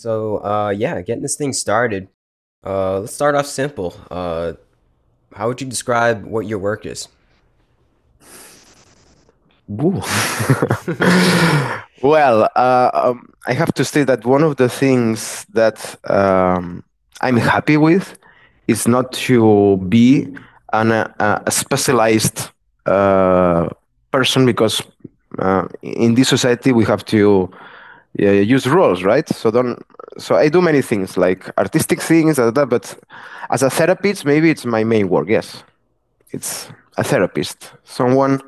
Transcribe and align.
So, 0.00 0.42
uh, 0.42 0.70
yeah, 0.70 1.02
getting 1.02 1.20
this 1.20 1.36
thing 1.36 1.52
started. 1.52 2.08
Uh, 2.64 3.00
let's 3.00 3.12
start 3.12 3.34
off 3.34 3.44
simple. 3.44 3.94
Uh, 4.10 4.54
how 5.34 5.48
would 5.48 5.60
you 5.60 5.66
describe 5.66 6.24
what 6.24 6.46
your 6.46 6.58
work 6.58 6.86
is? 6.86 7.06
Well, 12.02 12.48
uh, 12.56 12.90
um, 12.94 13.28
I 13.46 13.52
have 13.52 13.74
to 13.74 13.84
say 13.84 14.04
that 14.04 14.24
one 14.24 14.42
of 14.42 14.56
the 14.56 14.70
things 14.70 15.44
that 15.52 15.96
um, 16.10 16.82
I'm 17.20 17.36
happy 17.36 17.76
with 17.76 18.16
is 18.68 18.88
not 18.88 19.12
to 19.28 19.76
be 19.86 20.26
an, 20.72 20.92
uh, 20.92 21.42
a 21.46 21.50
specialized 21.50 22.48
uh, 22.86 23.68
person 24.12 24.46
because 24.46 24.82
uh, 25.38 25.68
in 25.82 26.14
this 26.14 26.30
society 26.30 26.72
we 26.72 26.86
have 26.86 27.04
to 27.06 27.50
use 28.14 28.66
rules, 28.66 29.02
right? 29.02 29.28
So 29.28 29.50
don't. 29.50 29.84
So 30.20 30.36
I 30.36 30.50
do 30.50 30.60
many 30.60 30.82
things 30.82 31.16
like 31.16 31.50
artistic 31.56 32.02
things, 32.02 32.36
but 32.36 32.98
as 33.48 33.62
a 33.62 33.70
therapist, 33.70 34.26
maybe 34.26 34.50
it's 34.50 34.66
my 34.66 34.84
main 34.84 35.08
work. 35.08 35.28
Yes, 35.28 35.64
it's 36.30 36.68
a 36.98 37.02
therapist, 37.02 37.72
someone 37.84 38.42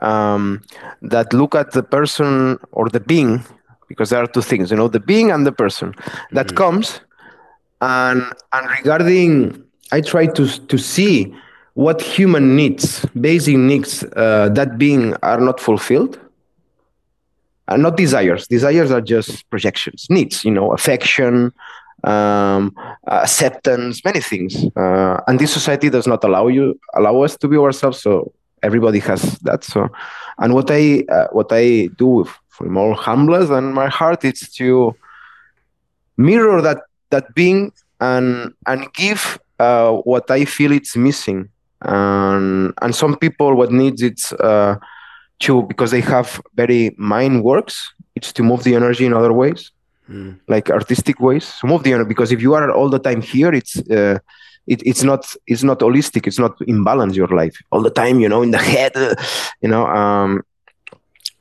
um, 0.00 0.62
that 1.02 1.32
look 1.32 1.54
at 1.54 1.70
the 1.70 1.84
person 1.84 2.58
or 2.72 2.88
the 2.88 2.98
being, 2.98 3.44
because 3.86 4.10
there 4.10 4.22
are 4.22 4.26
two 4.26 4.42
things, 4.42 4.70
you 4.72 4.76
know, 4.76 4.88
the 4.88 5.00
being 5.00 5.30
and 5.30 5.46
the 5.46 5.52
person 5.52 5.94
that 6.32 6.46
mm-hmm. 6.48 6.56
comes, 6.56 7.00
and 7.80 8.22
and 8.52 8.70
regarding, 8.78 9.62
I 9.92 10.00
try 10.00 10.26
to 10.26 10.46
to 10.66 10.78
see 10.78 11.32
what 11.74 12.02
human 12.02 12.56
needs, 12.56 13.06
basic 13.20 13.56
needs, 13.56 14.02
uh, 14.16 14.48
that 14.52 14.78
being 14.78 15.14
are 15.22 15.40
not 15.40 15.60
fulfilled 15.60 16.18
uh, 17.68 17.76
not 17.76 17.96
desires. 17.96 18.48
Desires 18.48 18.90
are 18.90 19.00
just 19.00 19.48
projections, 19.50 20.06
needs, 20.10 20.44
you 20.44 20.50
know, 20.50 20.72
affection, 20.72 21.52
um, 22.04 22.74
acceptance, 23.06 24.04
many 24.04 24.20
things. 24.20 24.64
Uh, 24.76 25.20
and 25.26 25.38
this 25.38 25.52
society 25.52 25.90
does 25.90 26.06
not 26.06 26.24
allow 26.24 26.48
you 26.48 26.78
allow 26.94 27.20
us 27.22 27.36
to 27.36 27.48
be 27.48 27.56
ourselves. 27.56 28.00
So 28.00 28.32
everybody 28.62 28.98
has 29.00 29.38
that. 29.40 29.64
So, 29.64 29.88
and 30.38 30.54
what 30.54 30.70
I 30.70 31.04
uh, 31.10 31.28
what 31.32 31.48
I 31.50 31.88
do 31.96 32.26
from 32.48 32.76
all 32.76 32.94
humblest 32.94 33.50
and 33.50 33.74
my 33.74 33.88
heart 33.88 34.24
is 34.24 34.40
to 34.54 34.96
mirror 36.16 36.60
that 36.62 36.82
that 37.10 37.34
being 37.34 37.72
and 38.00 38.54
and 38.66 38.92
give 38.94 39.38
uh, 39.58 39.92
what 39.92 40.30
I 40.30 40.44
feel 40.44 40.72
it's 40.72 40.96
missing. 40.96 41.48
And 41.82 42.74
and 42.82 42.94
some 42.94 43.16
people 43.16 43.54
what 43.54 43.70
needs 43.70 44.02
it's 44.02 44.32
uh, 44.32 44.76
to 45.40 45.62
because 45.62 45.90
they 45.90 46.00
have 46.00 46.40
very 46.54 46.94
mind 46.98 47.44
works 47.44 47.94
it's 48.14 48.32
to 48.32 48.42
move 48.42 48.64
the 48.64 48.74
energy 48.74 49.06
in 49.06 49.12
other 49.12 49.32
ways 49.32 49.70
mm. 50.08 50.38
like 50.48 50.70
artistic 50.70 51.20
ways 51.20 51.54
to 51.60 51.66
move 51.66 51.82
the 51.82 51.92
energy 51.92 52.08
because 52.08 52.32
if 52.32 52.40
you 52.42 52.54
are 52.54 52.70
all 52.70 52.88
the 52.88 52.98
time 52.98 53.20
here 53.20 53.52
it's 53.52 53.76
uh, 53.90 54.18
it, 54.66 54.82
it's 54.84 55.02
not 55.02 55.34
it's 55.46 55.62
not 55.62 55.78
holistic 55.80 56.26
it's 56.26 56.38
not 56.38 56.60
in 56.62 56.84
balance 56.84 57.16
your 57.16 57.28
life 57.28 57.56
all 57.70 57.82
the 57.82 57.90
time 57.90 58.20
you 58.20 58.28
know 58.28 58.42
in 58.42 58.50
the 58.50 58.58
head 58.58 58.92
uh, 58.96 59.14
you 59.62 59.68
know 59.68 59.86
um 59.86 60.42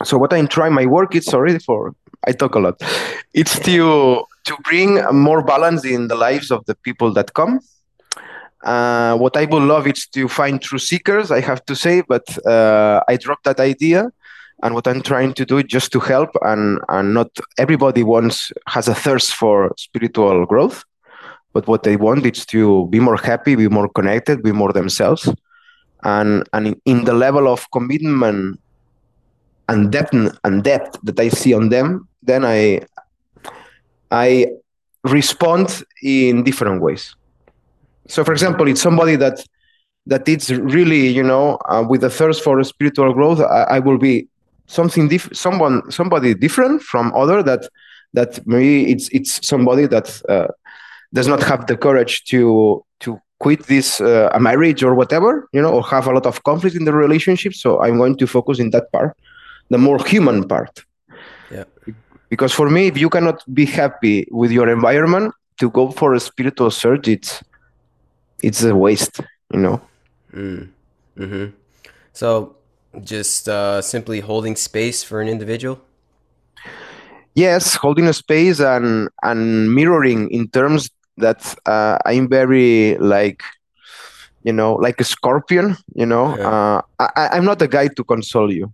so 0.03 0.17
what 0.17 0.33
i'm 0.33 0.47
trying 0.47 0.73
my 0.73 0.85
work 0.85 1.15
is 1.15 1.25
sorry 1.25 1.57
for 1.59 1.93
i 2.27 2.31
talk 2.31 2.55
a 2.55 2.59
lot 2.59 2.81
it's 3.33 3.59
to 3.59 4.23
to 4.45 4.55
bring 4.63 5.03
more 5.11 5.43
balance 5.43 5.83
in 5.83 6.07
the 6.07 6.15
lives 6.15 6.51
of 6.51 6.63
the 6.65 6.75
people 6.75 7.11
that 7.11 7.33
come 7.33 7.59
uh, 8.63 9.15
what 9.17 9.37
I 9.37 9.45
would 9.45 9.63
love 9.63 9.87
is 9.87 10.07
to 10.07 10.27
find 10.27 10.61
true 10.61 10.79
seekers, 10.79 11.31
I 11.31 11.41
have 11.41 11.63
to 11.65 11.75
say, 11.75 12.01
but 12.01 12.25
uh, 12.45 13.01
I 13.07 13.17
dropped 13.17 13.45
that 13.45 13.59
idea. 13.59 14.11
And 14.63 14.73
what 14.73 14.87
I'm 14.87 15.03
trying 15.03 15.33
to 15.33 15.45
do 15.45 15.59
is 15.59 15.65
just 15.65 15.91
to 15.91 15.99
help, 15.99 16.31
and, 16.41 16.79
and 16.89 17.13
not 17.13 17.29
everybody 17.59 18.01
wants 18.01 18.51
has 18.67 18.87
a 18.87 18.95
thirst 18.95 19.35
for 19.35 19.71
spiritual 19.77 20.47
growth, 20.47 20.83
but 21.53 21.67
what 21.67 21.83
they 21.83 21.95
want 21.95 22.25
is 22.25 22.45
to 22.47 22.87
be 22.87 22.99
more 22.99 23.17
happy, 23.17 23.55
be 23.55 23.67
more 23.67 23.87
connected, 23.89 24.41
be 24.41 24.51
more 24.51 24.73
themselves, 24.73 25.29
and 26.03 26.47
and 26.53 26.67
in, 26.67 26.81
in 26.85 27.03
the 27.03 27.13
level 27.13 27.47
of 27.47 27.69
commitment 27.71 28.59
and 29.69 29.91
depth 29.91 30.13
and 30.43 30.63
depth 30.63 30.97
that 31.03 31.19
I 31.19 31.29
see 31.29 31.53
on 31.53 31.69
them, 31.69 32.07
then 32.23 32.43
I 32.43 32.81
I 34.09 34.47
respond 35.03 35.83
in 36.01 36.43
different 36.43 36.81
ways. 36.81 37.16
So, 38.07 38.23
for 38.23 38.31
example, 38.31 38.67
it's 38.67 38.81
somebody 38.81 39.15
that 39.17 39.45
that 40.05 40.27
it's 40.27 40.49
really, 40.49 41.07
you 41.07 41.23
know, 41.23 41.57
uh, 41.69 41.85
with 41.87 42.03
a 42.03 42.09
thirst 42.09 42.41
for 42.41 42.63
spiritual 42.63 43.13
growth. 43.13 43.41
I, 43.41 43.63
I 43.63 43.79
will 43.79 43.97
be 43.97 44.27
something 44.67 45.09
different, 45.09 45.35
someone, 45.35 45.91
somebody 45.91 46.33
different 46.33 46.81
from 46.81 47.13
other 47.13 47.43
that 47.43 47.67
that 48.13 48.45
maybe 48.47 48.91
it's 48.91 49.09
it's 49.09 49.45
somebody 49.45 49.85
that 49.87 50.21
uh, 50.29 50.47
does 51.13 51.27
not 51.27 51.43
have 51.43 51.67
the 51.67 51.75
courage 51.75 52.23
to 52.25 52.83
to 53.01 53.19
quit 53.39 53.67
this 53.67 54.01
uh, 54.01 54.29
a 54.33 54.39
marriage 54.39 54.81
or 54.81 54.95
whatever, 54.95 55.47
you 55.53 55.61
know, 55.61 55.73
or 55.73 55.83
have 55.83 56.07
a 56.07 56.11
lot 56.11 56.25
of 56.25 56.43
conflict 56.43 56.75
in 56.75 56.85
the 56.85 56.93
relationship. 56.93 57.53
So 57.53 57.81
I'm 57.83 57.97
going 57.97 58.17
to 58.17 58.27
focus 58.27 58.59
in 58.59 58.71
that 58.71 58.91
part, 58.91 59.15
the 59.69 59.77
more 59.77 60.03
human 60.03 60.47
part. 60.47 60.83
Yeah. 61.51 61.65
Because 62.29 62.53
for 62.53 62.69
me, 62.69 62.87
if 62.87 62.97
you 62.97 63.09
cannot 63.09 63.43
be 63.53 63.65
happy 63.65 64.27
with 64.31 64.51
your 64.51 64.67
environment, 64.69 65.33
to 65.59 65.69
go 65.69 65.91
for 65.91 66.13
a 66.13 66.19
spiritual 66.19 66.71
search, 66.71 67.07
it's 67.07 67.43
it's 68.43 68.63
a 68.63 68.75
waste, 68.75 69.19
you 69.53 69.59
know. 69.59 69.81
Mm. 70.33 70.69
Hmm. 71.17 71.45
So, 72.13 72.55
just 73.03 73.49
uh, 73.49 73.81
simply 73.81 74.19
holding 74.19 74.55
space 74.55 75.03
for 75.03 75.21
an 75.21 75.27
individual. 75.27 75.79
Yes, 77.35 77.75
holding 77.75 78.07
a 78.07 78.13
space 78.13 78.59
and 78.59 79.09
and 79.21 79.73
mirroring 79.73 80.29
in 80.31 80.49
terms 80.49 80.89
that 81.17 81.55
uh, 81.65 81.97
I'm 82.05 82.29
very 82.29 82.97
like, 82.97 83.43
you 84.43 84.53
know, 84.53 84.73
like 84.75 84.99
a 84.99 85.03
scorpion. 85.03 85.77
You 85.93 86.05
know, 86.05 86.35
yeah. 86.37 86.49
uh, 86.49 86.81
I, 86.99 87.29
I'm 87.33 87.45
not 87.45 87.61
a 87.61 87.67
guy 87.67 87.89
to 87.89 88.03
console 88.03 88.51
you. 88.51 88.73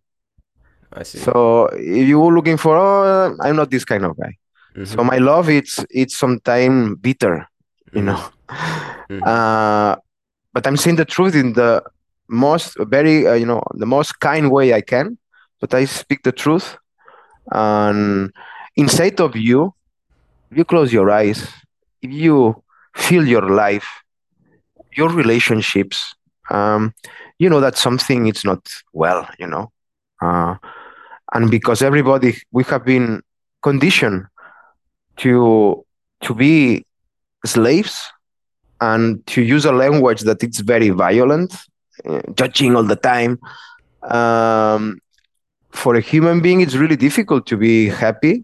I 0.92 1.04
see. 1.04 1.20
So 1.20 1.66
if 1.74 2.08
you 2.08 2.20
were 2.20 2.34
looking 2.34 2.58
for, 2.58 2.78
oh, 2.78 3.36
I'm 3.42 3.56
not 3.56 3.72
this 3.72 3.84
kind 3.84 4.06
of 4.06 4.16
guy. 4.18 4.38
Mm-hmm. 4.76 4.86
So 4.86 5.04
my 5.04 5.18
love, 5.18 5.50
it's 5.50 5.84
it's 5.90 6.18
sometimes 6.18 6.98
bitter, 7.00 7.48
you 7.92 8.02
mm-hmm. 8.02 8.06
know. 8.08 8.33
Mm. 8.50 9.22
Uh, 9.26 9.96
but 10.54 10.68
I'm 10.68 10.78
saying 10.78 10.98
the 10.98 11.06
truth 11.06 11.36
in 11.36 11.54
the 11.54 11.84
most 12.30 12.76
very 12.80 13.28
uh, 13.28 13.34
you 13.34 13.46
know 13.46 13.62
the 13.74 13.86
most 13.86 14.20
kind 14.20 14.52
way 14.52 14.74
I 14.74 14.82
can. 14.82 15.18
But 15.60 15.74
I 15.74 15.86
speak 15.86 16.24
the 16.24 16.32
truth, 16.32 16.78
and 17.52 18.32
inside 18.76 19.20
of 19.22 19.36
you, 19.36 19.74
if 20.52 20.58
you 20.58 20.66
close 20.66 20.92
your 20.92 21.10
eyes, 21.10 21.48
if 22.02 22.12
you 22.12 22.62
feel 22.96 23.26
your 23.26 23.50
life, 23.50 23.88
your 24.96 25.10
relationships, 25.10 26.16
um, 26.50 26.94
you 27.40 27.50
know 27.50 27.62
that 27.62 27.78
something 27.78 28.28
is 28.28 28.44
not 28.44 28.68
well. 28.92 29.28
You 29.40 29.48
know, 29.48 29.72
uh, 30.22 30.56
and 31.34 31.50
because 31.50 31.82
everybody 31.82 32.38
we 32.52 32.64
have 32.66 32.84
been 32.84 33.22
conditioned 33.62 34.26
to 35.18 35.86
to 36.22 36.34
be 36.36 36.86
slaves 37.46 38.12
and 38.82 39.26
to 39.28 39.42
use 39.42 39.66
a 39.66 39.72
language 39.72 40.22
that 40.22 40.44
it's 40.44 40.60
very 40.60 40.90
violent, 40.90 41.56
uh, 42.06 42.22
judging 42.36 42.76
all 42.76 42.84
the 42.84 42.96
time. 42.96 43.40
Um, 44.04 45.00
for 45.72 45.96
a 45.96 46.02
human 46.02 46.42
being, 46.42 46.62
it's 46.62 46.76
really 46.76 46.96
difficult 46.96 47.46
to 47.48 47.58
be 47.58 47.88
happy. 47.88 48.44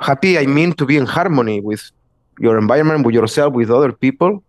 Happy, 0.00 0.38
I 0.38 0.46
mean, 0.46 0.72
to 0.74 0.84
be 0.84 0.96
in 0.96 1.06
harmony 1.06 1.60
with 1.60 1.90
your 2.38 2.58
environment, 2.58 3.06
with 3.06 3.14
yourself, 3.14 3.54
with 3.54 3.70
other 3.70 3.92
people. 3.92 4.42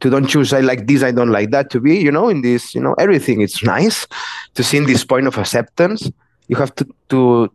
To 0.00 0.10
don't 0.10 0.26
choose, 0.26 0.52
I 0.52 0.60
like 0.60 0.86
this, 0.86 1.02
I 1.02 1.12
don't 1.12 1.30
like 1.30 1.50
that. 1.52 1.70
To 1.70 1.80
be, 1.80 1.96
you 1.98 2.10
know, 2.10 2.28
in 2.28 2.42
this, 2.42 2.74
you 2.74 2.80
know, 2.80 2.94
everything. 2.94 3.40
It's 3.40 3.62
nice 3.62 4.06
to 4.54 4.62
see 4.62 4.76
in 4.76 4.84
this 4.84 5.04
point 5.04 5.26
of 5.26 5.38
acceptance. 5.38 6.10
You 6.48 6.56
have 6.56 6.74
to 6.74 6.86
to 7.08 7.50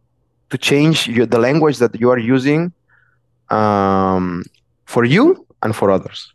to 0.50 0.58
change 0.58 1.08
your, 1.08 1.26
the 1.26 1.40
language 1.40 1.78
that 1.78 2.00
you 2.00 2.10
are 2.10 2.18
using 2.18 2.74
um, 3.50 4.44
for 4.86 5.04
you 5.04 5.46
and 5.62 5.76
for 5.76 5.92
others. 5.92 6.34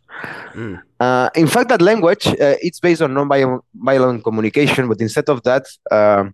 Mm. 0.53 0.81
Uh, 0.99 1.29
in 1.35 1.47
fact, 1.47 1.69
that 1.69 1.81
language 1.81 2.27
uh, 2.27 2.55
it's 2.61 2.79
based 2.79 3.01
on 3.01 3.13
non-violent 3.13 4.23
communication, 4.23 4.87
but 4.87 4.99
instead 4.99 5.29
of 5.29 5.43
that, 5.43 5.65
uh, 5.91 6.25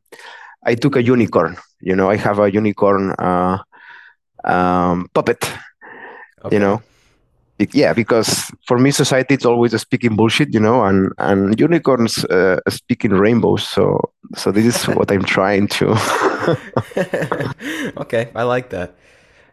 I 0.65 0.75
took 0.75 0.95
a 0.95 1.03
unicorn. 1.03 1.57
You 1.81 1.95
know, 1.95 2.09
I 2.09 2.15
have 2.15 2.39
a 2.39 2.51
unicorn 2.51 3.11
uh, 3.19 3.57
um, 4.43 5.09
puppet. 5.13 5.43
Okay. 6.45 6.55
You 6.55 6.59
know, 6.59 6.81
yeah, 7.71 7.93
because 7.93 8.51
for 8.65 8.79
me, 8.79 8.91
society 8.91 9.35
is 9.35 9.45
always 9.45 9.79
speaking 9.79 10.15
bullshit. 10.15 10.53
You 10.53 10.59
know, 10.59 10.83
and 10.83 11.11
and 11.17 11.59
unicorns 11.59 12.25
uh, 12.25 12.59
speaking 12.69 13.11
rainbows. 13.11 13.67
So 13.67 13.99
so 14.35 14.51
this 14.51 14.65
is 14.65 14.87
what 14.95 15.11
I'm 15.11 15.23
trying 15.23 15.67
to. 15.79 15.91
okay, 17.97 18.29
I 18.35 18.43
like 18.43 18.69
that. 18.69 18.95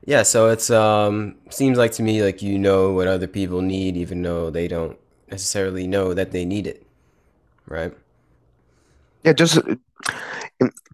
Yeah, 0.07 0.23
so 0.23 0.49
it's 0.49 0.71
um 0.71 1.37
seems 1.51 1.77
like 1.77 1.93
to 1.93 2.03
me 2.03 2.23
like 2.23 2.43
you 2.43 2.59
know 2.59 2.93
what 2.93 3.07
other 3.07 3.27
people 3.27 3.61
need 3.61 3.97
even 3.97 4.23
though 4.23 4.51
they 4.51 4.67
don't 4.67 4.99
necessarily 5.31 5.87
know 5.87 6.15
that 6.15 6.33
they 6.33 6.45
need 6.45 6.67
it. 6.67 6.87
Right? 7.67 7.93
Yeah, 9.25 9.35
just 9.35 9.61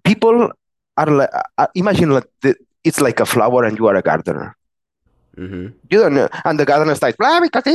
people 0.05 0.51
are 0.97 1.07
like 1.07 1.31
uh, 1.59 1.67
imagine 1.75 2.11
like 2.11 2.27
the, 2.43 2.57
it's 2.85 3.01
like 3.01 3.21
a 3.21 3.27
flower 3.27 3.65
and 3.65 3.79
you 3.79 3.87
are 3.87 3.97
a 3.97 4.03
gardener. 4.03 4.57
Mm-hmm. 5.37 5.77
You 5.91 5.99
don't 6.01 6.15
know. 6.15 6.29
And 6.45 6.59
the 6.59 6.65
gardener 6.65 6.95
starts, 6.95 7.17
"Blah, 7.17 7.41
because 7.41 7.63
they-" 7.65 7.75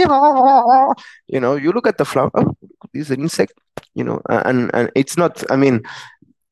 you 1.28 1.40
know, 1.40 1.56
you 1.56 1.72
look 1.72 1.86
at 1.86 1.98
the 1.98 2.06
flower, 2.06 2.32
oh, 2.34 2.56
this 2.94 3.06
is 3.08 3.12
an 3.12 3.22
insect, 3.22 3.54
you 3.94 4.04
know, 4.04 4.20
and, 4.28 4.72
and 4.74 4.90
it's 4.96 5.16
not, 5.16 5.44
I 5.52 5.56
mean, 5.58 5.84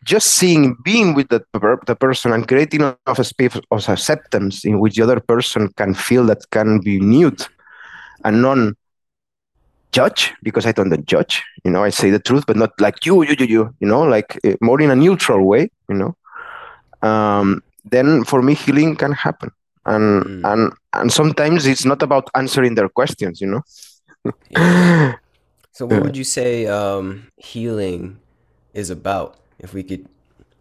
just 0.10 0.28
seeing, 0.40 0.76
being 0.84 1.14
with 1.14 1.30
the, 1.30 1.42
per- 1.54 1.80
the 1.86 1.96
person 1.96 2.34
and 2.34 2.48
creating 2.48 2.82
of 2.84 3.20
a 3.20 3.24
space 3.24 3.56
of 3.72 3.90
acceptance 3.90 4.66
in 4.66 4.80
which 4.80 4.96
the 4.96 5.04
other 5.04 5.20
person 5.20 5.70
can 5.80 5.94
feel 5.94 6.26
that 6.26 6.42
can 6.52 6.80
be 6.82 7.00
mute 7.00 7.48
and 8.26 8.42
non 8.42 8.76
judge 9.92 10.34
because 10.44 10.66
I 10.66 10.72
don't 10.72 11.06
judge, 11.06 11.44
you 11.64 11.72
know, 11.72 11.84
I 11.84 11.90
say 11.90 12.10
the 12.10 12.20
truth, 12.20 12.46
but 12.48 12.58
not 12.58 12.72
like 12.80 13.06
you, 13.06 13.24
you, 13.24 13.36
you, 13.40 13.46
you, 13.46 13.76
you 13.80 13.88
know, 13.88 14.02
like 14.04 14.40
eh, 14.44 14.56
more 14.62 14.82
in 14.82 14.92
a 14.92 14.96
neutral 14.96 15.46
way, 15.46 15.70
you 15.90 15.96
know. 15.96 16.16
Um, 17.08 17.62
then 17.86 18.24
for 18.24 18.42
me, 18.42 18.54
healing 18.56 18.96
can 18.96 19.12
happen, 19.14 19.52
and 19.86 20.26
Mm. 20.26 20.44
and 20.44 20.74
and 20.94 21.12
sometimes 21.12 21.66
it's 21.66 21.86
not 21.86 22.02
about 22.04 22.30
answering 22.36 22.76
their 22.76 22.90
questions, 22.90 23.42
you 23.42 23.48
know. 23.48 23.62
So, 25.72 25.86
what 25.86 26.04
would 26.04 26.18
you 26.18 26.24
say 26.24 26.66
um, 26.68 27.28
healing 27.38 28.20
is 28.74 28.90
about? 28.90 29.36
If 29.60 29.74
we 29.74 29.84
could 29.84 30.08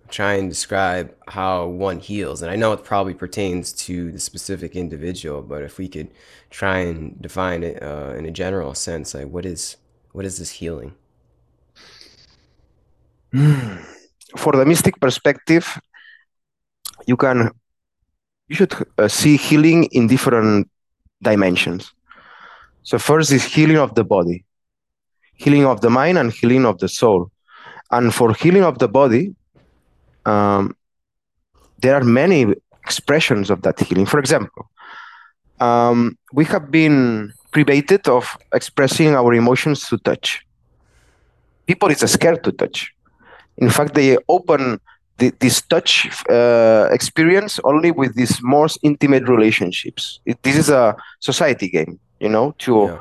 try 0.08 0.34
and 0.34 0.48
describe 0.48 1.14
how 1.28 1.66
one 1.66 2.00
heals, 2.00 2.42
and 2.42 2.50
I 2.50 2.56
know 2.56 2.72
it 2.72 2.82
probably 2.84 3.14
pertains 3.14 3.72
to 3.84 4.10
the 4.10 4.18
specific 4.18 4.74
individual, 4.74 5.42
but 5.42 5.62
if 5.62 5.78
we 5.78 5.88
could 5.88 6.10
try 6.50 6.78
and 6.78 7.20
define 7.20 7.62
it 7.62 7.82
uh, 7.82 8.14
in 8.16 8.26
a 8.26 8.30
general 8.30 8.74
sense, 8.74 9.14
like 9.14 9.28
what 9.28 9.44
is 9.46 9.76
what 10.12 10.24
is 10.24 10.38
this 10.38 10.50
healing? 10.50 10.94
For 14.36 14.52
the 14.52 14.66
mystic 14.66 14.98
perspective, 15.00 15.78
you 17.06 17.16
can 17.16 17.50
you 18.48 18.56
should 18.56 18.74
uh, 18.96 19.08
see 19.08 19.36
healing 19.36 19.84
in 19.92 20.06
different 20.06 20.70
dimensions. 21.22 21.92
So 22.82 22.98
first 22.98 23.30
is 23.32 23.44
healing 23.44 23.76
of 23.76 23.94
the 23.94 24.04
body, 24.04 24.44
healing 25.34 25.66
of 25.66 25.80
the 25.82 25.90
mind, 25.90 26.16
and 26.18 26.32
healing 26.32 26.64
of 26.64 26.78
the 26.78 26.88
soul. 26.88 27.30
And 27.90 28.14
for 28.14 28.32
healing 28.34 28.64
of 28.64 28.78
the 28.78 28.88
body, 28.88 29.34
um, 30.26 30.76
there 31.80 31.94
are 31.94 32.04
many 32.04 32.54
expressions 32.84 33.50
of 33.50 33.62
that 33.62 33.78
healing. 33.80 34.06
For 34.06 34.18
example, 34.18 34.68
um, 35.60 36.16
we 36.32 36.44
have 36.46 36.70
been 36.70 37.32
privated 37.50 38.08
of 38.08 38.36
expressing 38.52 39.14
our 39.14 39.32
emotions 39.34 39.84
through 39.84 39.98
touch. 39.98 40.44
People 41.66 41.88
is 41.90 41.98
scared 42.10 42.44
to 42.44 42.52
touch. 42.52 42.92
In 43.56 43.70
fact, 43.70 43.94
they 43.94 44.16
open 44.28 44.80
the, 45.18 45.32
this 45.40 45.60
touch 45.62 46.08
uh, 46.30 46.88
experience 46.92 47.58
only 47.64 47.90
with 47.90 48.14
these 48.14 48.40
most 48.42 48.78
intimate 48.82 49.28
relationships. 49.28 50.20
It, 50.24 50.42
this 50.42 50.56
is 50.56 50.68
a 50.70 50.94
society 51.20 51.68
game, 51.68 51.98
you 52.20 52.28
know, 52.28 52.54
to 52.58 52.74
Yeah. 52.88 52.98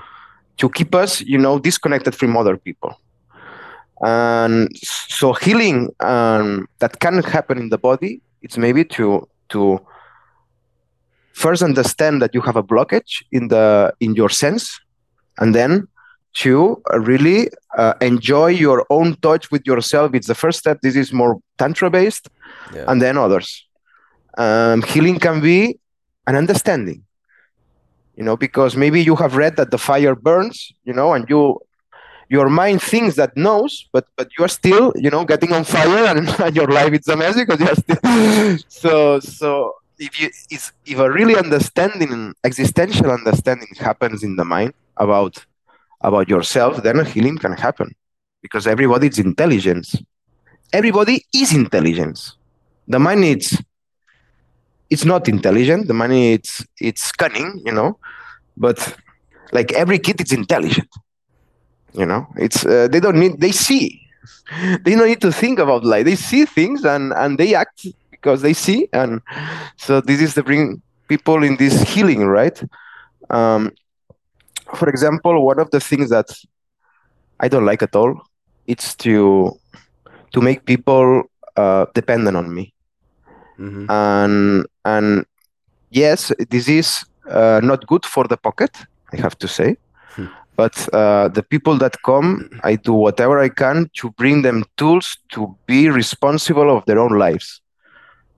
to 0.57 0.69
keep 0.69 0.95
us, 0.95 1.21
you 1.21 1.37
know, 1.37 1.59
disconnected 1.59 2.15
from 2.15 2.35
other 2.35 2.57
people. 2.57 2.91
And 4.03 4.69
so 4.75 5.33
healing 5.33 5.89
um, 6.01 6.67
that 6.79 6.99
can 6.99 7.23
happen 7.23 7.57
in 7.57 7.69
the 7.69 7.77
body, 7.77 8.21
it's 8.41 8.57
maybe 8.57 8.85
to 8.85 9.27
to 9.49 9.79
first 11.33 11.61
understand 11.63 12.21
that 12.21 12.33
you 12.33 12.41
have 12.41 12.55
a 12.55 12.63
blockage 12.63 13.23
in 13.31 13.47
the 13.47 13.93
in 13.99 14.13
your 14.15 14.29
sense, 14.29 14.79
and 15.39 15.55
then 15.55 15.87
to 16.33 16.81
really 16.93 17.49
uh, 17.77 17.93
enjoy 18.01 18.47
your 18.47 18.85
own 18.89 19.15
touch 19.21 19.49
with 19.51 19.65
yourself. 19.65 20.13
It's 20.13 20.27
the 20.27 20.35
first 20.35 20.59
step. 20.59 20.81
This 20.81 20.95
is 20.95 21.11
more 21.11 21.39
tantra 21.57 21.89
based, 21.89 22.29
Yeah. 22.75 22.85
and 22.87 23.01
then 23.01 23.17
others. 23.17 23.65
Um, 24.37 24.83
healing 24.83 25.17
can 25.19 25.41
be 25.41 25.79
an 26.27 26.35
understanding, 26.35 27.03
you 28.15 28.23
know, 28.23 28.37
because 28.37 28.77
maybe 28.77 29.01
you 29.01 29.15
have 29.15 29.35
read 29.35 29.55
that 29.55 29.71
the 29.71 29.79
fire 29.79 30.13
burns, 30.13 30.71
you 30.83 30.93
know, 30.93 31.13
and 31.13 31.27
you 31.27 31.59
your 32.29 32.49
mind 32.49 32.81
thinks 32.81 33.15
that 33.15 33.35
knows, 33.37 33.87
but 33.91 34.07
but 34.15 34.29
you 34.37 34.43
are 34.43 34.49
still, 34.49 34.91
you 34.95 35.09
know, 35.09 35.23
getting 35.25 35.53
on 35.53 35.63
fire, 35.63 36.05
and, 36.05 36.27
and 36.39 36.55
your 36.55 36.67
life 36.67 36.93
is 36.93 37.07
a 37.07 37.15
mess 37.15 37.35
because 37.35 37.59
you 37.59 37.67
are 37.67 37.75
still. 37.75 38.57
so 38.67 39.19
so 39.19 39.75
if 39.97 40.19
you 40.19 40.29
is 40.51 40.71
if 40.85 40.99
a 40.99 41.09
really 41.09 41.35
understanding, 41.35 42.33
existential 42.43 43.11
understanding 43.11 43.69
happens 43.79 44.23
in 44.23 44.35
the 44.35 44.45
mind 44.45 44.73
about 44.97 45.45
about 46.01 46.29
yourself, 46.29 46.83
then 46.83 46.99
a 46.99 47.05
healing 47.05 47.37
can 47.37 47.53
happen, 47.53 47.95
because 48.41 48.67
everybody 48.67 49.07
is 49.07 49.19
intelligence. 49.19 49.95
Everybody 50.73 51.25
is 51.33 51.53
intelligence. 51.53 52.35
The 52.87 52.99
mind 52.99 53.23
is 53.23 53.61
it's 54.89 55.05
not 55.05 55.29
intelligent. 55.29 55.87
The 55.87 55.93
mind 55.93 56.13
it's 56.13 56.65
it's 56.79 57.11
cunning, 57.13 57.61
you 57.65 57.71
know, 57.71 57.97
but 58.57 58.95
like 59.53 59.71
every 59.71 59.97
kid 59.97 60.19
is 60.19 60.33
intelligent 60.33 60.89
you 61.97 62.05
know? 62.05 62.27
It's 62.37 62.65
uh, 62.65 62.87
they 62.87 62.99
don't 62.99 63.19
need 63.19 63.41
they 63.41 63.51
see. 63.51 64.01
They 64.83 64.95
don't 64.95 65.07
need 65.07 65.21
to 65.21 65.31
think 65.31 65.59
about 65.59 65.83
life. 65.83 66.05
They 66.05 66.15
see 66.15 66.45
things 66.45 66.85
and 66.85 67.13
and 67.13 67.37
they 67.37 67.55
act 67.55 67.85
because 68.11 68.41
they 68.41 68.53
see 68.53 68.87
and 68.93 69.21
so 69.75 69.99
this 70.01 70.21
is 70.21 70.33
to 70.35 70.43
bring 70.43 70.81
people 71.07 71.43
in 71.43 71.57
this 71.57 71.81
healing 71.81 72.25
right? 72.25 72.57
Um, 73.29 73.71
for 74.75 74.89
example 74.89 75.45
one 75.45 75.59
of 75.59 75.69
the 75.71 75.79
things 75.79 76.09
that 76.09 76.29
i 77.39 77.47
don't 77.47 77.65
like 77.65 77.81
at 77.81 77.95
all 77.95 78.19
it's 78.65 78.95
to 78.95 79.57
to 80.31 80.41
make 80.41 80.65
people 80.65 81.23
uh, 81.55 81.85
dependent 81.93 82.35
on 82.35 82.53
me. 82.53 82.73
Mm-hmm. 83.57 83.89
and 83.89 84.67
and 84.85 85.25
yes 85.89 86.31
this 86.49 86.67
is 86.67 87.03
uh, 87.27 87.59
not 87.63 87.87
good 87.87 88.05
for 88.05 88.25
the 88.27 88.37
pocket 88.37 88.71
i 89.13 89.17
have 89.17 89.37
to 89.39 89.47
say. 89.47 89.77
Hmm. 90.15 90.27
But 90.57 90.75
uh, 90.93 91.27
the 91.29 91.43
people 91.43 91.77
that 91.77 91.95
come 92.03 92.49
i 92.63 92.75
do 92.75 92.93
whatever 92.93 93.39
i 93.39 93.49
can 93.49 93.89
to 93.93 94.11
bring 94.11 94.41
them 94.41 94.65
tools 94.75 95.17
to 95.29 95.55
be 95.65 95.89
responsible 95.89 96.69
of 96.75 96.83
their 96.85 96.99
own 96.99 97.17
lives 97.17 97.61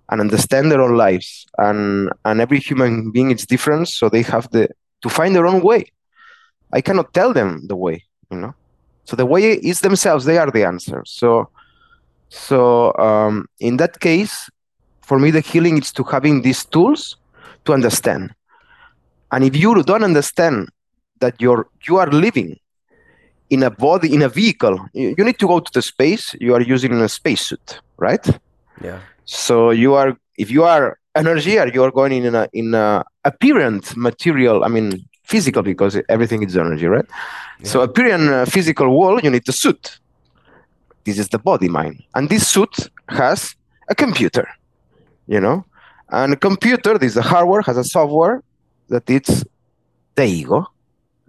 and 0.09 0.21
understand 0.21 0.71
their 0.71 0.81
own 0.81 0.97
lives. 0.97 1.45
And 1.57 2.11
and 2.25 2.41
every 2.41 2.59
human 2.59 3.11
being 3.11 3.31
is 3.31 3.45
different 3.45 3.87
so 3.87 4.09
they 4.09 4.23
have 4.23 4.49
the 4.51 4.69
to 5.01 5.09
find 5.09 5.35
their 5.35 5.47
own 5.47 5.61
way. 5.61 5.91
I 6.73 6.81
cannot 6.81 7.13
tell 7.13 7.33
them 7.33 7.67
the 7.67 7.75
way 7.75 8.03
you 8.31 8.37
know? 8.37 8.53
So 9.05 9.15
the 9.15 9.25
way 9.25 9.53
is 9.53 9.79
themselves 9.79 10.25
they 10.25 10.37
are 10.37 10.51
the 10.51 10.65
answer. 10.65 11.03
So 11.05 11.49
so 12.29 12.95
um, 12.97 13.47
in 13.59 13.77
that 13.77 13.99
case 13.99 14.49
for 15.01 15.19
me 15.19 15.31
the 15.31 15.41
healing 15.41 15.77
is 15.77 15.91
to 15.93 16.03
having 16.03 16.41
these 16.41 16.65
tools 16.65 17.17
to 17.65 17.73
understand. 17.73 18.33
And 19.31 19.43
if 19.43 19.55
you 19.55 19.81
don't 19.83 20.03
understand 20.03 20.69
that 21.19 21.41
you're 21.41 21.67
you 21.87 21.97
are 21.97 22.09
living 22.11 22.59
in 23.49 23.63
a 23.63 23.71
body 23.71 24.13
in 24.13 24.21
a 24.21 24.29
vehicle. 24.29 24.79
You, 24.93 25.15
you 25.17 25.23
need 25.23 25.39
to 25.39 25.47
go 25.47 25.59
to 25.59 25.71
the 25.73 25.81
space. 25.81 26.35
You 26.39 26.53
are 26.55 26.61
using 26.61 26.93
a 26.93 27.09
spacesuit 27.09 27.81
right? 27.99 28.25
Yeah. 28.81 28.99
so 29.25 29.71
you 29.71 29.93
are 29.95 30.17
if 30.37 30.49
you 30.49 30.63
are 30.63 30.97
energy 31.15 31.59
or 31.59 31.67
you 31.67 31.83
are 31.83 31.91
going 31.91 32.23
in 32.23 32.33
a 32.33 32.47
in 32.53 32.73
a 32.73 33.03
apparent 33.25 33.95
material 33.97 34.63
i 34.63 34.67
mean 34.67 35.05
physical 35.23 35.61
because 35.61 36.01
everything 36.07 36.41
is 36.43 36.57
energy 36.57 36.87
right? 36.87 37.05
Yeah. 37.59 37.67
so 37.71 37.81
apparent 37.81 38.29
uh, 38.29 38.45
physical 38.45 38.87
world 38.97 39.23
you 39.23 39.29
need 39.29 39.45
the 39.45 39.51
suit. 39.51 39.99
This 41.05 41.17
is 41.17 41.29
the 41.29 41.39
body 41.39 41.69
mind. 41.69 42.03
And 42.13 42.29
this 42.29 42.47
suit 42.47 42.75
has 43.09 43.55
a 43.89 43.95
computer 43.95 44.47
you 45.27 45.39
know? 45.39 45.65
And 46.09 46.33
a 46.33 46.35
computer 46.35 46.97
this 46.97 47.11
is 47.11 47.17
a 47.17 47.21
hardware 47.21 47.61
has 47.61 47.77
a 47.77 47.83
software 47.83 48.41
that 48.87 49.09
it's 49.09 49.43
the 50.15 50.25
ego 50.25 50.65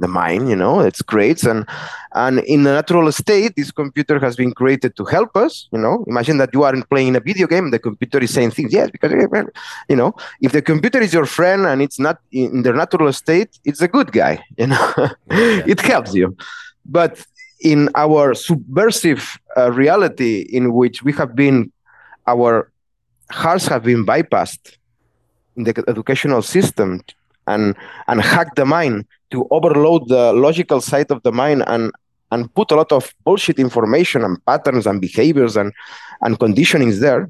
the 0.00 0.08
mind 0.08 0.48
you 0.48 0.56
know 0.56 0.80
it's 0.80 1.02
great. 1.02 1.42
And 1.44 1.66
and 2.14 2.40
in 2.40 2.64
the 2.64 2.72
natural 2.72 3.10
state 3.12 3.54
this 3.56 3.70
computer 3.70 4.18
has 4.18 4.34
been 4.36 4.52
created 4.52 4.96
to 4.96 5.04
help 5.04 5.36
us 5.36 5.68
you 5.72 5.78
know. 5.78 6.04
Imagine 6.06 6.38
that 6.38 6.50
you 6.52 6.62
aren't 6.62 6.88
playing 6.88 7.16
a 7.16 7.20
video 7.20 7.46
game 7.46 7.70
the 7.70 7.78
computer 7.78 8.18
is 8.18 8.32
saying 8.32 8.52
things. 8.52 8.72
Yes 8.72 8.90
because 8.90 9.12
you 9.88 9.96
know 9.96 10.14
if 10.40 10.52
the 10.52 10.62
computer 10.62 11.00
is 11.00 11.12
your 11.12 11.26
friend 11.26 11.66
and 11.66 11.82
it's 11.82 11.98
not 11.98 12.18
in 12.32 12.62
the 12.62 12.72
natural 12.72 13.12
state 13.12 13.58
it's 13.64 13.80
a 13.80 13.88
good 13.88 14.10
guy 14.12 14.42
you 14.58 14.66
know. 14.66 14.92
Yeah. 15.30 15.72
it 15.72 15.80
helps 15.80 16.14
you. 16.14 16.36
But 16.84 17.24
in 17.60 17.90
our 17.94 18.34
subversive 18.34 19.38
uh, 19.56 19.70
reality 19.70 20.48
in 20.50 20.72
which 20.72 21.02
we 21.02 21.12
have 21.12 21.36
been 21.36 21.70
our 22.26 22.72
hearts 23.30 23.66
have 23.66 23.84
been 23.84 24.04
bypassed 24.04 24.76
in 25.56 25.64
the 25.64 25.84
educational 25.88 26.42
system 26.42 27.02
and 27.52 27.64
and 28.10 28.18
hack 28.32 28.48
the 28.60 28.66
mind 28.76 28.96
to 29.32 29.38
overload 29.56 30.02
the 30.14 30.24
logical 30.46 30.80
side 30.90 31.10
of 31.14 31.18
the 31.26 31.32
mind 31.42 31.60
and 31.74 31.84
and 32.32 32.40
put 32.58 32.68
a 32.74 32.76
lot 32.80 32.90
of 32.98 33.02
bullshit 33.24 33.58
information 33.66 34.20
and 34.26 34.34
patterns 34.50 34.86
and 34.90 34.98
behaviors 35.08 35.54
and 35.60 35.70
and 36.24 36.32
conditionings 36.44 36.96
there. 37.04 37.22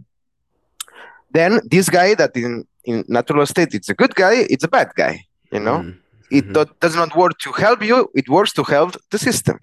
Then 1.36 1.52
this 1.74 1.88
guy 1.98 2.08
that 2.20 2.32
in 2.44 2.52
in 2.90 2.96
natural 3.16 3.44
state 3.54 3.72
it's 3.78 3.90
a 3.94 3.96
good 4.02 4.14
guy 4.24 4.36
it's 4.54 4.64
a 4.70 4.72
bad 4.76 4.90
guy 5.02 5.14
you 5.54 5.60
know? 5.66 5.78
Mhm. 5.82 5.94
it 6.38 6.46
do- 6.56 6.74
does 6.84 6.94
not 7.00 7.10
work 7.22 7.34
to 7.44 7.50
help 7.64 7.80
you 7.90 7.96
it 8.20 8.26
works 8.36 8.52
to 8.58 8.62
help 8.74 8.90
the 9.12 9.18
system. 9.28 9.56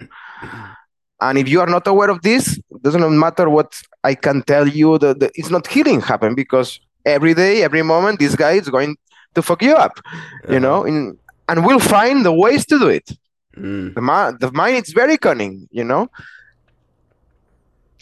And 1.26 1.36
if 1.42 1.48
you 1.52 1.60
are 1.64 1.72
not 1.78 1.86
aware 1.94 2.12
of 2.16 2.20
this 2.30 2.44
it 2.76 2.82
doesn't 2.86 3.06
matter 3.26 3.46
what 3.58 3.70
i 4.12 4.14
can 4.26 4.38
tell 4.52 4.66
you 4.80 4.90
that 5.04 5.18
it's 5.40 5.52
not 5.56 5.66
healing 5.74 6.00
happen 6.12 6.32
because 6.42 6.70
every 7.16 7.34
day 7.44 7.54
every 7.68 7.84
moment 7.94 8.16
this 8.24 8.36
guy 8.44 8.54
is 8.62 8.68
going 8.78 8.92
to 9.38 9.41
fuck 9.50 9.62
you 9.67 9.75
up 9.86 9.96
you 10.53 10.62
know 10.65 10.79
in, 10.89 10.98
and 11.50 11.58
we'll 11.65 11.88
find 11.98 12.17
the 12.27 12.36
ways 12.44 12.63
to 12.72 12.75
do 12.84 12.89
it. 13.00 13.08
Mm. 13.56 13.96
the, 13.96 14.01
ma- 14.10 14.34
the 14.44 14.51
mind 14.51 14.84
is 14.86 14.94
very 15.01 15.17
cunning 15.25 15.67
you 15.72 15.86
know? 15.91 16.03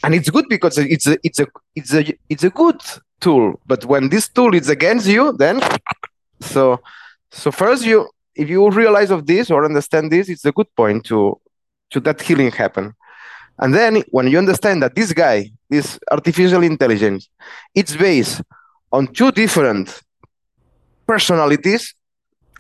And 0.04 0.14
it's 0.18 0.30
good 0.36 0.48
because 0.56 0.78
it's 0.96 1.08
a 1.08 1.16
it's 1.28 1.40
a 1.44 1.48
it's 1.80 1.94
a 2.00 2.02
it's 2.34 2.46
a 2.50 2.54
good 2.62 2.82
tool 3.24 3.48
but 3.72 3.82
when 3.92 4.10
this 4.14 4.28
tool 4.36 4.54
is 4.54 4.68
against 4.78 5.08
you 5.08 5.24
then 5.44 5.56
so 6.54 6.64
so 7.32 7.48
first 7.62 7.86
you 7.86 7.98
if 8.36 8.50
you 8.50 8.70
realize 8.70 9.12
of 9.12 9.26
this 9.26 9.50
or 9.50 9.64
understand 9.64 10.12
this 10.12 10.28
it's 10.30 10.46
a 10.46 10.52
good 10.52 10.68
point 10.76 11.06
to 11.06 11.40
to 11.92 12.00
that 12.02 12.22
healing 12.22 12.52
happen. 12.52 12.94
And 13.58 13.74
then 13.74 14.04
when 14.12 14.28
you 14.28 14.38
understand 14.38 14.84
that 14.84 14.96
this 14.96 15.14
guy 15.14 15.52
this 15.70 15.98
artificial 16.12 16.64
intelligence 16.64 17.30
it's 17.74 17.96
based 17.96 18.42
on 18.92 19.08
two 19.08 19.32
different 19.32 20.02
personalities 21.08 21.94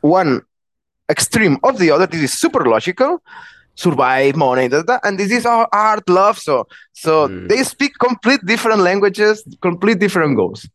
one 0.02 0.42
extreme 1.10 1.58
of 1.64 1.78
the 1.78 1.92
other 1.92 2.08
this 2.08 2.22
is 2.22 2.34
super 2.40 2.64
logical 2.66 3.22
survive 3.76 4.36
money 4.36 4.68
da, 4.68 4.82
da, 4.82 4.98
and 5.04 5.20
this 5.20 5.32
is 5.32 5.46
our 5.46 5.68
art 5.74 6.08
love 6.10 6.38
so 6.38 6.66
so 6.94 7.28
Mm. 7.28 7.50
they 7.50 7.62
speak 7.64 7.92
complete 8.00 8.42
different 8.46 8.80
languages 8.82 9.44
complete 9.62 10.00
different 10.00 10.36
goals. 10.36 10.68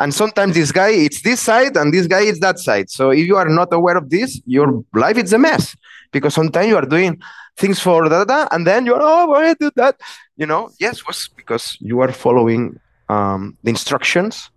And 0.00 0.14
sometimes 0.14 0.54
this 0.54 0.70
guy 0.70 0.90
it's 1.06 1.22
this 1.22 1.40
side 1.40 1.76
and 1.76 1.92
this 1.92 2.06
guy 2.06 2.20
is 2.32 2.38
that 2.38 2.58
side. 2.60 2.88
So 2.88 3.10
if 3.10 3.26
you 3.26 3.36
are 3.36 3.48
not 3.60 3.68
aware 3.72 3.96
of 3.96 4.08
this 4.10 4.40
your 4.46 4.84
life 4.94 5.18
is 5.18 5.32
a 5.32 5.38
mess 5.38 5.74
because 6.12 6.34
sometimes 6.34 6.68
you 6.68 6.76
are 6.76 6.86
doing 6.86 7.20
things 7.60 7.80
for 7.80 8.04
da, 8.04 8.22
da, 8.22 8.24
da, 8.24 8.48
and 8.52 8.64
then 8.64 8.86
you're 8.86 9.02
oh 9.02 9.26
why 9.26 9.48
I 9.50 9.54
do 9.54 9.70
that? 9.74 9.94
You 10.36 10.46
know 10.46 10.70
yes 10.78 11.04
was 11.06 11.28
because 11.36 11.76
you 11.80 12.00
are 12.00 12.12
following 12.12 12.78
um, 13.08 13.56
the 13.64 13.70
instructions 13.70 14.50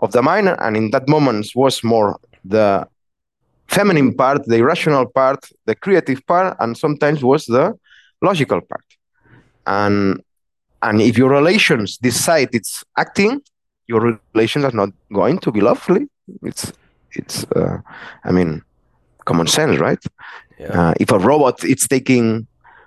of 0.00 0.12
the 0.12 0.22
mind 0.22 0.48
and 0.48 0.76
in 0.76 0.90
that 0.90 1.08
moment 1.08 1.46
was 1.54 1.84
more 1.84 2.18
the 2.44 2.86
feminine 3.68 4.14
part 4.14 4.44
the 4.46 4.56
irrational 4.56 5.06
part 5.06 5.48
the 5.66 5.74
creative 5.74 6.24
part 6.26 6.56
and 6.60 6.76
sometimes 6.76 7.22
was 7.22 7.46
the 7.46 7.74
logical 8.22 8.60
part. 8.60 8.84
And 9.66 10.22
and 10.82 11.00
if 11.00 11.18
your 11.18 11.30
relations 11.30 11.98
decide 11.98 12.48
it's 12.52 12.82
acting 12.96 13.42
your 13.86 14.18
relations 14.34 14.64
are 14.64 14.72
not 14.72 14.90
going 15.12 15.38
to 15.38 15.50
be 15.50 15.60
lovely. 15.60 16.08
It's 16.42 16.72
it's 17.12 17.44
uh, 17.56 17.78
i 18.24 18.30
mean 18.30 18.62
common 19.24 19.46
sense 19.46 19.78
right? 19.78 20.02
Yeah. 20.58 20.90
uh, 20.90 20.94
if 21.00 21.10
a 21.10 21.18
robot 21.18 21.64
is 21.64 21.86
taking 21.88 22.46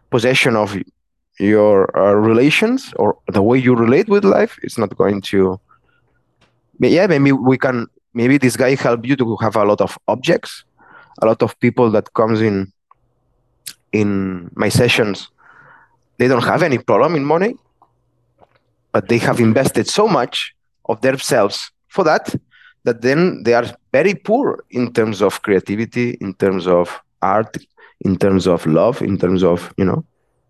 possession 0.09 0.55
of 0.55 0.77
your 1.39 1.75
uh, 1.97 2.13
relations 2.13 2.93
or 2.95 3.17
the 3.27 3.41
way 3.41 3.57
you 3.57 3.75
relate 3.75 4.07
with 4.07 4.23
life 4.23 4.57
it's 4.63 4.77
not 4.77 4.95
going 4.95 5.21
to 5.21 5.59
yeah 6.79 7.07
maybe 7.07 7.31
we 7.31 7.57
can 7.57 7.87
maybe 8.13 8.37
this 8.37 8.55
guy 8.57 8.75
help 8.75 9.05
you 9.05 9.15
to 9.15 9.35
have 9.37 9.55
a 9.55 9.63
lot 9.63 9.81
of 9.81 9.97
objects 10.07 10.63
a 11.21 11.25
lot 11.25 11.41
of 11.43 11.59
people 11.59 11.91
that 11.91 12.13
comes 12.13 12.41
in 12.41 12.71
in 13.91 14.49
my 14.55 14.69
sessions. 14.69 15.29
They 16.17 16.27
don't 16.27 16.43
have 16.43 16.63
any 16.63 16.79
problem 16.79 17.15
in 17.15 17.23
money 17.23 17.55
but 18.91 19.07
they 19.07 19.17
have 19.19 19.39
invested 19.39 19.87
so 19.87 20.07
much 20.07 20.53
of 20.85 21.01
themselves 21.01 21.71
for 21.87 22.03
that 22.03 22.35
that 22.83 23.01
then 23.01 23.43
they 23.43 23.53
are 23.53 23.65
very 23.91 24.13
poor 24.13 24.63
in 24.71 24.91
terms 24.93 25.21
of 25.21 25.41
creativity 25.41 26.17
in 26.21 26.33
terms 26.33 26.67
of 26.67 26.99
art 27.21 27.57
in 28.01 28.17
terms 28.17 28.47
of 28.47 28.65
love 28.65 29.01
in 29.01 29.17
terms 29.17 29.43
of 29.43 29.73
you 29.77 29.85
know 29.85 30.03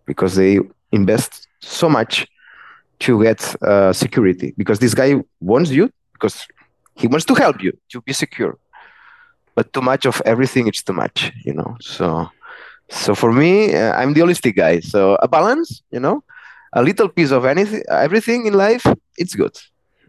because 0.06 0.34
they 0.34 0.58
invest 0.92 1.48
so 1.60 1.88
much 1.88 2.26
to 3.00 3.22
get 3.22 3.40
uh, 3.62 3.92
security. 3.92 4.54
Because 4.56 4.78
this 4.78 4.94
guy 4.94 5.16
wants 5.40 5.70
you 5.70 5.90
because 6.14 6.36
he 6.96 7.06
wants 7.06 7.26
to 7.26 7.34
help 7.34 7.62
you 7.62 7.72
to 7.90 8.00
be 8.02 8.12
secure 8.12 8.56
but 9.56 9.72
too 9.72 9.80
much 9.82 10.04
of 10.06 10.20
everything 10.24 10.66
it's 10.68 10.82
too 10.82 10.92
much 11.04 11.32
you 11.44 11.52
know 11.52 11.76
so 11.80 12.28
so 12.90 13.14
for 13.14 13.32
me 13.32 13.74
uh, 13.74 13.92
i'm 14.00 14.12
the 14.14 14.20
holistic 14.20 14.54
guy 14.56 14.80
so 14.80 15.16
a 15.26 15.28
balance 15.28 15.82
you 15.90 16.00
know 16.00 16.22
a 16.72 16.82
little 16.82 17.08
piece 17.08 17.30
of 17.32 17.44
anything 17.44 17.82
everything 17.90 18.46
in 18.46 18.54
life 18.54 18.84
it's 19.16 19.34
good 19.34 19.56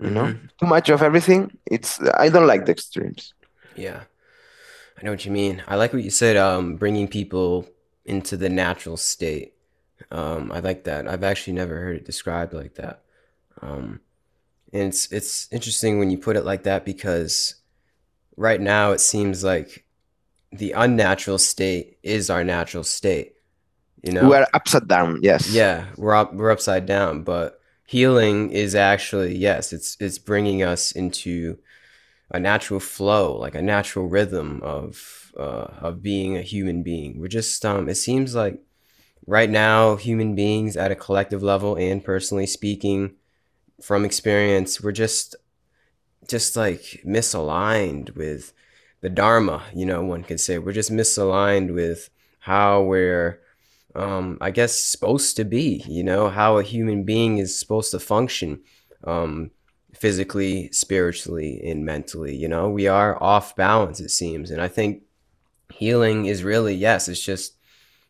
you 0.06 0.10
know 0.18 0.26
Mhm. 0.28 0.40
too 0.60 0.68
much 0.76 0.88
of 0.96 1.02
everything 1.02 1.42
it's 1.76 2.00
i 2.24 2.28
don't 2.34 2.48
like 2.54 2.64
the 2.66 2.72
extremes 2.78 3.34
Yeah. 3.76 4.02
I 4.98 5.04
know 5.04 5.12
what 5.12 5.26
you 5.26 5.32
mean. 5.42 5.62
I 5.68 5.76
like 5.76 5.92
what 5.92 6.04
you 6.08 6.10
said, 6.10 6.38
um, 6.38 6.78
bringing 6.78 7.10
people 7.10 7.68
into 8.06 8.38
the 8.38 8.48
natural 8.48 8.96
state. 8.96 9.50
Um, 10.10 10.52
I 10.56 10.60
like 10.70 10.82
that. 10.86 11.02
I've 11.12 11.26
actually 11.32 11.52
never 11.62 11.76
heard 11.84 11.98
it 11.98 12.06
described 12.06 12.54
like 12.54 12.76
that. 12.76 13.02
Um, 13.62 14.00
and 14.76 14.90
it's 14.90 15.12
it's 15.12 15.48
interesting 15.52 16.00
when 16.00 16.12
you 16.12 16.18
put 16.18 16.36
it 16.36 16.44
like 16.44 16.64
that 16.64 16.84
because 16.84 17.56
right 18.36 18.60
now 18.60 18.92
it 18.92 19.00
seems 19.00 19.44
like 19.44 19.86
the 20.52 20.74
unnatural 20.74 21.38
state 21.38 21.98
is 22.04 22.30
our 22.30 22.44
natural 22.44 22.84
state. 22.84 23.34
You 24.04 24.12
know? 24.12 24.30
we 24.30 24.36
are 24.36 24.48
upside 24.54 24.88
down 24.88 25.20
yes 25.24 25.52
Yeah, 25.52 25.86
we're 25.98 26.14
up, 26.14 26.34
we're 26.34 26.52
upside 26.52 26.86
down, 26.86 27.24
but 27.24 27.60
healing 27.88 28.52
is 28.52 28.76
actually 28.76 29.38
yes, 29.38 29.72
it's 29.72 29.96
it's 30.00 30.18
bringing 30.18 30.62
us 30.62 30.92
into 30.92 31.58
a 32.30 32.40
natural 32.40 32.80
flow, 32.80 33.38
like 33.38 33.56
a 33.56 33.62
natural 33.62 34.08
rhythm 34.08 34.62
of 34.62 35.32
uh, 35.38 35.68
of 35.80 36.04
being 36.04 36.36
a 36.36 36.42
human 36.42 36.84
being. 36.84 37.20
We're 37.20 37.28
just 37.28 37.66
um, 37.66 37.88
it 37.88 37.96
seems 37.96 38.36
like 38.36 38.60
right 39.26 39.50
now 39.50 39.96
human 39.96 40.36
beings 40.36 40.76
at 40.76 40.92
a 40.92 40.96
collective 40.96 41.42
level 41.42 41.76
and 41.76 42.04
personally 42.04 42.46
speaking 42.46 43.16
from 43.82 44.06
experience, 44.06 44.82
we're 44.82 44.92
just 44.92 45.36
just 46.28 46.56
like 46.56 47.04
misaligned 47.06 48.16
with 48.16 48.52
the 49.02 49.10
dharma, 49.10 49.64
you 49.76 49.86
know, 49.86 50.04
one 50.04 50.24
could 50.24 50.40
say. 50.40 50.58
We're 50.58 50.72
just 50.72 50.92
misaligned 50.92 51.74
with 51.74 52.10
how 52.40 52.82
we're 52.82 53.42
um, 53.96 54.38
I 54.42 54.52
guess 54.52 54.76
supposed 54.76 55.38
to 55.38 55.46
be, 55.46 55.84
you 55.88 56.04
know, 56.04 56.30
how 56.30 56.58
a 56.58 56.64
human 56.64 57.04
being 57.04 57.38
is 57.38 57.58
supposed 57.58 57.92
to 57.92 58.00
function 58.00 58.62
um, 59.06 59.52
physically, 59.94 60.70
spiritually, 60.72 61.62
and 61.64 61.86
mentally. 61.86 62.36
You 62.36 62.50
know, 62.50 62.70
we 62.70 62.88
are 62.88 63.22
off 63.24 63.56
balance, 63.56 64.00
it 64.02 64.10
seems. 64.10 64.52
And 64.52 64.62
I 64.62 64.68
think 64.68 65.04
healing 65.74 66.26
is 66.26 66.44
really, 66.44 66.76
yes, 66.76 67.08
it's 67.08 67.24
just, 67.24 67.54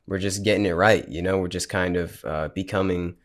we're 0.07 0.19
just 0.19 0.43
getting 0.43 0.65
it 0.65 0.71
right. 0.71 1.07
You 1.07 1.21
know, 1.21 1.37
we're 1.37 1.47
just 1.47 1.69
kind 1.69 1.97
of 1.97 2.25
uh, 2.25 2.47
becoming 2.49 3.15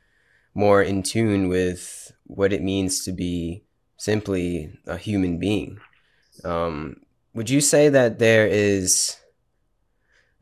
more 0.55 0.83
in 0.83 1.03
tune 1.03 1.49
with 1.49 2.13
what 2.35 2.53
it 2.53 2.63
means 2.63 3.05
to 3.05 3.13
be 3.13 3.65
simply 3.97 4.79
a 4.87 4.97
human 4.97 5.39
being. 5.39 5.79
Um, 6.45 7.03
would 7.35 7.51
you 7.51 7.61
say 7.61 7.89
that 7.89 8.19
there 8.19 8.47
is 8.47 9.17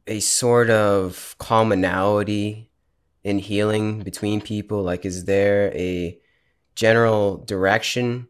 a 0.06 0.20
sort 0.20 0.70
of 0.70 1.34
commonality 1.38 2.70
in 3.24 3.38
healing 3.38 4.02
between 4.02 4.40
people? 4.40 4.82
Like, 4.82 5.04
is 5.04 5.24
there 5.24 5.72
a 5.74 6.18
general 6.74 7.38
direction? 7.38 8.28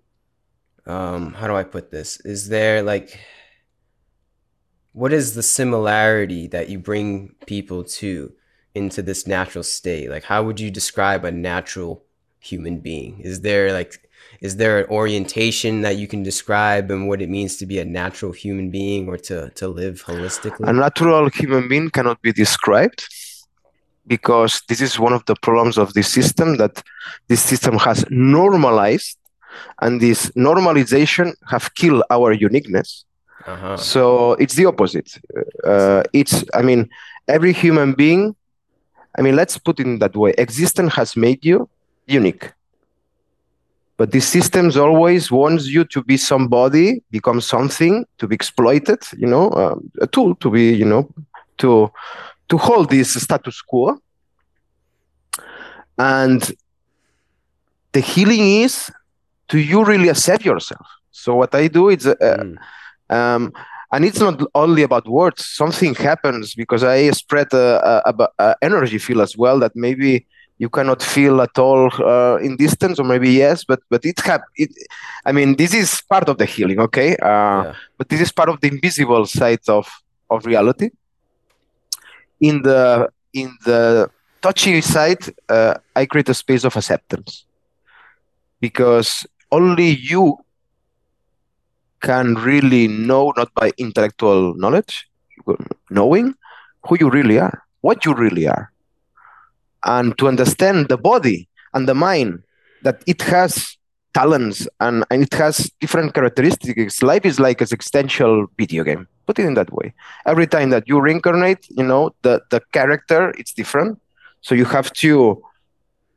Um, 0.87 1.35
how 1.35 1.47
do 1.47 1.55
I 1.55 1.65
put 1.65 1.91
this? 1.91 2.21
Is 2.21 2.49
there 2.49 2.83
like, 2.83 3.21
what 4.93 5.13
is 5.13 5.35
the 5.35 5.43
similarity 5.43 6.47
that 6.49 6.69
you 6.69 6.79
bring 6.79 7.35
people 7.47 7.85
to 7.85 8.33
into 8.75 9.03
this 9.03 9.27
natural 9.27 9.63
state? 9.63 10.11
Like, 10.11 10.25
how 10.25 10.43
would 10.43 10.59
you 10.59 10.71
describe 10.71 11.25
a 11.25 11.31
natural 11.31 12.05
human 12.41 12.79
being? 12.81 13.21
Is 13.21 13.41
there 13.41 13.73
like, 13.73 14.09
is 14.41 14.57
there 14.57 14.81
an 14.81 14.87
orientation 14.91 15.83
that 15.83 15.97
you 15.97 16.07
can 16.07 16.23
describe 16.23 16.91
and 16.91 17.09
what 17.09 17.21
it 17.23 17.29
means 17.29 17.57
to 17.57 17.67
be 17.67 17.79
a 17.79 17.85
natural 17.85 18.33
human 18.33 18.71
being 18.71 19.09
or 19.09 19.17
to, 19.29 19.51
to 19.51 19.69
live 19.69 20.05
holistically? 20.05 20.69
a 20.69 20.73
natural 20.73 21.29
human 21.31 21.69
being 21.69 21.91
cannot 21.91 22.21
be 22.23 22.33
described 22.33 23.07
because 24.07 24.63
this 24.69 24.81
is 24.81 24.99
one 24.99 25.13
of 25.13 25.25
the 25.27 25.35
problems 25.43 25.77
of 25.77 25.93
this 25.95 26.09
system 26.09 26.57
that 26.57 26.83
this 27.29 27.43
system 27.43 27.77
has 27.79 28.05
normalized 28.11 29.17
and 29.83 30.01
this 30.01 30.31
normalization 30.31 31.35
have 31.53 31.75
killed 31.75 32.03
our 32.11 32.33
uniqueness 32.33 33.05
Uh-huh. 33.47 33.77
so 33.93 34.03
it's 34.43 34.57
the 34.61 34.67
opposite 34.73 35.09
uh, 35.73 36.03
it's 36.21 36.35
i 36.61 36.63
mean 36.69 36.81
every 37.37 37.53
human 37.65 37.91
being 38.03 38.23
i 39.17 39.23
mean 39.25 39.35
let's 39.41 39.57
put 39.67 39.81
it 39.81 39.87
in 39.87 39.99
that 40.05 40.15
way 40.23 40.31
existence 40.47 40.93
has 41.01 41.11
made 41.27 41.41
you 41.51 41.59
unique. 42.09 42.53
But 43.97 44.13
these 44.13 44.27
systems 44.27 44.77
always 44.77 45.31
wants 45.31 45.67
you 45.67 45.85
to 45.87 46.03
be 46.03 46.17
somebody 46.17 47.03
become 47.11 47.41
something 47.41 48.05
to 48.19 48.29
be 48.29 48.35
exploited 48.35 49.01
you 49.17 49.27
know 49.27 49.49
uh, 49.51 49.75
a 50.01 50.07
tool 50.07 50.35
to 50.37 50.51
be 50.51 50.73
you 50.73 50.85
know 50.85 51.09
to 51.59 51.91
to 52.49 52.57
hold 52.59 52.91
this 52.91 53.15
status 53.15 53.61
quo. 53.63 53.99
And 55.99 56.41
the 57.93 58.01
healing 58.01 58.63
is 58.63 58.91
to 59.49 59.59
you 59.59 59.85
really 59.85 60.09
accept 60.09 60.45
yourself. 60.45 60.87
So 61.11 61.35
what 61.35 61.55
i 61.55 61.69
do 61.69 61.89
is 61.89 62.07
uh, 62.07 62.15
Mm. 62.21 62.57
um, 63.11 63.53
and 63.93 64.05
it's 64.05 64.21
not 64.21 64.39
only 64.55 64.83
about 64.83 65.09
words. 65.09 65.47
Something 65.47 65.95
happens 65.95 66.55
because 66.55 66.85
i 66.85 67.11
spread 67.11 67.53
a, 67.53 67.67
a, 68.07 68.13
a, 68.13 68.29
a 68.39 68.57
energy 68.63 68.99
field 68.99 69.23
as 69.23 69.37
well 69.37 69.59
that 69.61 69.73
maybe 69.75 70.27
you 70.59 70.69
cannot 70.69 71.03
feel 71.03 71.41
at 71.41 71.57
all 71.59 71.91
uh, 72.05 72.37
in 72.47 72.57
distance 72.57 72.99
or 72.99 73.05
maybe 73.05 73.31
yes 73.31 73.65
but 73.65 73.81
but 73.91 74.05
it 74.05 74.19
have 74.21 74.43
it 74.57 74.71
i 75.25 75.33
mean 75.33 75.57
this 75.57 75.73
is 75.75 76.03
part 76.09 76.29
of 76.29 76.39
the 76.39 76.45
healing 76.47 76.79
okay? 76.81 77.17
Uh, 77.17 77.65
Yeah. 77.65 77.75
but 77.99 78.09
this 78.09 78.21
is 78.21 78.33
part 78.33 78.49
of 78.49 78.61
the 78.61 78.69
invisible 78.69 79.25
side 79.27 79.65
of 79.69 79.87
of 80.31 80.45
reality. 80.47 80.91
In 82.41 82.63
the 82.63 83.09
in 83.35 83.57
the 83.65 84.11
touchy 84.43 84.81
side 84.81 85.23
uh, 85.49 85.75
i 85.97 86.07
create 86.07 86.29
a 86.29 86.35
space 86.35 86.65
of 86.65 86.77
acceptance. 86.77 87.45
Because 88.61 89.27
only 89.51 89.89
you 89.89 90.39
can 92.01 92.35
really 92.35 92.87
know 92.89 93.33
not 93.37 93.53
by 93.55 93.73
intellectual 93.79 94.55
knowledge 94.57 95.07
knowing 95.91 96.35
who 96.87 96.97
you 97.01 97.09
really 97.11 97.39
are 97.39 97.63
what 97.81 98.05
you 98.05 98.15
really 98.15 98.47
are 98.47 98.71
and 99.85 100.17
to 100.19 100.29
understand 100.29 100.89
the 100.89 100.97
body 100.97 101.49
and 101.75 101.89
the 101.89 101.95
mind 101.95 102.43
that 102.83 103.03
it 103.07 103.23
has 103.23 103.77
talents 104.15 104.67
and, 104.81 105.05
and 105.11 105.23
it 105.23 105.35
has 105.35 105.71
different 105.81 106.15
characteristics. 106.15 107.03
Life 107.03 107.25
is 107.25 107.39
like 107.39 107.61
an 107.61 107.65
existential 107.65 108.47
video 108.59 108.85
game. 108.85 109.07
Put 109.27 109.39
it 109.39 109.47
in 109.47 109.55
that 109.55 109.73
way. 109.73 109.93
Every 110.27 110.47
time 110.47 110.71
that 110.71 110.89
you 110.89 111.01
reincarnate 111.01 111.67
you 111.71 111.85
know 111.85 112.15
the 112.23 112.41
the 112.51 112.61
character 112.73 113.35
it's 113.39 113.53
different. 113.53 114.01
So 114.41 114.55
you 114.55 114.65
have 114.65 114.93
to 115.05 115.43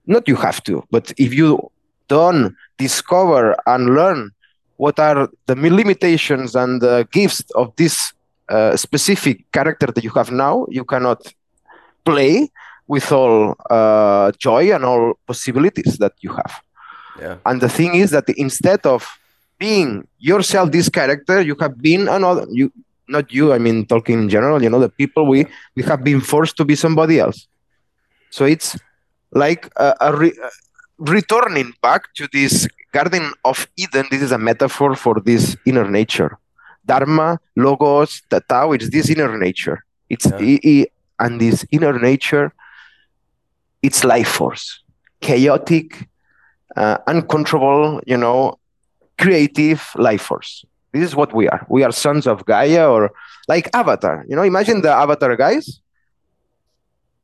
not 0.05 0.27
you 0.27 0.35
have 0.35 0.63
to 0.63 0.83
but 0.89 1.11
if 1.17 1.33
you 1.33 1.71
don't 2.07 2.55
discover 2.77 3.55
and 3.65 3.95
learn 3.95 4.31
what 4.77 4.99
are 4.99 5.29
the 5.45 5.55
limitations 5.55 6.55
and 6.55 6.81
the 6.81 7.07
gifts 7.11 7.43
of 7.55 7.73
this 7.75 8.13
uh, 8.49 8.75
specific 8.75 9.49
character 9.51 9.87
that 9.87 10.03
you 10.03 10.09
have 10.09 10.31
now 10.31 10.65
you 10.69 10.83
cannot 10.83 11.21
play 12.03 12.49
with 12.93 13.07
all 13.19 13.35
uh, 13.77 14.27
joy 14.47 14.63
and 14.75 14.83
all 14.89 15.03
possibilities 15.31 15.93
that 16.03 16.13
you 16.25 16.31
have. 16.41 16.53
Yeah. 17.23 17.35
and 17.49 17.57
the 17.65 17.71
thing 17.77 17.91
is 18.03 18.09
that 18.15 18.25
instead 18.47 18.81
of 18.95 19.01
being 19.65 19.89
yourself 20.29 20.65
this 20.77 20.87
character 20.97 21.37
you 21.49 21.55
have 21.63 21.75
been 21.89 22.03
another 22.17 22.45
you 22.59 22.65
not 23.15 23.25
you 23.37 23.45
i 23.57 23.59
mean 23.65 23.77
talking 23.93 24.17
in 24.23 24.27
general 24.35 24.57
you 24.65 24.69
know 24.73 24.81
the 24.87 24.93
people 25.01 25.23
we 25.33 25.39
we 25.77 25.81
have 25.91 26.01
been 26.09 26.21
forced 26.31 26.55
to 26.59 26.63
be 26.71 26.75
somebody 26.85 27.15
else. 27.25 27.39
So 28.35 28.41
it's 28.53 28.69
like 29.43 29.61
a, 29.85 29.87
a 30.07 30.09
re, 30.21 30.29
uh, 30.47 30.49
returning 31.17 31.69
back 31.85 32.01
to 32.17 32.23
this 32.37 32.53
garden 32.97 33.25
of 33.51 33.57
eden. 33.83 34.05
This 34.11 34.21
is 34.27 34.31
a 34.31 34.41
metaphor 34.49 34.91
for 35.03 35.15
this 35.29 35.43
inner 35.69 35.87
nature. 35.99 36.31
Dharma 36.91 37.29
logos 37.65 38.11
the 38.31 38.39
tao 38.51 38.71
it's 38.75 38.89
this 38.95 39.07
inner 39.13 39.31
nature. 39.47 39.77
It's 40.13 40.27
Yeah. 40.31 40.47
i- 40.49 40.61
i- 40.73 40.87
and 41.23 41.33
this 41.43 41.57
inner 41.75 41.95
nature 42.09 42.47
it's 43.81 44.03
life 44.03 44.27
force. 44.27 44.81
Chaotic 45.21 46.07
uh, 46.75 46.97
uncontrollable 47.07 48.01
you 48.05 48.17
know 48.17 48.57
creative 49.17 49.87
life 49.95 50.21
force. 50.21 50.65
This 50.93 51.03
is 51.03 51.15
what 51.15 51.33
we 51.33 51.47
are. 51.47 51.65
We 51.69 51.83
are 51.83 51.91
sons 51.91 52.27
of 52.27 52.45
gaia 52.45 52.89
or 52.89 53.11
like 53.47 53.69
avatar. 53.73 54.25
You 54.27 54.35
know 54.35 54.43
imagine 54.43 54.81
the 54.81 54.91
avatar 54.91 55.35
guys. 55.35 55.79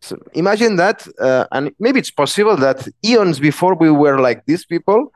So 0.02 0.18
imagine 0.34 0.76
that 0.76 1.08
uh, 1.20 1.46
and 1.52 1.72
maybe 1.80 2.00
it's 2.00 2.12
possible 2.12 2.56
that 2.58 2.88
eons 3.04 3.40
before 3.40 3.74
we 3.76 3.90
were 3.90 4.20
like 4.20 4.46
these 4.46 4.64
people 4.64 5.12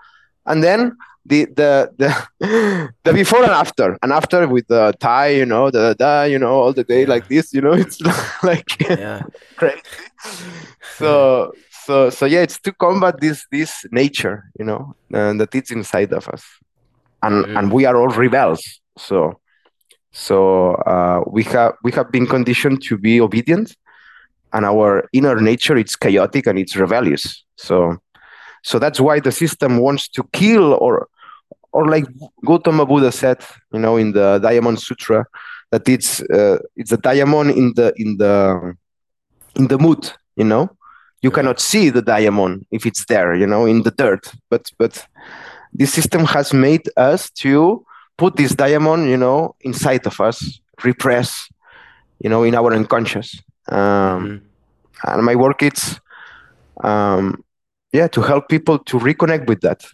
and 0.45 0.63
then 0.63 0.97
the 1.25 1.45
the 1.55 1.89
the, 1.97 2.89
the 3.03 3.13
before 3.13 3.43
and 3.43 3.51
after 3.51 3.97
and 4.01 4.11
after 4.11 4.47
with 4.47 4.67
the 4.67 4.93
tie 4.99 5.29
you 5.29 5.45
know 5.45 5.69
the 5.69 5.95
da 5.97 6.23
you 6.23 6.39
know 6.39 6.53
all 6.61 6.73
the 6.73 6.83
day 6.83 7.01
Yeah. 7.01 7.09
like 7.13 7.27
this 7.27 7.53
you 7.53 7.61
know 7.61 7.73
it's 7.83 7.99
like 8.43 8.69
Yeah. 8.89 9.21
crazy 9.57 9.81
so 10.97 11.51
so 11.85 12.09
so 12.09 12.25
yeah 12.25 12.41
it's 12.41 12.59
to 12.61 12.71
combat 12.73 13.19
this 13.21 13.45
this 13.51 13.85
nature 13.91 14.43
you 14.59 14.65
know 14.65 14.95
uh, 15.13 15.33
that 15.33 15.53
it's 15.53 15.71
inside 15.71 16.11
of 16.13 16.27
us 16.29 16.43
and 17.23 17.45
Mm. 17.45 17.57
and 17.57 17.71
we 17.71 17.85
are 17.85 17.95
all 17.95 18.09
rebels 18.09 18.61
so 18.97 19.39
so 20.11 20.73
uh, 20.93 21.21
we 21.27 21.43
have 21.43 21.73
we 21.83 21.91
have 21.91 22.11
been 22.11 22.25
conditioned 22.27 22.81
to 22.83 22.97
be 22.97 23.21
obedient 23.21 23.75
and 24.53 24.65
our 24.65 25.07
inner 25.13 25.39
nature 25.39 25.77
it's 25.77 25.95
chaotic 25.95 26.47
and 26.47 26.57
it's 26.59 26.75
rebellious 26.75 27.43
so 27.57 27.97
so 28.63 28.77
that's 28.79 28.99
why 28.99 29.19
the 29.19 29.31
system 29.31 29.77
wants 29.77 30.07
to 30.09 30.23
kill 30.33 30.73
or 30.81 31.07
or 31.71 31.87
like 31.89 32.05
Gautama 32.45 32.85
Buddha 32.85 33.11
said 33.11 33.39
you 33.73 33.79
know 33.79 33.97
in 33.97 34.11
the 34.13 34.39
Diamond 34.39 34.79
Sutra 34.79 35.25
that 35.71 35.87
it's 35.87 36.21
uh, 36.21 36.57
it's 36.75 36.91
a 36.91 36.97
diamond 36.97 37.51
in 37.51 37.73
the 37.75 37.93
in 37.97 38.17
the 38.17 38.73
in 39.55 39.67
the 39.67 39.77
mood 39.77 40.11
you 40.35 40.43
know 40.45 40.69
you 41.23 41.29
Yeah. 41.29 41.35
cannot 41.35 41.59
see 41.59 41.91
the 41.91 42.01
diamond 42.01 42.65
if 42.71 42.85
it's 42.85 43.05
there 43.05 43.35
you 43.35 43.47
know 43.47 43.65
in 43.67 43.83
the 43.83 43.91
dirt 43.91 44.31
but 44.49 44.63
but 44.79 45.07
this 45.79 45.93
system 45.93 46.25
has 46.25 46.53
made 46.53 46.85
us 46.97 47.29
to 47.43 47.85
put 48.17 48.35
this 48.35 48.55
diamond 48.55 49.09
you 49.09 49.17
know 49.17 49.55
inside 49.61 50.05
of 50.07 50.19
us 50.19 50.59
repress 50.83 51.47
you 52.23 52.29
know 52.29 52.43
in 52.43 52.55
our 52.55 52.73
unconscious 52.73 53.29
um, 53.71 53.79
Mhm. 53.79 54.41
and 55.13 55.23
my 55.25 55.35
work 55.35 55.61
is 55.63 55.99
um, 56.83 57.43
yeah 57.93 58.07
to 58.09 58.21
help 58.21 58.47
people 58.49 58.77
to 58.79 58.97
reconnect 58.99 59.47
with 59.47 59.61
that 59.61 59.85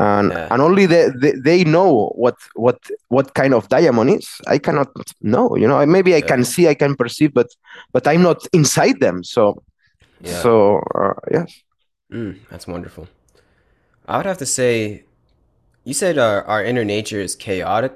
and 0.00 0.32
Yeah. 0.32 0.50
and 0.50 0.62
only 0.62 0.86
they, 0.86 1.10
they 1.22 1.32
they 1.48 1.64
know 1.64 2.10
what 2.16 2.36
what 2.54 2.78
what 3.08 3.34
kind 3.34 3.54
of 3.54 3.68
diamond 3.68 4.10
is 4.10 4.28
i 4.48 4.58
cannot 4.58 4.88
know 5.22 5.56
you 5.56 5.68
know 5.68 5.84
maybe 5.86 6.14
i 6.16 6.22
Yeah. 6.22 6.32
can 6.32 6.44
see 6.44 6.68
i 6.68 6.74
can 6.74 6.96
perceive 6.96 7.32
but 7.34 7.48
but 7.92 8.06
i'm 8.08 8.22
not 8.22 8.40
inside 8.54 9.00
them 9.00 9.24
so 9.24 9.62
Yeah. 10.20 10.46
so 10.46 10.80
uh, 10.96 11.14
yes 11.32 11.52
Mm, 12.12 12.38
that's 12.50 12.66
wonderful. 12.66 13.08
I 14.08 14.16
would 14.16 14.26
have 14.26 14.38
to 14.38 14.46
say, 14.46 15.04
you 15.84 15.94
said 15.94 16.18
our, 16.18 16.44
our 16.44 16.64
inner 16.64 16.84
nature 16.84 17.20
is 17.20 17.36
chaotic. 17.36 17.94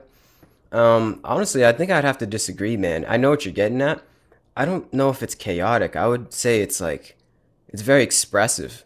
Um, 0.73 1.21
honestly, 1.25 1.67
I 1.67 1.73
think 1.73 1.91
I'd 1.91 2.05
have 2.05 2.19
to 2.19 2.27
disagree, 2.27 2.77
man. 2.77 3.05
I 3.09 3.17
know 3.17 3.31
what 3.31 3.45
you're 3.45 3.55
getting 3.55 3.83
at. 3.83 4.03
I 4.57 4.65
don't 4.65 4.93
know 4.93 5.11
if 5.11 5.23
it's 5.23 5.35
chaotic. 5.37 5.97
I 5.97 6.09
would 6.09 6.33
say 6.33 6.61
it's 6.63 6.81
like, 6.81 7.17
it's 7.69 7.83
very 7.83 8.03
expressive. 8.05 8.85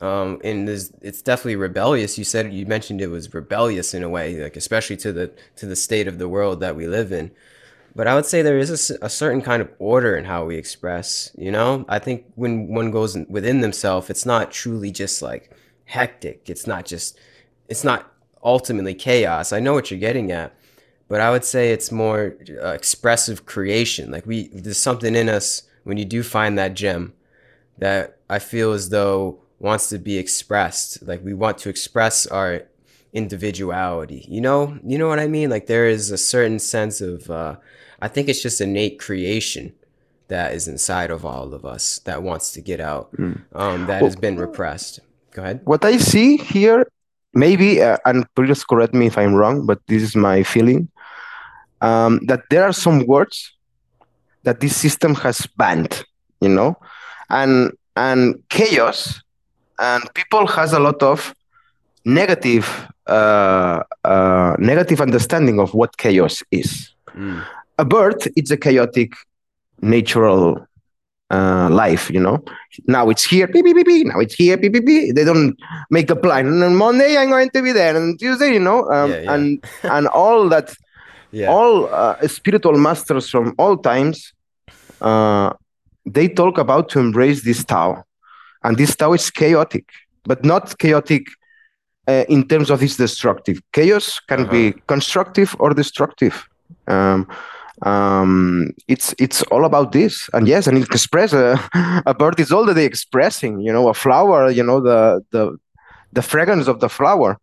Um, 0.00 0.40
and 0.42 0.68
it's 0.68 1.20
definitely 1.20 1.56
rebellious. 1.56 2.16
You 2.16 2.24
said 2.24 2.52
you 2.52 2.64
mentioned 2.64 3.02
it 3.02 3.08
was 3.08 3.34
rebellious 3.34 3.92
in 3.92 4.02
a 4.02 4.08
way, 4.08 4.42
like 4.42 4.56
especially 4.56 4.96
to 4.98 5.12
the 5.12 5.30
to 5.56 5.66
the 5.66 5.76
state 5.76 6.08
of 6.08 6.18
the 6.18 6.28
world 6.28 6.60
that 6.60 6.74
we 6.74 6.86
live 6.86 7.12
in. 7.12 7.30
But 7.94 8.06
I 8.06 8.14
would 8.14 8.24
say 8.24 8.40
there 8.40 8.58
is 8.58 8.90
a 8.90 9.08
certain 9.08 9.42
kind 9.42 9.60
of 9.60 9.68
order 9.78 10.16
in 10.16 10.24
how 10.24 10.44
we 10.44 10.56
express. 10.56 11.30
You 11.36 11.50
know, 11.50 11.84
I 11.88 11.98
think 11.98 12.24
when 12.36 12.68
one 12.68 12.90
goes 12.90 13.16
within 13.28 13.60
themselves, 13.60 14.08
it's 14.10 14.24
not 14.24 14.52
truly 14.52 14.92
just 14.92 15.22
like 15.22 15.50
hectic. 15.86 16.48
It's 16.48 16.68
not 16.68 16.86
just, 16.86 17.18
it's 17.68 17.82
not 17.82 18.12
ultimately 18.44 18.94
chaos. 18.94 19.52
I 19.52 19.58
know 19.58 19.74
what 19.74 19.90
you're 19.90 19.98
getting 19.98 20.30
at, 20.30 20.54
but 21.08 21.20
I 21.20 21.30
would 21.32 21.44
say 21.44 21.72
it's 21.72 21.90
more 21.90 22.36
uh, 22.62 22.68
expressive 22.68 23.44
creation. 23.44 24.12
Like 24.12 24.24
we, 24.24 24.48
there's 24.48 24.78
something 24.78 25.16
in 25.16 25.28
us 25.28 25.64
when 25.82 25.96
you 25.96 26.04
do 26.04 26.22
find 26.22 26.56
that 26.58 26.74
gem 26.74 27.12
that 27.78 28.18
I 28.28 28.38
feel 28.38 28.72
as 28.72 28.90
though 28.90 29.40
wants 29.60 29.88
to 29.90 29.98
be 29.98 30.18
expressed. 30.18 31.02
Like 31.06 31.22
we 31.24 31.34
want 31.34 31.58
to 31.58 31.68
express 31.68 32.26
our 32.26 32.62
individuality. 33.12 34.24
You 34.28 34.40
know, 34.40 34.78
you 34.84 34.98
know 34.98 35.08
what 35.08 35.20
I 35.20 35.28
mean? 35.28 35.50
Like 35.50 35.66
there 35.66 35.86
is 35.86 36.10
a 36.10 36.18
certain 36.18 36.58
sense 36.58 37.00
of 37.00 37.30
uh 37.30 37.56
I 38.02 38.08
think 38.08 38.28
it's 38.28 38.42
just 38.42 38.60
innate 38.60 38.98
creation 38.98 39.74
that 40.28 40.54
is 40.54 40.66
inside 40.68 41.10
of 41.10 41.24
all 41.24 41.52
of 41.54 41.64
us 41.64 42.00
that 42.06 42.22
wants 42.22 42.52
to 42.52 42.60
get 42.60 42.80
out. 42.80 43.10
Um 43.54 43.86
that 43.86 44.02
has 44.02 44.16
been 44.16 44.36
repressed. 44.38 45.00
Go 45.32 45.42
ahead. 45.42 45.60
what 45.64 45.84
i 45.84 45.96
see 45.96 46.36
here 46.38 46.90
maybe 47.34 47.80
uh, 47.80 47.98
and 48.04 48.26
please 48.34 48.64
correct 48.64 48.92
me 48.92 49.06
if 49.06 49.16
i'm 49.16 49.32
wrong 49.32 49.64
but 49.64 49.78
this 49.86 50.02
is 50.02 50.16
my 50.16 50.42
feeling 50.42 50.88
um, 51.82 52.18
that 52.26 52.42
there 52.50 52.64
are 52.64 52.72
some 52.72 53.06
words 53.06 53.52
that 54.42 54.58
this 54.58 54.74
system 54.76 55.14
has 55.14 55.46
banned 55.56 56.02
you 56.40 56.48
know 56.48 56.74
and 57.28 57.70
and 57.94 58.42
chaos 58.48 59.22
and 59.80 60.02
people 60.14 60.46
has 60.46 60.72
a 60.72 60.78
lot 60.78 61.02
of 61.02 61.34
negative 62.04 62.66
uh, 63.06 63.82
uh, 64.04 64.54
negative 64.58 65.00
understanding 65.00 65.58
of 65.60 65.74
what 65.74 65.96
chaos 65.96 66.42
is 66.50 66.94
Mm, 67.16 67.42
a 67.78 67.84
bird 67.84 68.18
it's 68.36 68.52
a 68.52 68.56
chaotic 68.56 69.12
natural 69.82 70.64
uh, 71.30 71.68
life 71.70 72.08
you 72.10 72.20
know 72.20 72.38
now 72.86 73.10
it's 73.10 73.24
here 73.24 73.48
beep, 73.48 73.64
beep, 73.64 73.74
beep, 73.76 73.86
beep. 73.86 74.06
now 74.06 74.20
it's 74.20 74.34
here 74.34 74.56
beep, 74.56 74.72
beep, 74.74 74.86
beep. 74.86 75.14
they 75.16 75.24
don't 75.24 75.56
make 75.90 76.08
a 76.10 76.16
plan 76.16 76.46
and 76.46 76.62
on 76.62 76.76
monday 76.76 77.16
i'm 77.16 77.30
going 77.30 77.50
to 77.50 77.62
be 77.62 77.72
there 77.72 77.96
and 77.96 78.18
tuesday 78.20 78.52
you 78.52 78.60
know 78.60 78.88
um, 78.90 79.10
Yeah, 79.10 79.20
yeah. 79.22 79.34
and 79.34 79.64
and 79.82 80.06
all 80.08 80.48
that 80.48 80.72
yeah. 81.32 81.48
all 81.50 81.86
uh, 81.92 82.14
spiritual 82.28 82.78
masters 82.78 83.28
from 83.28 83.54
all 83.58 83.76
times 83.76 84.32
uh, 85.00 85.50
they 86.06 86.28
talk 86.28 86.58
about 86.58 86.88
to 86.90 87.00
embrace 87.00 87.42
this 87.42 87.64
tao 87.64 88.04
and 88.62 88.76
this 88.76 88.96
tao 88.96 89.12
is 89.12 89.30
chaotic 89.30 89.86
but 90.24 90.44
not 90.44 90.78
chaotic 90.78 91.26
uh, 92.06 92.24
in 92.28 92.46
terms 92.46 92.70
of 92.70 92.82
its 92.82 92.96
destructive. 92.96 93.60
Chaos 93.72 94.20
can 94.20 94.46
be 94.46 94.74
constructive 94.86 95.54
or 95.58 95.74
destructive. 95.74 96.48
Um, 96.86 97.28
um, 97.82 98.72
it's 98.88 99.14
it's 99.18 99.42
all 99.44 99.64
about 99.64 99.92
this. 99.92 100.28
And 100.32 100.46
yes 100.46 100.66
and 100.66 100.76
it 100.76 100.84
express 100.84 101.32
a, 101.32 101.58
a 102.06 102.14
bird 102.14 102.38
is 102.40 102.52
all 102.52 102.66
the 102.66 102.74
day 102.74 102.84
expressing 102.84 103.60
you 103.60 103.72
know 103.72 103.88
a 103.88 103.94
flower 103.94 104.50
you 104.50 104.62
know 104.62 104.80
the 104.80 105.24
the 105.30 105.56
the 106.12 106.22
fragrance 106.22 106.68
of 106.68 106.80
the 106.80 106.88
flower. 106.88 107.38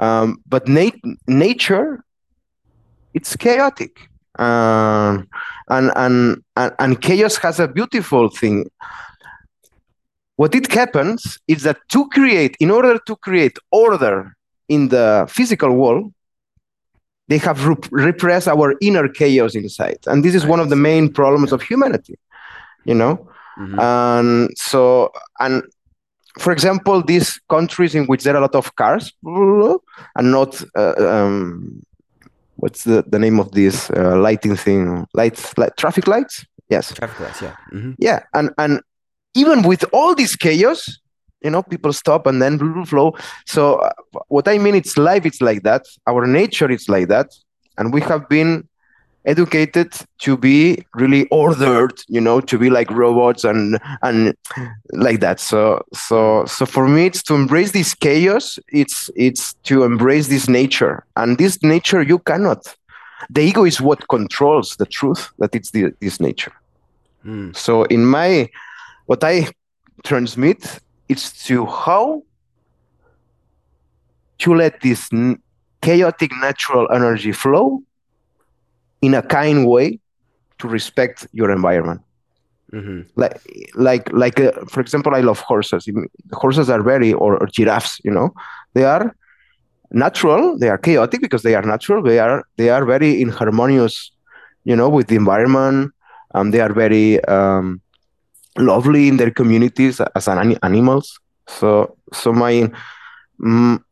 Um, 0.00 0.42
but 0.46 0.68
nat- 0.68 1.00
nature 1.26 2.04
it's 3.14 3.36
chaotic. 3.36 4.08
Um, 4.38 5.28
and, 5.68 5.90
and 5.96 6.42
and 6.56 6.72
and 6.78 7.00
chaos 7.00 7.36
has 7.38 7.58
a 7.58 7.68
beautiful 7.68 8.28
thing 8.28 8.70
what 10.36 10.54
it 10.54 10.70
happens 10.70 11.38
is 11.48 11.62
that 11.62 11.78
to 11.88 12.08
create 12.08 12.56
in 12.60 12.70
order 12.70 12.98
to 13.06 13.16
create 13.16 13.58
order 13.70 14.36
in 14.68 14.88
the 14.88 15.26
physical 15.28 15.72
world 15.72 16.12
they 17.28 17.38
have 17.38 17.66
rep- 17.66 17.88
repressed 17.90 18.46
our 18.46 18.74
inner 18.80 19.08
chaos 19.08 19.56
inside. 19.56 19.98
And 20.06 20.24
this 20.24 20.32
is 20.32 20.46
one 20.46 20.60
of 20.60 20.70
the 20.70 20.76
main 20.76 21.12
problems 21.12 21.52
of 21.52 21.60
humanity 21.62 22.16
you 22.84 22.94
know? 22.94 23.28
Mm-hmm. 23.58 23.80
and 23.80 24.50
so 24.54 25.10
and 25.40 25.62
for 26.38 26.52
example 26.52 27.02
these 27.02 27.40
countries 27.48 27.94
in 27.94 28.04
which 28.04 28.22
there 28.22 28.34
are 28.34 28.36
a 28.36 28.42
lot 28.42 28.54
of 28.54 28.76
cars 28.76 29.14
and 29.24 30.30
not 30.30 30.62
uh, 30.76 30.92
um, 30.98 31.82
what's 32.56 32.84
the, 32.84 33.02
the 33.06 33.18
name 33.18 33.40
of 33.40 33.52
this 33.52 33.90
uh, 33.90 34.14
lighting 34.18 34.56
thing? 34.56 35.06
Lights 35.14 35.56
light, 35.56 35.74
traffic 35.78 36.06
lights? 36.06 36.44
Yes. 36.68 36.92
Traffic 36.92 37.18
lights 37.20 37.40
yeah. 37.40 37.56
Mm-hmm. 37.72 37.92
yeah 37.98 38.20
and 38.34 38.50
and 38.58 38.82
even 39.36 39.62
with 39.62 39.84
all 39.92 40.14
this 40.14 40.34
chaos 40.34 40.98
you 41.42 41.50
know 41.50 41.62
people 41.62 41.92
stop 41.92 42.26
and 42.26 42.42
then 42.42 42.84
flow. 42.86 43.14
So 43.46 43.76
uh, 43.76 43.90
what 44.28 44.48
i 44.48 44.58
mean 44.58 44.74
it's 44.74 44.96
life 44.96 45.24
it's 45.24 45.40
like 45.40 45.62
that. 45.62 45.82
Our 46.06 46.26
nature 46.26 46.70
is 46.70 46.88
like 46.88 47.08
that. 47.08 47.28
And 47.78 47.92
we 47.92 48.00
have 48.02 48.28
been 48.28 48.68
educated 49.26 49.92
to 50.18 50.36
be 50.36 50.84
really 50.94 51.26
ordered 51.28 52.00
you 52.08 52.20
know 52.20 52.40
to 52.40 52.56
be 52.58 52.70
like 52.70 52.88
robots 52.90 53.44
and 53.44 53.78
and 54.02 54.34
like 54.92 55.20
that. 55.20 55.38
So 55.40 55.84
so 55.92 56.44
so 56.46 56.66
for 56.66 56.88
me 56.88 57.06
it's 57.06 57.22
to 57.24 57.34
embrace 57.34 57.72
this 57.72 57.94
chaos. 57.94 58.58
It's 58.68 59.10
it's 59.14 59.54
to 59.64 59.84
embrace 59.84 60.28
this 60.28 60.48
nature. 60.48 61.04
And 61.16 61.38
this 61.38 61.62
nature 61.62 62.02
you 62.02 62.18
cannot. 62.18 62.74
The 63.30 63.42
ego 63.42 63.64
is 63.64 63.80
what 63.80 64.08
controls 64.08 64.76
the 64.76 64.86
truth 64.86 65.30
that 65.38 65.54
it's 65.54 65.70
the, 65.70 65.92
this 66.00 66.20
nature. 66.20 66.52
Mm. 67.24 67.56
so 67.56 67.82
in 67.84 68.06
my 68.06 68.48
what 69.06 69.22
i 69.24 69.46
transmit 70.04 70.80
is 71.08 71.32
to 71.32 71.66
how 71.66 72.22
to 74.38 74.54
let 74.54 74.80
this 74.80 75.10
chaotic 75.80 76.30
natural 76.40 76.86
energy 76.92 77.32
flow 77.32 77.82
in 79.02 79.14
a 79.14 79.22
kind 79.22 79.66
way 79.66 79.98
to 80.58 80.68
respect 80.68 81.26
your 81.32 81.50
environment. 81.50 82.00
Mm-hmm. 82.72 83.02
Like, 83.14 83.40
like, 83.74 84.12
like, 84.12 84.40
uh, 84.40 84.52
for 84.68 84.80
example, 84.80 85.14
I 85.14 85.20
love 85.20 85.40
horses. 85.40 85.88
Horses 86.32 86.68
are 86.68 86.82
very, 86.82 87.12
or, 87.12 87.36
or 87.40 87.46
giraffes, 87.46 88.00
you 88.04 88.10
know, 88.10 88.34
they 88.74 88.84
are 88.84 89.14
natural. 89.92 90.58
They 90.58 90.68
are 90.68 90.78
chaotic 90.78 91.20
because 91.20 91.42
they 91.42 91.54
are 91.54 91.62
natural. 91.62 92.02
They 92.02 92.18
are, 92.18 92.44
they 92.56 92.70
are 92.70 92.84
very 92.84 93.20
in 93.20 93.28
harmonious, 93.28 94.10
you 94.64 94.74
know, 94.74 94.88
with 94.88 95.06
the 95.06 95.16
environment. 95.16 95.92
Um, 96.34 96.50
they 96.50 96.60
are 96.60 96.72
very 96.72 97.24
um, 97.24 97.80
lovely 98.58 99.08
in 99.08 99.16
their 99.16 99.30
communities 99.30 100.00
as 100.14 100.28
an 100.28 100.58
animals. 100.62 101.18
So, 101.48 101.96
so 102.12 102.32
my, 102.32 102.70
mm, 103.40 103.82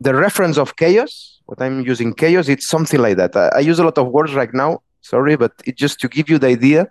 the 0.00 0.14
reference 0.14 0.58
of 0.58 0.76
chaos, 0.76 1.40
what 1.46 1.60
I'm 1.60 1.80
using 1.80 2.14
chaos, 2.14 2.48
it's 2.48 2.66
something 2.66 3.00
like 3.00 3.16
that. 3.16 3.36
I, 3.36 3.48
I, 3.56 3.60
use 3.60 3.78
a 3.78 3.84
lot 3.84 3.98
of 3.98 4.08
words 4.08 4.34
right 4.34 4.52
now, 4.52 4.82
sorry, 5.00 5.36
but 5.36 5.52
it's 5.64 5.78
just 5.78 6.00
to 6.00 6.08
give 6.08 6.28
you 6.28 6.38
the 6.38 6.48
idea 6.48 6.88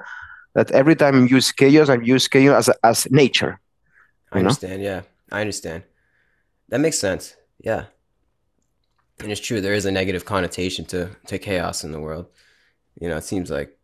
that 0.53 0.71
every 0.71 0.95
time 0.95 1.23
I 1.23 1.27
use 1.27 1.51
chaos, 1.51 1.89
I 1.89 1.95
use 1.95 2.27
chaos 2.27 2.69
as, 2.69 2.77
as 2.83 3.11
nature. 3.11 3.59
I 4.31 4.39
understand, 4.39 4.81
know? 4.81 4.87
yeah. 4.89 5.01
I 5.31 5.41
understand. 5.41 5.83
That 6.69 6.79
makes 6.79 6.97
sense. 6.97 7.35
Yeah. 7.59 7.85
And 9.19 9.31
it's 9.31 9.41
true, 9.41 9.61
there 9.61 9.73
is 9.73 9.85
a 9.85 9.91
negative 9.91 10.25
connotation 10.25 10.85
to, 10.85 11.09
to 11.27 11.39
chaos 11.39 11.83
in 11.83 11.91
the 11.91 11.99
world. 11.99 12.27
You 12.99 13.09
know, 13.09 13.17
it 13.17 13.23
seems 13.23 13.49
like, 13.49 13.77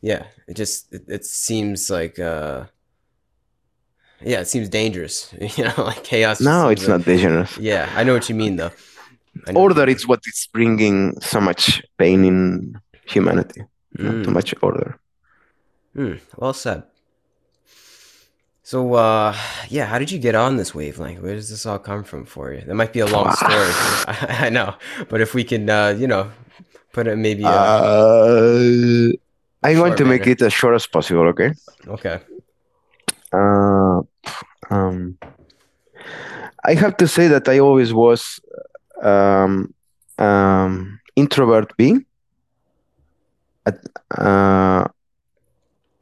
yeah, 0.00 0.26
it 0.46 0.54
just, 0.54 0.92
it, 0.92 1.04
it 1.08 1.24
seems 1.24 1.90
like, 1.90 2.18
uh, 2.18 2.66
yeah, 4.22 4.40
it 4.40 4.48
seems 4.48 4.68
dangerous. 4.68 5.34
You 5.56 5.64
know, 5.64 5.74
like 5.78 6.04
chaos. 6.04 6.40
No, 6.40 6.68
it's 6.68 6.82
like, 6.82 6.98
not 6.98 7.06
dangerous. 7.06 7.56
Yeah, 7.58 7.90
I 7.94 8.04
know 8.04 8.14
what 8.14 8.28
you 8.28 8.34
mean, 8.34 8.56
though. 8.56 8.72
Order 9.54 9.88
is 9.88 10.06
what 10.06 10.20
is 10.26 10.48
bringing 10.52 11.20
so 11.20 11.40
much 11.40 11.82
pain 11.98 12.24
in 12.24 12.80
humanity. 13.06 13.62
Mm. 13.98 14.24
too 14.24 14.30
much 14.30 14.54
order. 14.62 14.98
Mm, 15.96 16.20
well 16.36 16.52
said. 16.52 16.82
So, 18.62 18.94
uh, 18.94 19.34
yeah, 19.68 19.86
how 19.86 19.98
did 19.98 20.10
you 20.10 20.18
get 20.18 20.34
on 20.34 20.56
this 20.56 20.74
wavelength? 20.74 21.22
Where 21.22 21.34
does 21.34 21.48
this 21.48 21.64
all 21.64 21.78
come 21.78 22.02
from 22.02 22.24
for 22.26 22.52
you? 22.52 22.62
That 22.62 22.74
might 22.74 22.92
be 22.92 23.00
a 23.00 23.06
long 23.06 23.32
story. 23.36 23.52
I, 23.54 24.36
I, 24.46 24.48
know, 24.50 24.74
but 25.08 25.20
if 25.20 25.34
we 25.34 25.44
can, 25.44 25.70
uh, 25.70 25.94
you 25.96 26.06
know, 26.06 26.30
put 26.92 27.06
it 27.06 27.16
maybe. 27.16 27.44
Uh, 27.44 27.48
uh 27.48 29.08
I 29.62 29.80
want 29.80 29.96
to 29.98 30.04
make 30.04 30.26
it 30.26 30.42
as 30.42 30.52
short 30.52 30.74
as 30.74 30.86
possible. 30.86 31.22
Okay. 31.28 31.52
Okay. 31.86 32.20
Uh, 33.32 34.02
um, 34.70 35.18
I 36.64 36.74
have 36.74 36.96
to 36.98 37.08
say 37.08 37.28
that 37.28 37.48
I 37.48 37.58
always 37.58 37.92
was 37.92 38.40
um, 39.02 39.72
um, 40.18 41.00
introvert 41.14 41.76
being. 41.76 42.04
Uh, 44.16 44.86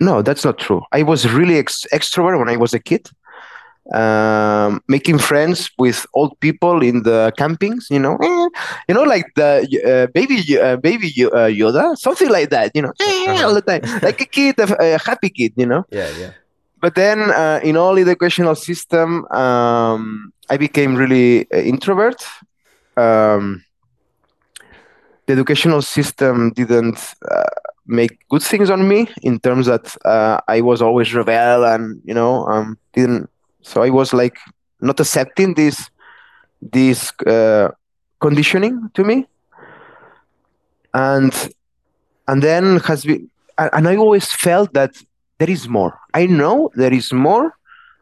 no, 0.01 0.23
that's 0.23 0.45
not 0.45 0.59
true. 0.59 0.83
I 0.93 1.03
was 1.03 1.31
really 1.31 1.59
ex- 1.59 1.87
extrovert 1.93 2.39
when 2.39 2.49
I 2.49 2.57
was 2.57 2.75
a 2.75 2.79
kid. 2.79 3.09
Um, 3.93 4.83
making 4.89 5.19
friends 5.19 5.71
with 5.79 6.07
old 6.15 6.41
people 6.41 6.83
in 6.83 7.03
the 7.03 7.35
campings, 7.39 7.91
you 7.91 7.99
know, 7.99 8.17
eh, 8.17 8.49
you 8.89 8.95
know, 8.95 9.03
like 9.03 9.27
the 9.37 9.61
uh, 9.85 10.07
baby, 10.13 10.59
uh, 10.59 10.77
baby 10.77 11.13
uh, 11.27 11.53
Yoda, 11.53 11.95
something 11.99 12.31
like 12.31 12.49
that, 12.49 12.73
you 12.75 12.81
know, 12.81 12.93
eh, 12.99 13.25
uh-huh. 13.29 13.47
all 13.47 13.55
the 13.55 13.61
time, 13.61 13.83
like 14.01 14.23
a 14.23 14.25
kid, 14.25 14.59
a, 14.59 14.95
a 14.95 14.99
happy 14.99 15.29
kid, 15.29 15.53
you 15.57 15.67
know. 15.67 15.85
Yeah, 15.91 16.11
yeah. 16.19 16.31
But 16.85 16.97
then 16.97 17.31
uh, 17.31 17.61
in 17.62 17.79
all 17.79 17.97
educational 17.97 18.55
system, 18.55 19.25
um, 19.33 20.35
I 20.51 20.59
became 20.59 20.94
really 20.94 21.51
uh, 21.51 21.57
introvert. 21.57 22.23
Um, 22.94 23.64
the 25.25 25.33
educational 25.33 25.81
system 25.81 26.51
didn't 26.51 26.99
uh, 27.27 27.44
make 27.87 28.29
good 28.29 28.42
things 28.42 28.68
on 28.68 28.87
me 28.87 29.09
in 29.23 29.40
terms 29.40 29.64
that 29.64 29.97
uh, 30.05 30.40
I 30.47 30.61
was 30.61 30.83
always 30.83 31.14
rebel 31.14 31.64
and 31.64 32.03
you 32.05 32.12
know 32.12 32.44
um, 32.49 32.77
didn't. 32.92 33.31
So 33.62 33.83
I 33.83 33.88
was 33.88 34.12
like 34.12 34.37
not 34.83 35.01
accepting 35.01 35.55
this 35.55 35.88
this 36.61 37.14
uh, 37.27 37.70
conditioning 38.20 38.90
to 38.92 39.05
me, 39.05 39.27
and 40.92 41.33
and 42.29 42.42
then 42.42 42.81
has 42.81 43.07
been 43.07 43.31
and 43.57 43.88
I 43.88 43.97
always 43.97 44.31
felt 44.31 44.75
that 44.75 45.03
there 45.38 45.51
is 45.51 45.68
more. 45.68 45.99
I 46.12 46.27
know 46.27 46.70
there 46.75 46.92
is 46.92 47.12
more 47.12 47.57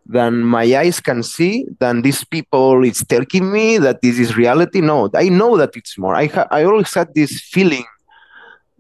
than 0.07 0.43
my 0.43 0.65
eyes 0.77 1.01
can 1.01 1.23
see, 1.23 1.67
than 1.79 2.03
these 2.03 2.25
people 2.25 2.85
is 2.85 3.05
telling 3.09 3.53
me 3.53 3.79
that 3.79 4.03
this 4.03 4.19
is 4.19 4.37
reality. 4.37 4.81
No, 4.81 5.09
I 5.15 5.29
know 5.29 5.57
that 5.57 5.77
it's 5.77 5.97
more. 5.97 6.15
I 6.15 6.27
ha- 6.27 6.49
I 6.51 6.65
always 6.65 6.93
had 6.93 7.15
this 7.15 7.41
feeling 7.41 7.85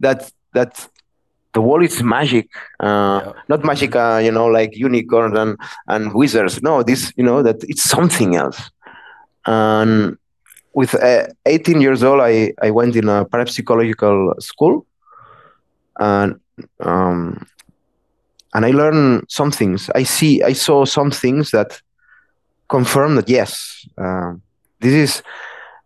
that 0.00 0.30
that 0.52 0.88
the 1.52 1.60
world 1.60 1.84
is 1.84 2.02
magic, 2.02 2.48
uh, 2.80 3.20
yeah. 3.24 3.32
not 3.48 3.64
magic, 3.64 3.94
uh, 3.94 4.20
you 4.22 4.32
know, 4.32 4.46
like 4.46 4.76
unicorns 4.76 5.38
and 5.38 5.56
and 5.86 6.14
wizards. 6.14 6.62
No, 6.62 6.82
this, 6.82 7.12
you 7.16 7.24
know, 7.24 7.42
that 7.42 7.62
it's 7.64 7.82
something 7.82 8.36
else. 8.36 8.70
And 9.46 10.16
with 10.74 10.94
uh, 10.94 11.26
18 11.46 11.80
years 11.80 12.02
old, 12.02 12.20
I 12.20 12.54
I 12.62 12.70
went 12.70 12.96
in 12.96 13.08
a 13.08 13.24
parapsychological 13.24 14.42
school, 14.42 14.86
and 15.98 16.40
um, 16.80 17.46
and 18.54 18.64
I 18.66 18.70
learned 18.70 19.24
some 19.28 19.50
things. 19.50 19.90
I 19.94 20.02
see, 20.02 20.42
I 20.42 20.52
saw 20.52 20.84
some 20.84 21.10
things 21.10 21.50
that 21.50 21.80
confirm 22.68 23.16
that 23.16 23.28
yes, 23.28 23.86
uh, 23.98 24.32
this 24.80 24.92
is, 24.92 25.22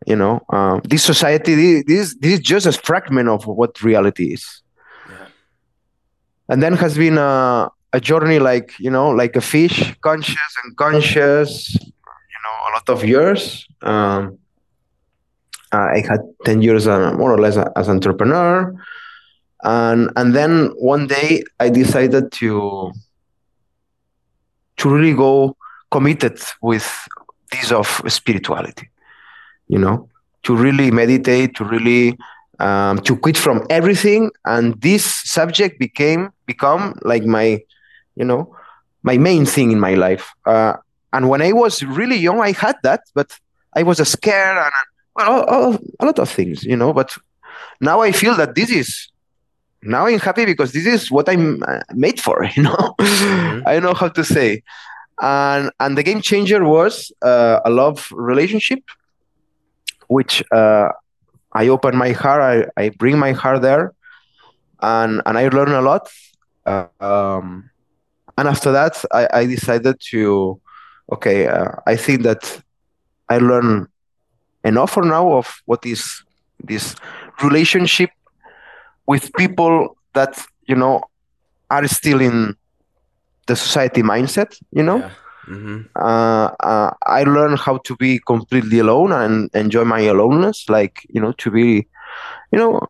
you 0.07 0.17
know, 0.17 0.41
uh, 0.51 0.81
this 0.85 1.05
society, 1.05 1.83
this 1.83 2.17
this 2.21 2.35
is 2.35 2.41
just 2.41 2.67
a 2.67 2.73
fragment 2.73 3.29
of 3.29 3.47
what 3.47 3.83
reality 3.83 4.33
is. 4.33 4.63
Yeah. 5.09 5.27
And 6.49 6.63
then 6.63 6.75
has 6.77 6.97
been 6.97 7.19
a 7.19 7.71
a 7.93 8.01
journey 8.01 8.39
like 8.39 8.75
you 8.79 8.91
know, 8.91 9.11
like 9.11 9.37
a 9.37 9.41
fish, 9.41 9.95
conscious 10.01 10.53
and 10.65 10.77
conscious, 10.77 11.75
you 11.75 12.41
know, 12.45 12.57
a 12.69 12.71
lot 12.75 12.89
of 12.89 13.05
years. 13.05 13.67
Um, 13.83 14.39
I 15.73 16.03
had 16.09 16.21
ten 16.45 16.63
years, 16.63 16.87
uh, 16.87 17.13
more 17.13 17.33
or 17.33 17.39
less, 17.39 17.57
as 17.77 17.89
entrepreneur 17.89 18.75
and 19.63 20.11
and 20.17 20.35
then 20.35 20.69
one 20.79 21.07
day 21.07 21.43
I 21.61 21.69
decided 21.69 22.33
to 22.33 22.93
to 24.79 24.89
really 24.89 25.15
go 25.15 25.57
committed 25.91 26.41
with 26.61 26.87
this 27.51 27.73
of 27.73 28.03
spirituality, 28.09 28.91
you 29.69 29.79
know, 29.79 30.09
to 30.43 30.57
really 30.57 30.91
meditate, 30.91 31.55
to 31.57 31.65
really 31.65 32.19
um, 32.59 32.99
to 33.01 33.17
quit 33.17 33.37
from 33.37 33.67
everything, 33.71 34.31
and 34.45 34.81
this 34.81 35.05
subject 35.05 35.79
became 35.79 36.31
become 36.47 36.99
like 37.03 37.25
my, 37.25 37.61
you 38.15 38.25
know, 38.25 38.55
my 39.03 39.19
main 39.19 39.47
thing 39.47 39.71
in 39.73 39.81
my 39.81 39.95
life. 39.95 40.33
Uh, 40.45 40.75
and 41.13 41.29
when 41.29 41.43
I 41.43 41.53
was 41.53 41.83
really 41.83 42.17
young, 42.17 42.41
I 42.41 42.53
had 42.53 42.77
that, 42.83 43.01
but 43.15 43.39
I 43.75 43.83
was 43.83 44.07
scared 44.09 44.59
and 44.59 44.73
well, 45.15 45.79
a 45.99 46.05
lot 46.05 46.19
of 46.19 46.29
things, 46.29 46.63
you 46.65 46.77
know. 46.77 46.93
But 46.93 47.17
now 47.81 48.01
I 48.01 48.13
feel 48.13 48.35
that 48.37 48.55
this 48.55 48.71
is 48.71 49.09
now 49.87 50.07
I'm 50.07 50.19
happy 50.19 50.45
because 50.45 50.73
this 50.73 50.87
is 50.87 51.11
what 51.11 51.29
I'm 51.29 51.63
uh, 51.63 51.81
made 51.95 52.21
for. 52.21 52.45
You 52.57 52.65
know, 52.65 52.95
mm-hmm. 52.99 53.67
I 53.67 53.75
don't 53.75 53.83
know 53.83 53.95
how 53.95 54.09
to 54.09 54.25
say. 54.25 54.63
And 55.21 55.71
and 55.81 55.97
the 55.97 56.03
game 56.03 56.21
changer 56.21 56.65
was 56.65 57.13
uh, 57.23 57.61
a 57.65 57.71
love 57.71 58.09
relationship, 58.13 58.83
which 60.09 60.43
uh, 60.53 60.91
I 61.53 61.69
open 61.69 61.97
my 61.97 62.13
heart. 62.13 62.43
I, 62.77 62.83
I 62.83 62.91
bring 62.91 63.19
my 63.19 63.33
heart 63.33 63.63
there, 63.63 63.95
and 64.83 65.23
and 65.25 65.39
I 65.39 65.49
learn 65.49 65.73
a 65.73 65.81
lot. 65.81 66.11
Uh, 66.67 66.87
um, 67.01 67.71
and 68.37 68.49
after 68.49 68.73
that, 68.73 69.03
I, 69.13 69.29
I 69.33 69.47
decided 69.47 69.97
to, 70.11 70.61
okay, 71.13 71.47
uh, 71.47 71.73
I 71.87 71.97
think 71.97 72.23
that 72.23 72.61
I 73.29 73.39
learn 73.39 73.89
enough 74.65 74.91
for 74.91 75.05
now 75.05 75.33
of 75.33 75.63
what 75.65 75.87
is 75.87 76.23
this 76.63 76.95
relationship 77.43 78.11
with 79.07 79.33
people 79.35 79.97
that 80.15 80.45
you 80.67 80.75
know 80.75 81.03
are 81.71 81.87
still 81.89 82.21
in 82.21 82.55
the 83.47 83.57
society 83.57 84.03
mindset 84.03 84.59
you 84.73 84.83
know 84.83 84.99
yeah. 84.99 85.11
mm-hmm. 85.49 85.81
uh, 85.97 86.49
uh, 86.61 86.91
i 87.07 87.23
learned 87.23 87.59
how 87.59 87.79
to 87.79 87.97
be 87.97 88.19
completely 88.19 88.79
alone 88.79 89.13
and 89.13 89.51
enjoy 89.55 89.85
my 89.85 90.01
aloneness 90.01 90.69
like 90.69 91.07
you 91.09 91.21
know 91.21 91.33
to 91.33 91.51
be 91.51 91.87
you 92.53 92.59
know 92.59 92.81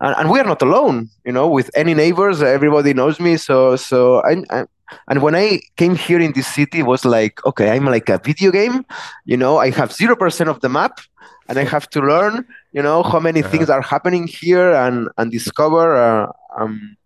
and, 0.00 0.14
and 0.18 0.30
we 0.30 0.38
are 0.38 0.44
not 0.44 0.62
alone 0.62 1.08
you 1.24 1.32
know 1.32 1.48
with 1.48 1.70
any 1.74 1.94
neighbors 1.94 2.42
everybody 2.42 2.94
knows 2.94 3.18
me 3.20 3.36
so 3.36 3.76
so 3.76 4.22
I, 4.22 4.42
I 4.50 4.64
and 5.08 5.22
when 5.22 5.34
i 5.34 5.60
came 5.76 5.96
here 5.96 6.20
in 6.20 6.32
this 6.32 6.46
city 6.46 6.80
it 6.80 6.86
was 6.86 7.04
like 7.04 7.44
okay 7.46 7.70
i'm 7.70 7.86
like 7.86 8.08
a 8.08 8.18
video 8.18 8.50
game 8.50 8.84
you 9.24 9.36
know 9.36 9.58
i 9.58 9.70
have 9.70 9.90
0% 9.90 10.48
of 10.48 10.60
the 10.60 10.68
map 10.68 11.00
and 11.48 11.58
I 11.58 11.64
have 11.64 11.88
to 11.90 12.00
learn, 12.00 12.46
you 12.74 12.82
know, 12.82 13.04
how 13.04 13.20
many 13.20 13.40
uh-huh. 13.40 13.50
things 13.50 13.70
are 13.70 13.80
happening 13.80 14.26
here 14.26 14.72
and 14.72 15.08
and 15.16 15.30
discover. 15.30 15.94
Uh, 15.94 16.26
um, 16.58 16.96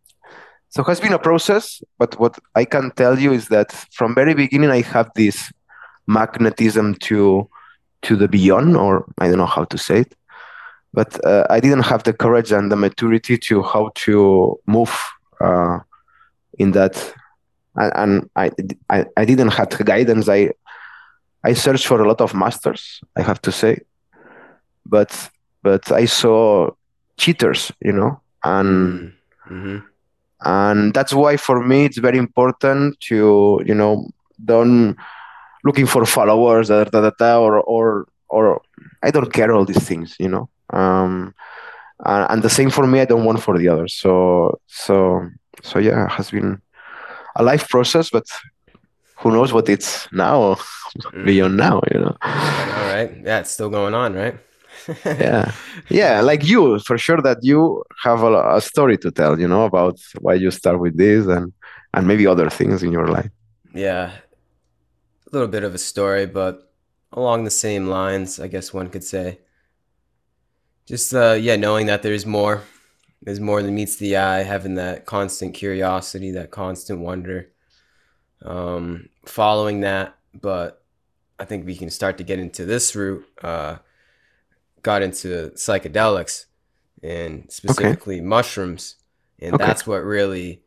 so 0.71 0.83
it 0.83 0.89
has 0.89 1.01
been 1.01 1.13
a 1.13 1.19
process, 1.19 1.83
but 1.99 2.19
what 2.19 2.39
I 2.55 2.65
can 2.65 2.91
tell 2.93 3.19
you 3.19 3.33
is 3.33 3.49
that 3.49 3.73
from 3.93 4.15
very 4.15 4.35
beginning 4.35 4.71
I 4.71 4.81
have 4.81 5.11
this 5.15 5.53
magnetism 6.07 6.95
to 7.09 7.49
to 8.03 8.17
the 8.17 8.29
beyond, 8.29 8.77
or 8.77 9.05
I 9.19 9.29
don't 9.29 9.39
know 9.39 9.55
how 9.57 9.65
to 9.65 9.79
say 9.79 10.01
it, 10.01 10.15
but 10.95 11.23
uh, 11.25 11.47
I 11.51 11.61
didn't 11.61 11.85
have 11.85 12.03
the 12.03 12.13
courage 12.13 12.51
and 12.51 12.73
the 12.73 12.77
maturity 12.77 13.37
to 13.49 13.63
how 13.63 13.91
to 14.07 14.59
move 14.67 14.95
uh, 15.41 15.81
in 16.59 16.73
that, 16.73 16.95
and, 17.77 17.93
and 17.95 18.31
I, 18.37 18.51
I 18.89 19.05
I 19.19 19.25
didn't 19.27 19.53
have 19.53 19.69
guidance. 19.85 20.29
I 20.31 20.53
I 21.45 21.53
searched 21.53 21.87
for 21.87 22.01
a 22.01 22.09
lot 22.09 22.23
of 22.23 22.35
masters. 22.35 23.01
I 23.17 23.23
have 23.23 23.41
to 23.43 23.53
say, 23.53 23.81
but 24.87 25.31
but 25.69 25.93
I 25.93 26.07
saw 26.07 26.71
cheaters, 27.19 27.73
you 27.81 27.93
know, 27.93 28.21
and 28.43 29.13
mm-hmm. 29.51 29.79
and 30.41 30.95
that's 30.95 31.13
why 31.13 31.37
for 31.37 31.59
me 31.71 31.85
it's 31.85 31.99
very 31.99 32.19
important 32.19 32.99
to 33.09 33.61
you 33.67 33.75
know 33.75 34.09
don't 34.43 34.97
looking 35.65 35.87
for 35.87 36.07
followers 36.07 36.69
da, 36.69 36.85
da, 36.85 37.01
da, 37.01 37.11
da, 37.19 37.39
or 37.39 37.61
or 37.61 38.09
or 38.29 38.63
I 39.03 39.11
don't 39.11 39.33
care 39.33 39.53
all 39.53 39.67
these 39.67 39.85
things, 39.91 40.17
you 40.19 40.29
know. 40.29 40.49
Um, 40.71 41.35
and, 42.07 42.27
and 42.31 42.43
the 42.43 42.51
same 42.59 42.71
for 42.71 42.87
me, 42.87 43.01
I 43.01 43.05
don't 43.05 43.27
want 43.27 43.43
for 43.43 43.59
the 43.59 43.69
others. 43.69 43.93
So 43.95 44.59
so 44.67 45.29
so 45.63 45.79
yeah, 45.79 46.07
it 46.07 46.13
has 46.13 46.31
been 46.31 46.63
a 47.37 47.43
life 47.43 47.69
process, 47.69 48.09
but 48.11 48.27
who 49.19 49.33
knows 49.33 49.53
what 49.53 49.69
it's 49.69 50.09
now 50.13 50.55
mm. 50.99 51.25
beyond 51.27 51.57
now, 51.59 51.83
you 51.93 52.01
know. 52.01 52.17
All 52.23 52.89
right, 52.95 53.11
yeah, 53.23 53.41
it's 53.41 53.51
still 53.51 53.71
going 53.71 53.95
on, 53.95 54.15
right? 54.15 54.39
yeah. 55.05 55.53
Yeah 55.89 56.21
like 56.21 56.45
you 56.45 56.79
for 56.81 56.97
sure 56.97 57.21
that 57.21 57.39
you 57.43 57.83
have 58.05 58.23
a, 58.23 58.57
a, 58.57 58.61
story 58.61 58.97
to 58.99 59.11
tell 59.11 59.39
you 59.39 59.47
know 59.47 59.65
about 59.65 59.99
why 60.21 60.35
you 60.35 60.51
start 60.51 60.81
with 60.81 60.97
this 60.97 61.27
and 61.27 61.53
and 61.95 62.07
maybe 62.07 62.27
other 62.27 62.49
things 62.51 62.83
in 62.83 62.93
your 62.93 63.09
life. 63.09 63.31
Yeah. 63.75 64.13
A 65.27 65.31
little 65.33 65.49
bit 65.49 65.63
of 65.63 65.75
a 65.75 65.79
story 65.79 66.27
but 66.27 66.73
along 67.13 67.45
the 67.45 67.51
same 67.51 67.87
lines 67.87 68.39
i 68.39 68.47
guess 68.47 68.73
one 68.73 68.89
could 68.89 69.05
say. 69.05 69.39
Just 70.87 71.15
uh 71.15 71.37
yeah 71.39 71.57
knowing 71.57 71.87
that 71.87 72.03
there's 72.03 72.25
more 72.25 72.63
there's 73.23 73.41
more 73.41 73.63
than 73.63 73.75
meets 73.75 73.97
the 73.97 74.17
eye 74.17 74.43
having 74.43 74.77
that 74.77 75.05
constant 75.05 75.53
curiosity 75.55 76.31
that 76.33 76.51
constant 76.51 77.01
wonder 77.01 77.51
um 78.43 79.09
following 79.27 79.81
that. 79.81 80.17
But 80.41 80.83
i 81.39 81.45
think 81.45 81.67
we 81.67 81.77
can 81.77 81.91
start 81.91 82.17
to 82.19 82.25
get 82.25 82.39
into 82.39 82.65
this 82.65 82.97
route 82.97 83.27
uh 83.43 83.77
got 84.83 85.03
into 85.03 85.51
psychedelics 85.55 86.47
and 87.03 87.51
specifically 87.51 88.17
okay. 88.17 88.25
mushrooms 88.25 88.97
and 89.41 89.55
okay. 89.55 89.65
that's 89.65 89.87
what 89.87 89.99
really 89.99 90.63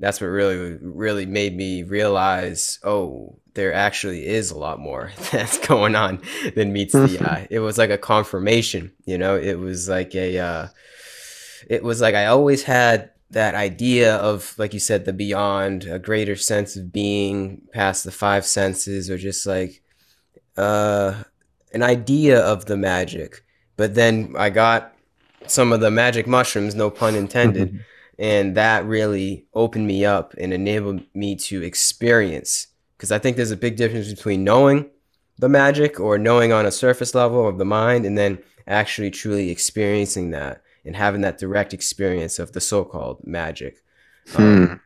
that's 0.00 0.20
what 0.20 0.26
really 0.28 0.78
really 0.80 1.26
made 1.26 1.56
me 1.56 1.82
realize 1.82 2.78
oh 2.84 3.38
there 3.54 3.72
actually 3.72 4.26
is 4.26 4.50
a 4.50 4.58
lot 4.58 4.78
more 4.78 5.12
that's 5.32 5.58
going 5.66 5.94
on 5.94 6.20
than 6.54 6.72
meets 6.72 6.92
the 6.92 6.98
mm-hmm. 7.00 7.24
eye 7.24 7.46
it 7.50 7.60
was 7.60 7.78
like 7.78 7.90
a 7.90 7.98
confirmation 7.98 8.92
you 9.04 9.16
know 9.16 9.36
it 9.36 9.58
was 9.58 9.88
like 9.88 10.14
a 10.14 10.38
uh, 10.38 10.68
it 11.68 11.82
was 11.82 12.00
like 12.00 12.14
i 12.14 12.26
always 12.26 12.62
had 12.62 13.10
that 13.30 13.54
idea 13.54 14.16
of 14.16 14.54
like 14.58 14.72
you 14.72 14.80
said 14.80 15.04
the 15.04 15.12
beyond 15.12 15.84
a 15.84 15.98
greater 15.98 16.36
sense 16.36 16.76
of 16.76 16.92
being 16.92 17.60
past 17.72 18.04
the 18.04 18.12
five 18.12 18.46
senses 18.46 19.10
or 19.10 19.18
just 19.18 19.46
like 19.46 19.82
uh 20.56 21.22
an 21.72 21.82
idea 21.82 22.38
of 22.40 22.66
the 22.66 22.76
magic 22.76 23.42
but 23.76 23.94
then 23.94 24.34
I 24.36 24.50
got 24.50 24.92
some 25.46 25.72
of 25.72 25.80
the 25.80 25.90
magic 25.90 26.26
mushrooms, 26.26 26.74
no 26.74 26.90
pun 26.90 27.14
intended. 27.14 27.84
And 28.18 28.56
that 28.56 28.86
really 28.86 29.46
opened 29.52 29.86
me 29.86 30.04
up 30.04 30.34
and 30.38 30.54
enabled 30.54 31.02
me 31.14 31.36
to 31.36 31.62
experience. 31.62 32.68
Because 32.96 33.12
I 33.12 33.18
think 33.18 33.36
there's 33.36 33.50
a 33.50 33.56
big 33.56 33.76
difference 33.76 34.08
between 34.08 34.42
knowing 34.42 34.88
the 35.38 35.48
magic 35.48 36.00
or 36.00 36.16
knowing 36.16 36.52
on 36.52 36.64
a 36.64 36.70
surface 36.70 37.14
level 37.14 37.46
of 37.46 37.58
the 37.58 37.64
mind 37.66 38.06
and 38.06 38.16
then 38.16 38.38
actually 38.66 39.10
truly 39.10 39.50
experiencing 39.50 40.30
that 40.30 40.62
and 40.84 40.96
having 40.96 41.20
that 41.20 41.36
direct 41.36 41.74
experience 41.74 42.38
of 42.38 42.52
the 42.52 42.60
so 42.60 42.84
called 42.84 43.20
magic. 43.26 43.82
Hmm. 44.28 44.42
Um, 44.42 44.80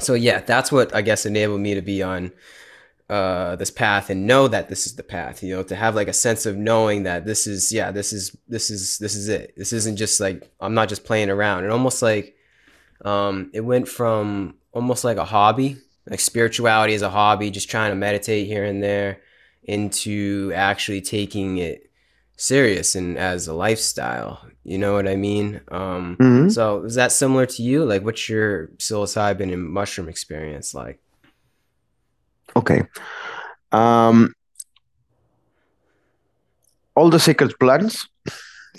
so, 0.00 0.14
yeah, 0.14 0.40
that's 0.40 0.72
what 0.72 0.94
I 0.94 1.02
guess 1.02 1.26
enabled 1.26 1.60
me 1.60 1.74
to 1.74 1.82
be 1.82 2.02
on 2.02 2.32
uh, 3.10 3.56
this 3.56 3.70
path 3.70 4.08
and 4.08 4.26
know 4.26 4.48
that 4.48 4.68
this 4.70 4.86
is 4.86 4.94
the 4.94 5.02
path 5.02 5.42
you 5.42 5.54
know 5.54 5.62
to 5.62 5.76
have 5.76 5.94
like 5.94 6.08
a 6.08 6.14
sense 6.14 6.46
of 6.46 6.56
knowing 6.56 7.02
that 7.02 7.26
this 7.26 7.46
is 7.46 7.70
yeah 7.70 7.90
this 7.90 8.10
is 8.12 8.34
this 8.48 8.70
is 8.70 8.96
this 8.98 9.14
is 9.14 9.28
it. 9.28 9.52
This 9.56 9.72
isn't 9.72 9.96
just 9.96 10.18
like 10.18 10.50
i'm 10.60 10.74
not 10.74 10.88
just 10.88 11.04
playing 11.04 11.28
around. 11.28 11.64
And 11.64 11.72
almost 11.72 12.00
like 12.00 12.36
um 13.04 13.50
it 13.52 13.60
went 13.60 13.88
from 13.88 14.54
almost 14.72 15.04
like 15.04 15.18
a 15.18 15.24
hobby 15.24 15.76
like 16.08 16.20
spirituality 16.20 16.94
as 16.94 17.02
a 17.02 17.10
hobby 17.10 17.50
just 17.50 17.68
trying 17.70 17.90
to 17.90 17.96
meditate 17.96 18.46
here 18.46 18.64
and 18.64 18.82
there 18.82 19.20
into 19.64 20.50
actually 20.54 21.00
taking 21.00 21.58
it 21.58 21.90
serious 22.36 22.94
and 22.94 23.18
as 23.18 23.46
a 23.46 23.52
lifestyle. 23.52 24.40
You 24.64 24.78
know 24.78 24.94
what 24.94 25.08
i 25.08 25.16
mean? 25.16 25.60
Um 25.70 26.16
mm-hmm. 26.18 26.48
so 26.48 26.84
is 26.84 26.94
that 26.94 27.12
similar 27.12 27.46
to 27.46 27.62
you? 27.62 27.84
Like 27.84 28.04
what's 28.04 28.28
your 28.28 28.68
psilocybin 28.78 29.52
and 29.52 29.68
mushroom 29.68 30.08
experience 30.08 30.72
like 30.72 31.01
Okay. 32.56 32.82
Um, 33.70 34.34
all 36.94 37.10
the 37.10 37.20
sacred 37.20 37.58
plants, 37.58 38.06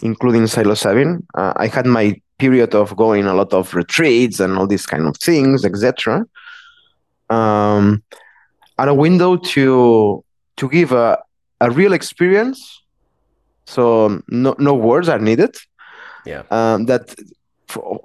including 0.01 0.43
psilocybin, 0.43 1.23
uh, 1.35 1.53
I 1.55 1.67
had 1.67 1.85
my 1.85 2.21
period 2.37 2.75
of 2.75 2.95
going 2.95 3.25
a 3.25 3.33
lot 3.33 3.53
of 3.53 3.73
retreats 3.73 4.39
and 4.39 4.57
all 4.57 4.67
these 4.67 4.85
kind 4.85 5.07
of 5.07 5.17
things, 5.17 5.65
etc. 5.65 6.25
Um, 7.29 8.03
and 8.77 8.89
a 8.89 8.93
window 8.93 9.37
to 9.37 10.23
to 10.57 10.69
give 10.69 10.91
a, 10.91 11.17
a 11.61 11.71
real 11.71 11.93
experience. 11.93 12.81
So 13.65 14.21
no 14.27 14.55
no 14.59 14.73
words 14.73 15.09
are 15.09 15.19
needed. 15.19 15.55
Yeah. 16.25 16.43
Um, 16.51 16.85
that 16.85 17.15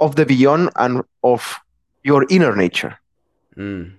of 0.00 0.16
the 0.16 0.24
beyond 0.24 0.70
and 0.76 1.02
of 1.22 1.56
your 2.04 2.26
inner 2.30 2.54
nature. 2.56 2.98
Mm. 3.56 3.94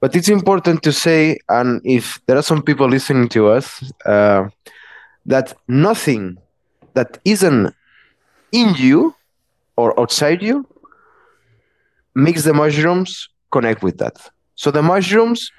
But 0.00 0.16
it's 0.16 0.28
important 0.28 0.82
to 0.82 0.92
say, 0.92 1.38
and 1.48 1.80
if 1.84 2.20
there 2.26 2.36
are 2.36 2.42
some 2.42 2.62
people 2.62 2.88
listening 2.88 3.28
to 3.30 3.48
us, 3.48 3.92
uh, 4.06 4.48
that 5.26 5.54
nothing 5.68 6.38
that 6.94 7.18
isn't 7.24 7.74
in 8.52 8.74
you 8.76 9.14
or 9.76 9.98
outside 10.00 10.42
you 10.42 10.66
makes 12.14 12.44
the 12.44 12.54
mushrooms 12.54 13.28
connect 13.50 13.82
with 13.82 13.98
that. 13.98 14.16
So 14.54 14.70
the 14.70 14.82
mushrooms 14.82 15.50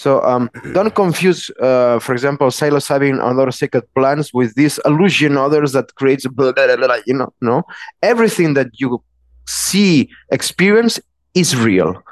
So 0.00 0.22
um, 0.22 0.48
don't 0.72 0.94
confuse, 0.94 1.50
uh, 1.60 1.98
for 1.98 2.14
example, 2.14 2.46
psilocybin 2.48 3.10
and 3.10 3.20
other 3.20 3.50
sacred 3.50 3.84
plants 3.94 4.32
with 4.32 4.54
this 4.54 4.80
illusion 4.86 5.36
others 5.36 5.72
that 5.72 5.94
creates 5.94 6.26
blah, 6.26 6.52
blah, 6.52 6.74
blah, 6.76 6.96
you 7.06 7.12
know, 7.12 7.34
no. 7.42 7.64
Everything 8.02 8.54
that 8.54 8.68
you 8.80 9.02
see, 9.46 10.08
experience 10.30 11.00
is 11.34 11.54
real. 11.54 12.02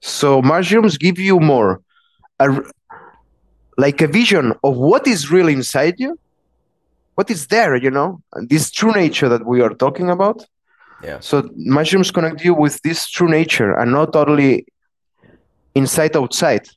So 0.00 0.42
mushrooms 0.42 0.96
give 0.98 1.18
you 1.18 1.40
more, 1.40 1.80
a, 2.38 2.62
like 3.76 4.00
a 4.00 4.06
vision 4.06 4.52
of 4.62 4.76
what 4.76 5.06
is 5.06 5.30
really 5.30 5.52
inside 5.52 5.94
you, 5.98 6.18
what 7.14 7.30
is 7.30 7.48
there, 7.48 7.76
you 7.76 7.90
know, 7.90 8.22
and 8.34 8.48
this 8.48 8.70
true 8.70 8.92
nature 8.92 9.28
that 9.28 9.44
we 9.44 9.60
are 9.60 9.74
talking 9.74 10.10
about. 10.10 10.46
Yeah. 11.02 11.20
So 11.20 11.48
mushrooms 11.56 12.10
connect 12.10 12.44
you 12.44 12.54
with 12.54 12.80
this 12.82 13.08
true 13.08 13.28
nature 13.28 13.72
and 13.74 13.92
not 13.92 14.12
totally 14.12 14.66
inside 15.74 16.16
outside 16.16 16.68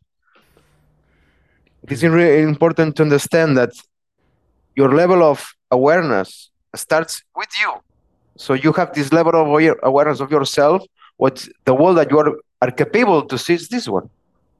it 1.83 1.91
is 1.91 2.03
really 2.03 2.41
important 2.41 2.95
to 2.97 3.03
understand 3.03 3.57
that 3.57 3.71
your 4.75 4.93
level 4.93 5.23
of 5.23 5.53
awareness 5.71 6.49
starts 6.75 7.23
with 7.35 7.49
you. 7.59 7.73
So 8.37 8.53
you 8.53 8.71
have 8.73 8.93
this 8.93 9.11
level 9.11 9.35
of 9.35 9.75
awareness 9.83 10.19
of 10.19 10.31
yourself. 10.31 10.83
What 11.17 11.47
the 11.65 11.73
world 11.73 11.97
that 11.97 12.09
you 12.09 12.19
are, 12.19 12.35
are 12.61 12.71
capable 12.71 13.23
to 13.23 13.35
is 13.53 13.69
this 13.69 13.87
one, 13.87 14.09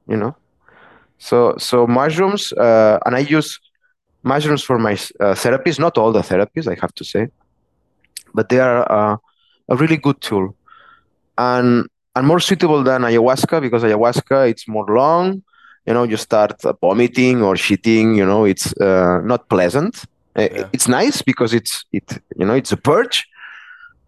you 0.08 0.16
know. 0.16 0.36
So 1.18 1.54
so 1.58 1.86
mushrooms, 1.86 2.52
uh, 2.52 2.98
and 3.06 3.16
I 3.16 3.20
use 3.20 3.60
mushrooms 4.22 4.62
for 4.62 4.78
my 4.78 4.92
uh, 4.92 5.34
therapies. 5.34 5.78
Not 5.78 5.98
all 5.98 6.12
the 6.12 6.22
therapies, 6.22 6.66
I 6.66 6.76
have 6.80 6.94
to 6.94 7.04
say, 7.04 7.28
but 8.34 8.48
they 8.48 8.58
are 8.58 8.90
uh, 8.90 9.16
a 9.68 9.76
really 9.76 9.96
good 9.96 10.20
tool, 10.20 10.56
and 11.38 11.86
and 12.14 12.26
more 12.26 12.40
suitable 12.40 12.82
than 12.82 13.02
ayahuasca 13.02 13.60
because 13.60 13.82
ayahuasca 13.82 14.50
it's 14.50 14.68
more 14.68 14.86
long 14.86 15.42
you 15.86 15.94
know 15.94 16.04
you 16.04 16.16
start 16.16 16.60
vomiting 16.80 17.42
or 17.42 17.54
shitting 17.54 18.16
you 18.16 18.24
know 18.24 18.44
it's 18.44 18.72
uh, 18.80 19.20
not 19.24 19.48
pleasant 19.48 20.04
uh, 20.36 20.42
yeah. 20.42 20.68
it's 20.72 20.88
nice 20.88 21.22
because 21.22 21.54
it's 21.54 21.84
it 21.92 22.20
you 22.36 22.44
know 22.44 22.54
it's 22.54 22.72
a 22.72 22.76
purge 22.76 23.26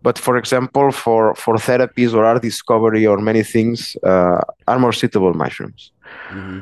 but 0.07 0.17
for 0.27 0.35
example 0.43 0.87
for 1.03 1.35
for 1.43 1.55
therapies 1.69 2.11
or 2.17 2.23
art 2.25 2.43
discovery 2.51 3.05
or 3.11 3.17
many 3.31 3.43
things 3.55 3.97
uh, 4.12 4.40
are 4.71 4.79
more 4.85 4.95
suitable 5.01 5.35
mushrooms 5.43 5.83
mm-hmm. 6.29 6.61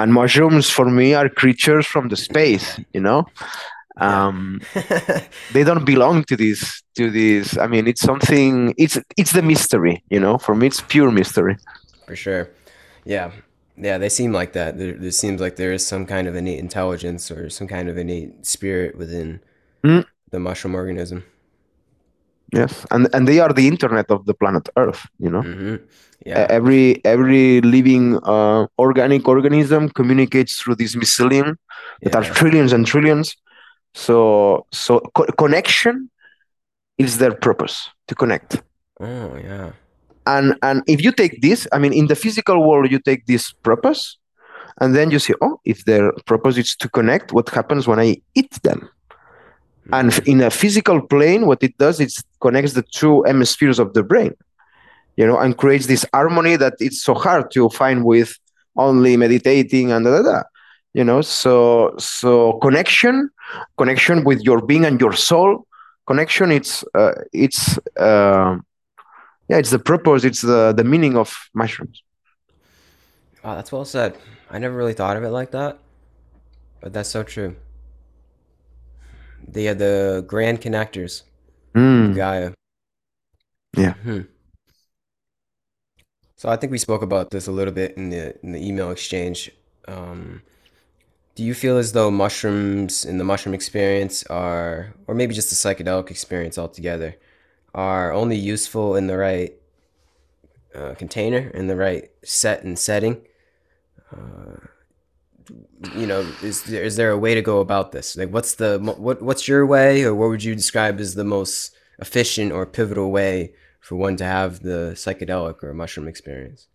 and 0.00 0.08
mushrooms 0.20 0.66
for 0.76 0.86
me 0.98 1.06
are 1.14 1.28
creatures 1.42 1.86
from 1.86 2.04
the 2.08 2.18
space 2.28 2.66
you 2.94 3.02
know 3.08 3.20
um, 4.08 4.60
they 5.54 5.64
don't 5.64 5.84
belong 5.84 6.22
to 6.30 6.36
this 6.36 6.60
to 6.94 7.10
this 7.10 7.58
i 7.64 7.66
mean 7.72 7.84
it's 7.90 8.04
something 8.10 8.74
it's 8.84 8.96
it's 9.16 9.32
the 9.32 9.42
mystery 9.52 9.96
you 10.14 10.20
know 10.24 10.38
for 10.38 10.54
me 10.54 10.66
it's 10.70 10.82
pure 10.92 11.10
mystery 11.10 11.56
for 12.06 12.14
sure 12.14 12.44
yeah 13.04 13.30
yeah, 13.80 13.98
they 13.98 14.08
seem 14.08 14.32
like 14.32 14.52
that. 14.54 14.76
There, 14.78 14.92
there 14.92 15.10
seems 15.10 15.40
like 15.40 15.56
there 15.56 15.72
is 15.72 15.86
some 15.86 16.04
kind 16.04 16.26
of 16.26 16.34
innate 16.34 16.58
intelligence 16.58 17.30
or 17.30 17.48
some 17.48 17.68
kind 17.68 17.88
of 17.88 17.96
innate 17.96 18.44
spirit 18.44 18.98
within 18.98 19.40
mm. 19.84 20.04
the 20.30 20.40
mushroom 20.40 20.74
organism. 20.74 21.24
Yes, 22.52 22.86
and 22.90 23.08
and 23.14 23.28
they 23.28 23.40
are 23.40 23.52
the 23.52 23.68
internet 23.68 24.10
of 24.10 24.24
the 24.26 24.34
planet 24.34 24.68
Earth. 24.76 25.06
You 25.18 25.30
know, 25.30 25.42
mm-hmm. 25.42 25.76
yeah. 26.24 26.46
Every 26.48 27.04
every 27.04 27.60
living 27.60 28.18
uh, 28.22 28.66
organic 28.78 29.28
organism 29.28 29.90
communicates 29.90 30.56
through 30.60 30.76
this 30.76 30.94
mycelium 30.94 31.56
that 32.02 32.14
yeah. 32.14 32.20
are 32.20 32.34
trillions 32.34 32.72
and 32.72 32.86
trillions. 32.86 33.36
So 33.94 34.66
so 34.72 35.00
co- 35.14 35.30
connection 35.36 36.10
is 36.96 37.18
their 37.18 37.34
purpose 37.34 37.90
to 38.06 38.14
connect. 38.14 38.62
Oh 39.00 39.36
yeah 39.36 39.72
and 40.28 40.54
and 40.62 40.82
if 40.86 41.02
you 41.02 41.10
take 41.10 41.40
this 41.40 41.66
i 41.72 41.78
mean 41.78 41.92
in 41.92 42.06
the 42.06 42.14
physical 42.14 42.58
world 42.68 42.90
you 42.90 43.00
take 43.00 43.26
this 43.26 43.50
purpose 43.68 44.18
and 44.80 44.94
then 44.94 45.10
you 45.10 45.18
see 45.18 45.34
oh 45.40 45.58
if 45.64 45.84
their 45.86 46.12
purpose 46.26 46.56
is 46.56 46.76
to 46.76 46.88
connect 46.88 47.32
what 47.32 47.48
happens 47.48 47.88
when 47.88 47.98
i 47.98 48.16
eat 48.34 48.52
them 48.62 48.88
and 49.92 50.10
mm-hmm. 50.10 50.30
in 50.30 50.40
a 50.40 50.50
physical 50.50 51.00
plane 51.00 51.46
what 51.46 51.62
it 51.62 51.76
does 51.78 52.00
is 52.00 52.22
connects 52.40 52.72
the 52.72 52.82
two 52.82 53.22
hemispheres 53.24 53.78
of 53.78 53.94
the 53.94 54.02
brain 54.02 54.34
you 55.16 55.26
know 55.26 55.38
and 55.38 55.56
creates 55.56 55.86
this 55.86 56.04
harmony 56.12 56.56
that 56.56 56.74
it's 56.80 57.02
so 57.02 57.14
hard 57.14 57.50
to 57.50 57.68
find 57.70 58.04
with 58.04 58.38
only 58.76 59.16
meditating 59.16 59.92
and 59.92 60.04
da, 60.04 60.10
da, 60.10 60.22
da. 60.22 60.42
you 60.94 61.04
know 61.04 61.20
so 61.20 61.94
so 61.98 62.54
connection 62.60 63.30
connection 63.76 64.24
with 64.24 64.40
your 64.42 64.60
being 64.60 64.84
and 64.84 65.00
your 65.00 65.12
soul 65.12 65.66
connection 66.06 66.50
it's 66.52 66.84
uh, 66.94 67.12
it's 67.32 67.78
uh, 67.98 68.56
yeah, 69.48 69.56
it's 69.56 69.70
the 69.70 69.78
purpose, 69.78 70.24
it's 70.24 70.42
the 70.42 70.72
the 70.72 70.84
meaning 70.84 71.16
of 71.16 71.34
mushrooms. 71.54 72.02
Wow, 73.42 73.54
that's 73.54 73.72
well 73.72 73.84
said. 73.84 74.16
I 74.50 74.58
never 74.58 74.76
really 74.76 74.92
thought 74.92 75.16
of 75.16 75.24
it 75.24 75.30
like 75.30 75.52
that, 75.52 75.78
but 76.80 76.92
that's 76.92 77.08
so 77.08 77.22
true. 77.22 77.56
They 79.48 79.68
are 79.68 79.74
the 79.74 80.24
grand 80.26 80.60
connectors, 80.60 81.22
mm. 81.74 82.14
Gaia. 82.14 82.52
Yeah. 83.76 83.94
hmm 83.94 84.22
So 86.36 86.48
I 86.48 86.56
think 86.56 86.70
we 86.70 86.78
spoke 86.78 87.02
about 87.02 87.30
this 87.30 87.46
a 87.48 87.52
little 87.52 87.74
bit 87.74 87.96
in 87.96 88.10
the 88.10 88.38
in 88.42 88.52
the 88.52 88.64
email 88.64 88.90
exchange. 88.90 89.50
Um, 89.86 90.42
do 91.34 91.44
you 91.44 91.54
feel 91.54 91.78
as 91.78 91.92
though 91.92 92.10
mushrooms 92.10 93.04
in 93.04 93.18
the 93.18 93.24
mushroom 93.24 93.54
experience 93.54 94.24
are, 94.24 94.94
or 95.06 95.14
maybe 95.14 95.34
just 95.34 95.50
the 95.50 95.56
psychedelic 95.56 96.10
experience 96.10 96.58
altogether, 96.58 97.16
are 97.74 98.12
only 98.12 98.36
useful 98.36 98.96
in 98.96 99.06
the 99.06 99.16
right 99.16 99.54
uh, 100.74 100.94
container, 100.94 101.48
in 101.54 101.66
the 101.66 101.76
right 101.76 102.10
set 102.24 102.64
and 102.64 102.78
setting. 102.78 103.22
Uh, 104.12 104.56
you 105.94 106.06
know, 106.06 106.20
is 106.42 106.62
there, 106.64 106.82
is 106.82 106.96
there 106.96 107.10
a 107.10 107.18
way 107.18 107.34
to 107.34 107.42
go 107.42 107.60
about 107.60 107.92
this? 107.92 108.16
Like, 108.16 108.30
what's 108.30 108.54
the 108.54 108.78
what 108.78 109.22
what's 109.22 109.48
your 109.48 109.66
way, 109.66 110.04
or 110.04 110.14
what 110.14 110.28
would 110.28 110.44
you 110.44 110.54
describe 110.54 111.00
as 111.00 111.14
the 111.14 111.24
most 111.24 111.74
efficient 111.98 112.52
or 112.52 112.66
pivotal 112.66 113.10
way 113.10 113.52
for 113.80 113.96
one 113.96 114.16
to 114.16 114.24
have 114.24 114.60
the 114.60 114.92
psychedelic 114.94 115.62
or 115.62 115.74
mushroom 115.74 116.08
experience? 116.08 116.68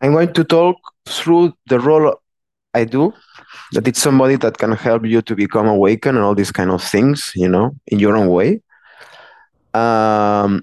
I'm 0.00 0.12
going 0.12 0.32
to 0.34 0.44
talk 0.44 0.76
through 1.06 1.54
the 1.66 1.80
role 1.80 2.20
I 2.74 2.84
do 2.84 3.12
that 3.72 3.86
it's 3.86 4.02
somebody 4.02 4.36
that 4.36 4.58
can 4.58 4.72
help 4.72 5.06
you 5.06 5.22
to 5.22 5.34
become 5.34 5.66
awakened 5.66 6.16
and 6.16 6.24
all 6.24 6.34
these 6.34 6.52
kind 6.52 6.70
of 6.70 6.82
things, 6.82 7.32
you 7.34 7.48
know, 7.48 7.76
in 7.86 7.98
your 8.00 8.16
own 8.16 8.28
way. 8.28 8.60
Um, 9.72 10.62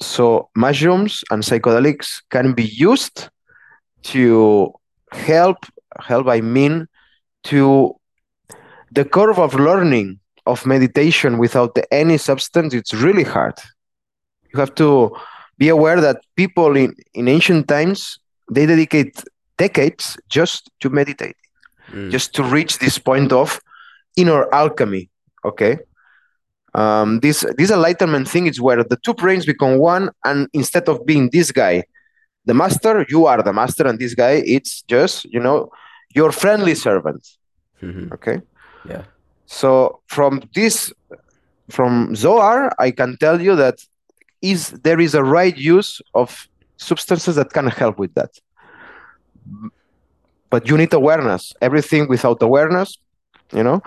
so 0.00 0.48
mushrooms 0.56 1.22
and 1.30 1.42
psychedelics 1.42 2.22
can 2.30 2.54
be 2.54 2.64
used 2.64 3.28
to 4.04 4.72
help 5.12 5.58
help 6.00 6.26
I 6.28 6.40
mean 6.40 6.86
to 7.44 7.94
the 8.90 9.04
curve 9.04 9.38
of 9.38 9.54
learning 9.54 10.20
of 10.46 10.66
meditation 10.66 11.38
without 11.38 11.76
any 11.90 12.18
substance 12.18 12.74
it's 12.74 12.94
really 12.94 13.24
hard 13.24 13.54
you 14.52 14.60
have 14.60 14.74
to 14.76 15.16
be 15.56 15.68
aware 15.68 16.00
that 16.00 16.18
people 16.36 16.76
in, 16.76 16.94
in 17.14 17.28
ancient 17.28 17.68
times 17.68 18.18
they 18.50 18.66
dedicate 18.66 19.22
decades 19.56 20.16
just 20.28 20.70
to 20.80 20.90
meditate 20.90 21.36
mm. 21.90 22.10
just 22.10 22.34
to 22.34 22.42
reach 22.42 22.78
this 22.78 22.98
point 22.98 23.32
of 23.32 23.60
inner 24.16 24.52
alchemy. 24.52 25.10
Okay. 25.44 25.78
Um, 26.74 27.20
this 27.20 27.44
this 27.56 27.70
enlightenment 27.70 28.28
thing 28.28 28.46
is 28.46 28.60
where 28.60 28.82
the 28.82 28.98
two 29.04 29.14
brains 29.14 29.46
become 29.46 29.78
one, 29.78 30.10
and 30.24 30.48
instead 30.52 30.88
of 30.88 31.06
being 31.06 31.30
this 31.30 31.52
guy, 31.52 31.84
the 32.44 32.54
master, 32.54 33.06
you 33.08 33.26
are 33.26 33.42
the 33.42 33.52
master, 33.52 33.86
and 33.86 33.98
this 33.98 34.14
guy, 34.14 34.42
it's 34.44 34.82
just 34.82 35.24
you 35.24 35.40
know 35.40 35.70
your 36.14 36.32
friendly 36.32 36.74
servant. 36.74 37.28
Mm-hmm. 37.82 38.12
Okay. 38.14 38.40
Yeah. 38.88 39.02
So 39.46 40.00
from 40.06 40.42
this, 40.54 40.92
from 41.70 42.14
Zohar, 42.16 42.72
I 42.78 42.90
can 42.90 43.16
tell 43.18 43.40
you 43.40 43.56
that 43.56 43.78
is 44.42 44.70
there 44.70 45.00
is 45.00 45.14
a 45.14 45.24
right 45.24 45.56
use 45.56 46.00
of 46.14 46.48
substances 46.76 47.36
that 47.36 47.52
can 47.52 47.66
help 47.66 47.98
with 47.98 48.14
that 48.14 48.30
but 50.54 50.68
you 50.68 50.76
need 50.76 50.92
awareness. 50.92 51.52
Everything 51.60 52.06
without 52.06 52.40
awareness, 52.40 52.98
you 53.52 53.64
know. 53.64 53.82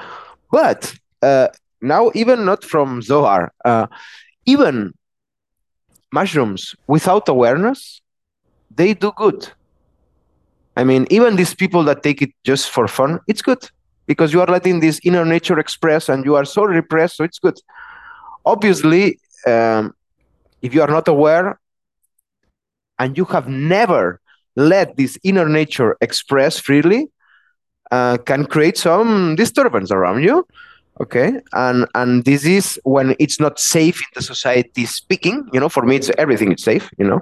But 0.52 0.80
uh, 1.22 1.48
now, 1.82 2.12
even 2.14 2.44
not 2.44 2.62
from 2.66 3.02
Zohar, 3.02 3.54
uh, 3.64 3.88
even 4.46 4.94
mushrooms 6.12 6.76
without 6.86 7.30
awareness, 7.30 8.02
they 8.70 8.94
do 8.94 9.12
good. 9.16 9.50
I 10.76 10.84
mean, 10.84 11.08
even 11.10 11.36
these 11.36 11.56
people 11.56 11.84
that 11.86 12.04
take 12.04 12.22
it 12.22 12.32
just 12.44 12.70
for 12.70 12.88
fun, 12.88 13.20
it's 13.28 13.42
good 13.42 13.70
because 14.06 14.32
you 14.32 14.42
are 14.42 14.48
letting 14.48 14.80
this 14.80 15.00
inner 15.04 15.26
nature 15.26 15.60
express 15.60 16.08
and 16.10 16.24
you 16.24 16.36
are 16.36 16.46
so 16.46 16.64
repressed, 16.64 17.18
so 17.18 17.24
it's 17.24 17.40
good. 17.40 17.60
Obviously, 18.46 19.20
um, 19.46 19.94
if 20.62 20.74
you 20.74 20.82
are 20.82 20.88
not 20.88 21.08
aware 21.08 21.60
and 23.00 23.18
you 23.18 23.26
have 23.26 23.48
never 23.48 24.22
let 24.56 24.98
this 24.98 25.18
inner 25.24 25.48
nature 25.48 25.98
express 26.02 26.60
freely 26.60 27.08
uh, 27.92 28.18
can 28.18 28.46
create 28.46 28.78
some 28.78 29.36
disturbance 29.36 29.92
around 29.92 30.24
you 30.24 30.46
okay 31.00 31.40
and 31.54 31.88
and 31.96 32.26
this 32.26 32.46
is 32.46 32.80
when 32.84 33.16
it's 33.20 33.40
not 33.40 33.60
safe 33.60 34.00
in 34.00 34.08
the 34.16 34.22
society 34.22 34.86
speaking 34.86 35.48
you 35.54 35.60
know 35.60 35.70
for 35.70 35.84
me 35.84 35.96
it's 35.96 36.10
everything 36.18 36.52
is 36.52 36.64
safe 36.64 36.90
you 36.98 37.06
know 37.06 37.22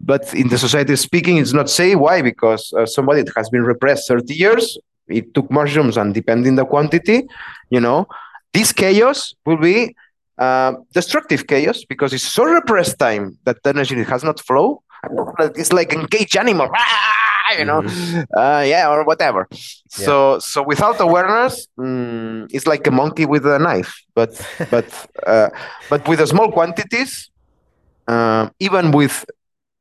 but 0.00 0.32
in 0.34 0.48
the 0.48 0.58
society 0.58 0.94
speaking 0.96 1.36
it's 1.36 1.52
not 1.52 1.68
safe 1.68 1.98
why 1.98 2.22
because 2.22 2.72
uh, 2.74 2.86
somebody 2.86 3.22
that 3.22 3.34
has 3.36 3.48
been 3.50 3.62
repressed 3.62 4.08
30 4.08 4.34
years 4.34 4.78
it 5.08 5.34
took 5.34 5.50
mushrooms 5.50 5.96
and 5.96 6.14
depending 6.14 6.54
the 6.54 6.64
quantity 6.64 7.26
you 7.70 7.80
know 7.80 8.06
this 8.52 8.72
chaos 8.72 9.34
will 9.44 9.56
be 9.56 9.94
uh, 10.38 10.72
destructive 10.92 11.46
chaos 11.46 11.84
because 11.84 12.12
it's 12.12 12.22
so 12.26 12.44
repressed 12.44 12.98
time 12.98 13.36
that 13.44 13.62
the 13.64 13.70
energy 13.70 14.00
has 14.04 14.22
not 14.22 14.38
flow 14.40 14.82
it's 15.56 15.72
like 15.72 15.92
a 15.92 16.06
cage 16.08 16.36
animal 16.36 16.68
you 17.58 17.64
know 17.64 17.82
mm-hmm. 17.82 18.20
uh, 18.36 18.60
yeah 18.60 18.88
or 18.88 19.04
whatever. 19.04 19.48
So 19.88 20.38
so 20.38 20.62
without 20.62 21.00
awareness 21.00 21.66
mm, 21.78 22.46
it's 22.52 22.66
like 22.66 22.86
a 22.86 22.90
monkey 22.90 23.26
with 23.26 23.46
a 23.46 23.58
knife 23.58 24.02
but 24.14 24.30
but 24.70 24.86
uh, 25.26 25.48
but 25.90 26.06
with 26.08 26.26
small 26.28 26.50
quantities 26.50 27.30
uh, 28.06 28.48
even 28.60 28.90
with 28.90 29.24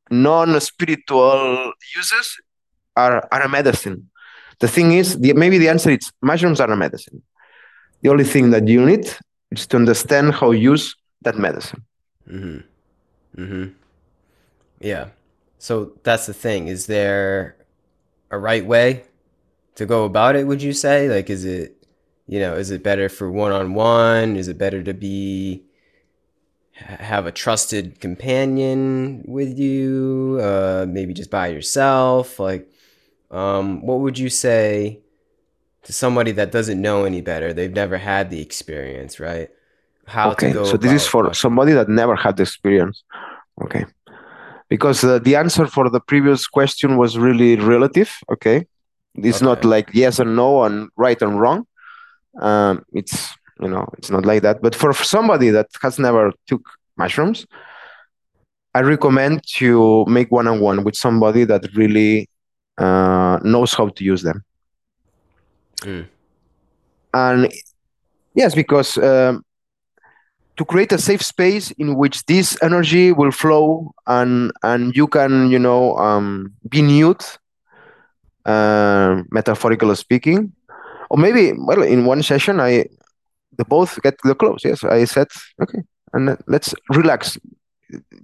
non-spiritual 0.09 1.73
uses 1.95 2.41
are, 2.95 3.27
are 3.31 3.41
a 3.41 3.49
medicine 3.49 4.09
the 4.59 4.67
thing 4.67 4.93
is 4.93 5.19
the, 5.19 5.33
maybe 5.33 5.57
the 5.57 5.69
answer 5.69 5.91
is 5.91 6.11
mushrooms 6.21 6.59
are 6.59 6.71
a 6.71 6.77
medicine 6.77 7.21
the 8.01 8.09
only 8.09 8.23
thing 8.23 8.51
that 8.51 8.67
you 8.67 8.85
need 8.85 9.13
is 9.51 9.67
to 9.67 9.77
understand 9.77 10.33
how 10.33 10.51
to 10.51 10.57
use 10.57 10.95
that 11.21 11.37
medicine 11.37 11.83
mm-hmm. 12.27 12.59
Mm-hmm. 13.41 13.65
yeah 14.79 15.07
so 15.59 15.93
that's 16.03 16.27
the 16.27 16.33
thing. 16.33 16.67
Is 16.67 16.85
there 16.85 17.55
a 18.29 18.37
right 18.37 18.65
way 18.65 19.03
to 19.78 19.86
go 19.86 20.05
about 20.05 20.36
it, 20.36 20.45
would 20.47 20.61
you 20.61 20.73
say? 20.73 21.07
Like, 21.07 21.30
is 21.30 21.45
it, 21.45 21.88
you 22.28 22.39
know, 22.39 22.55
is 22.55 22.71
it 22.71 22.84
better 22.84 23.09
for 23.09 23.32
one 23.32 23.51
on 23.51 23.73
one? 23.73 24.36
Is 24.36 24.47
it 24.47 24.57
better 24.57 24.82
to 24.84 24.93
be, 24.93 25.63
have 26.73 27.28
a 27.28 27.32
trusted 27.32 27.99
companion 28.01 29.23
with 29.28 29.57
you? 29.57 30.39
Uh, 30.41 30.86
maybe 30.89 31.13
just 31.13 31.30
by 31.30 31.47
yourself? 31.47 32.39
Like, 32.39 32.69
um, 33.30 33.86
what 33.86 33.99
would 33.99 34.17
you 34.17 34.30
say 34.30 34.99
to 35.84 35.93
somebody 35.93 36.32
that 36.34 36.51
doesn't 36.51 36.82
know 36.82 37.05
any 37.05 37.21
better? 37.21 37.53
They've 37.53 37.71
never 37.71 37.97
had 37.97 38.32
the 38.32 38.41
experience, 38.41 39.19
right? 39.19 39.49
How 40.07 40.34
to 40.34 40.51
go 40.53 40.61
okay, 40.61 40.71
so 40.71 40.78
this 40.78 40.93
is 40.93 41.07
for 41.07 41.34
somebody 41.34 41.73
that 41.73 41.88
never 41.88 42.15
had 42.15 42.38
the 42.38 42.43
experience. 42.43 43.03
Okay 43.61 43.86
because 44.69 45.01
uh, 45.03 45.19
the 45.19 45.36
answer 45.36 45.65
for 45.65 45.89
the 45.89 45.99
previous 45.99 46.45
question 46.45 46.97
was 46.97 47.17
really 47.17 47.55
relative 47.55 48.11
okay 48.30 48.65
it's 49.18 49.38
okay. 49.38 49.45
not 49.45 49.65
like 49.65 49.89
yes 49.93 50.20
and 50.20 50.36
no 50.36 50.63
and 50.63 50.89
right 50.95 51.22
and 51.22 51.39
wrong 51.39 51.65
um, 52.39 52.84
it's 52.93 53.34
you 53.59 53.68
know 53.68 53.88
it's 53.97 54.09
not 54.09 54.26
like 54.26 54.41
that 54.41 54.61
but 54.61 54.76
for 54.76 54.93
somebody 54.93 55.49
that 55.49 55.68
has 55.82 55.97
never 55.97 56.32
took 56.45 56.61
mushrooms 56.97 57.45
i 58.76 58.82
recommend 58.82 59.41
to 59.47 60.05
make 60.05 60.32
one-on-one 60.32 60.84
with 60.84 60.95
somebody 60.95 61.43
that 61.43 61.63
really 61.76 62.30
uh, 62.78 63.39
knows 63.43 63.74
how 63.74 63.88
to 63.89 64.03
use 64.03 64.22
them 64.22 64.43
mm. 65.82 66.05
and 67.13 67.51
yes 68.36 68.53
because 68.53 68.97
um, 68.99 69.43
to 70.57 70.65
create 70.65 70.91
a 70.91 70.97
safe 70.97 71.24
space 71.24 71.72
in 71.72 71.95
which 71.95 72.26
this 72.26 72.57
energy 72.61 73.11
will 73.11 73.32
flow 73.32 73.91
and 74.05 74.51
and 74.63 74.95
you 74.95 75.07
can 75.07 75.49
you 75.49 75.59
know 75.59 75.95
um, 75.97 76.53
be 76.70 76.82
nude 76.82 77.24
uh, 78.47 79.21
metaphorically 79.29 79.95
speaking. 79.95 80.53
Or 81.09 81.17
maybe 81.17 81.53
well 81.57 81.83
in 81.83 82.05
one 82.05 82.21
session 82.21 82.59
i 82.59 82.85
the 83.57 83.65
both 83.65 84.01
get 84.03 84.15
the 84.23 84.35
close 84.35 84.61
yes. 84.65 84.83
I 84.83 85.05
said 85.05 85.27
okay 85.61 85.81
and 86.13 86.37
let's 86.47 86.73
relax. 86.89 87.37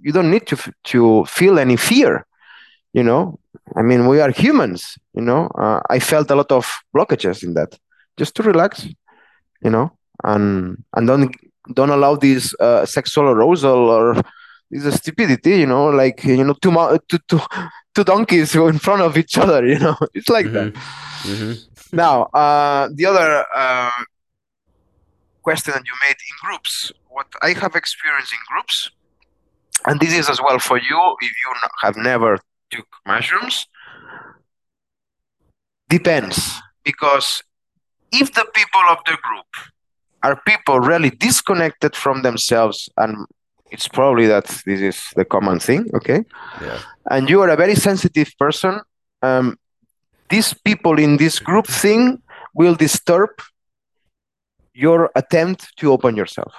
You 0.02 0.12
don't 0.12 0.30
need 0.30 0.46
to 0.48 0.56
to 0.92 1.24
feel 1.24 1.58
any 1.58 1.76
fear 1.76 2.26
you 2.92 3.02
know? 3.02 3.38
I 3.74 3.82
mean 3.82 4.06
we 4.06 4.20
are 4.20 4.30
humans 4.30 4.98
you 5.14 5.22
know? 5.22 5.46
Uh, 5.58 5.80
i 5.88 5.98
felt 5.98 6.30
a 6.30 6.34
lot 6.34 6.52
of 6.52 6.70
blockages 6.94 7.42
in 7.42 7.54
that. 7.54 7.78
Just 8.18 8.34
to 8.36 8.42
relax 8.42 8.86
you 9.62 9.70
know? 9.70 9.90
And 10.22 10.84
and 10.94 11.06
don't 11.06 11.34
don't 11.72 11.90
allow 11.90 12.16
this 12.16 12.54
uh, 12.60 12.84
sexual 12.84 13.28
arousal 13.28 13.88
or 13.88 14.22
this 14.70 14.94
stupidity 14.96 15.56
you 15.60 15.66
know? 15.66 15.86
Like 15.88 16.22
you 16.24 16.44
know 16.44 16.54
two, 16.60 16.72
two, 17.08 17.18
two, 17.28 17.40
two 17.94 18.04
donkeys 18.04 18.52
who 18.52 18.68
in 18.74 18.78
front 18.78 19.02
of 19.02 19.16
each 19.16 19.36
other 19.38 19.66
you 19.66 19.78
know 19.78 19.96
it's 20.14 20.28
like 20.28 20.46
mm-hmm. 20.46 20.70
that 20.70 20.74
mm-hmm. 20.74 21.96
now 21.96 22.22
uh, 22.34 22.88
the 22.94 23.06
other 23.06 23.44
uh, 23.54 23.90
question 25.42 25.72
that 25.74 25.82
you 25.86 25.94
made 26.06 26.16
in 26.28 26.48
groups 26.48 26.92
what 27.08 27.26
i 27.42 27.50
have 27.52 27.74
experienced 27.74 28.32
in 28.32 28.38
groups 28.50 28.90
and 29.86 30.00
this 30.00 30.14
is 30.14 30.28
as 30.28 30.40
well 30.40 30.58
for 30.58 30.78
you 30.78 31.16
if 31.20 31.30
you 31.30 31.52
have 31.82 31.96
never 31.96 32.38
took 32.70 32.86
mushrooms 33.06 33.66
depends 35.88 36.60
because 36.84 37.42
if 38.12 38.32
the 38.32 38.46
people 38.54 38.80
of 38.88 38.98
the 39.06 39.16
group 39.22 39.46
are 40.22 40.40
people 40.46 40.80
really 40.80 41.10
disconnected 41.10 41.94
from 41.94 42.22
themselves 42.22 42.88
and 42.96 43.26
it's 43.74 43.88
probably 43.88 44.26
that 44.26 44.46
this 44.66 44.80
is 44.90 44.98
the 45.16 45.24
common 45.24 45.58
thing 45.58 45.82
okay 45.98 46.20
yeah. 46.62 46.78
and 47.10 47.28
you 47.28 47.42
are 47.42 47.50
a 47.50 47.56
very 47.56 47.74
sensitive 47.74 48.30
person 48.38 48.80
um, 49.22 49.58
these 50.30 50.54
people 50.68 50.98
in 50.98 51.16
this 51.16 51.38
group 51.38 51.66
thing 51.66 52.22
will 52.54 52.76
disturb 52.86 53.30
your 54.72 55.10
attempt 55.16 55.76
to 55.76 55.92
open 55.92 56.16
yourself 56.16 56.52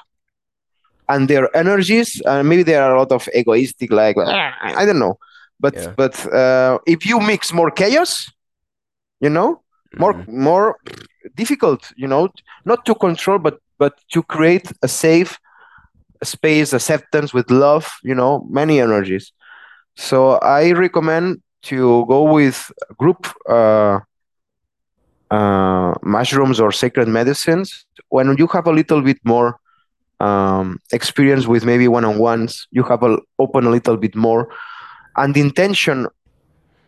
and 1.08 1.30
their 1.30 1.46
energies 1.56 2.22
uh, 2.26 2.44
maybe 2.44 2.64
there 2.64 2.84
are 2.84 2.96
a 2.96 3.00
lot 3.00 3.12
of 3.12 3.28
egoistic 3.34 3.90
like 3.92 4.18
i 4.82 4.86
don't 4.86 5.00
know 5.00 5.18
but 5.60 5.76
yeah. 5.76 5.94
but 5.96 6.14
uh, 6.34 6.78
if 6.86 7.06
you 7.06 7.20
mix 7.20 7.54
more 7.54 7.72
chaos 7.72 8.30
you 9.22 9.30
know 9.30 9.62
more 9.98 10.14
mm-hmm. 10.14 10.44
more 10.50 10.78
difficult 11.36 11.82
you 11.96 12.08
know 12.08 12.28
not 12.66 12.86
to 12.86 12.94
control 12.96 13.40
but 13.40 13.58
but 13.78 13.94
to 14.12 14.22
create 14.24 14.68
a 14.82 14.88
safe 14.88 15.40
space 16.26 16.74
acceptance 16.74 17.34
with 17.34 17.50
love 17.50 17.88
you 18.04 18.16
know 18.16 18.46
many 18.50 18.80
energies. 18.82 19.32
So 19.96 20.34
i 20.42 20.72
recommend 20.72 21.42
to 21.64 22.06
go 22.08 22.34
with 22.34 22.72
group 22.98 23.28
uh, 23.50 24.00
uh, 25.32 25.94
mushrooms 26.04 26.60
or 26.60 26.72
sacred 26.72 27.08
medicines. 27.08 27.86
When 28.10 28.38
you 28.38 28.48
have 28.48 28.68
a 28.68 28.72
little 28.72 29.02
bit 29.02 29.20
more 29.24 29.60
um, 30.20 30.80
experience 30.92 31.48
with 31.48 31.66
maybe 31.66 31.88
one-on-ones 31.88 32.68
you 32.72 32.84
have 32.84 33.04
a, 33.04 33.18
open 33.40 33.66
a 33.66 33.70
little 33.70 33.98
bit 33.98 34.16
more. 34.16 34.50
And 35.18 35.34
the 35.34 35.42
intention 35.42 36.08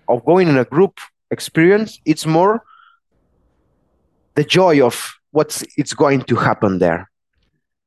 of 0.07 0.23
going 0.25 0.47
in 0.47 0.57
a 0.57 0.65
group 0.65 0.99
experience 1.31 1.99
it's 2.05 2.25
more 2.25 2.63
the 4.35 4.43
joy 4.43 4.85
of 4.85 4.95
what's 5.31 5.63
it's 5.77 5.93
going 5.93 6.21
to 6.21 6.35
happen 6.35 6.79
there 6.79 7.09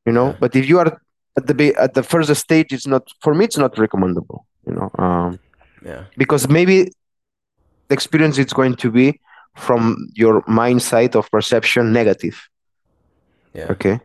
you 0.07 0.13
know? 0.13 0.37
But 0.39 0.57
if 0.57 0.69
you 0.69 0.79
are 0.79 1.01
at 1.37 1.47
the 1.47 1.75
at 1.77 1.95
the 1.95 2.03
first 2.03 2.35
stage 2.35 2.73
it's 2.73 2.87
not 2.87 3.09
for 3.21 3.35
me 3.35 3.45
it's 3.45 3.57
not 3.59 3.79
recommendable 3.79 4.47
you 4.67 4.75
know 4.75 4.91
um, 4.99 5.39
yeah. 5.85 6.05
because 6.17 6.49
maybe 6.49 6.91
the 7.89 7.95
experience 7.95 8.39
is 8.39 8.53
going 8.53 8.77
to 8.77 8.91
be 8.91 9.21
from 9.57 10.09
your 10.15 10.43
mind 10.47 10.81
side 10.81 11.17
of 11.17 11.31
perception 11.31 11.93
negative. 11.93 12.49
Yeah. 13.53 13.67
Okay? 13.71 14.01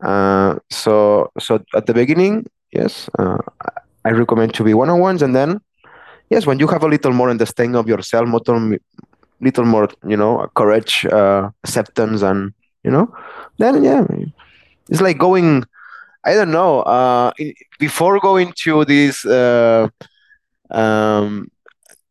Uh, 0.00 0.56
so 0.70 1.30
so 1.38 1.64
at 1.74 1.86
the 1.86 1.94
beginning 1.94 2.44
yes 2.72 3.08
uh, 3.18 3.38
i 4.04 4.10
recommend 4.10 4.52
to 4.52 4.62
be 4.62 4.74
one-on-ones 4.74 5.22
and 5.22 5.34
then 5.34 5.58
yes 6.28 6.44
when 6.44 6.58
you 6.58 6.66
have 6.66 6.82
a 6.82 6.88
little 6.88 7.12
more 7.12 7.30
understanding 7.30 7.74
of 7.76 7.88
yourself 7.88 8.28
little 8.28 8.76
little 9.40 9.64
more 9.64 9.88
you 10.06 10.16
know 10.16 10.46
courage 10.56 11.06
uh, 11.06 11.48
acceptance 11.62 12.20
and 12.20 12.52
you 12.82 12.90
know 12.90 13.06
then 13.56 13.82
yeah 13.82 14.04
it's 14.90 15.00
like 15.00 15.16
going 15.16 15.64
i 16.24 16.34
don't 16.34 16.50
know 16.50 16.80
uh, 16.82 17.32
before 17.78 18.18
going 18.20 18.52
to 18.56 18.84
these 18.84 19.24
uh, 19.24 19.88
um, 20.70 21.48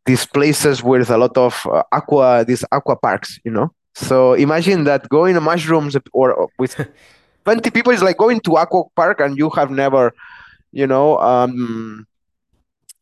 these 0.06 0.26
places 0.26 0.84
with 0.84 1.10
a 1.10 1.18
lot 1.18 1.38
of 1.38 1.66
uh, 1.72 1.84
aqua 1.92 2.46
these 2.46 2.66
aqua 2.72 2.96
parks 2.96 3.40
you 3.44 3.52
know? 3.52 3.72
So 3.96 4.34
imagine 4.34 4.86
that 4.86 5.08
going 5.10 5.36
to 5.36 5.42
mushrooms 5.42 5.96
or 6.14 6.50
with 6.58 6.76
20 7.46 7.70
people 7.70 7.92
is 7.92 8.02
like 8.02 8.18
going 8.18 8.40
to 8.42 8.58
aqua 8.58 8.84
park 8.96 9.20
and 9.20 9.38
you 9.38 9.50
have 9.52 9.70
never 9.70 10.14
you 10.72 10.88
know 10.88 11.20
um, 11.20 12.08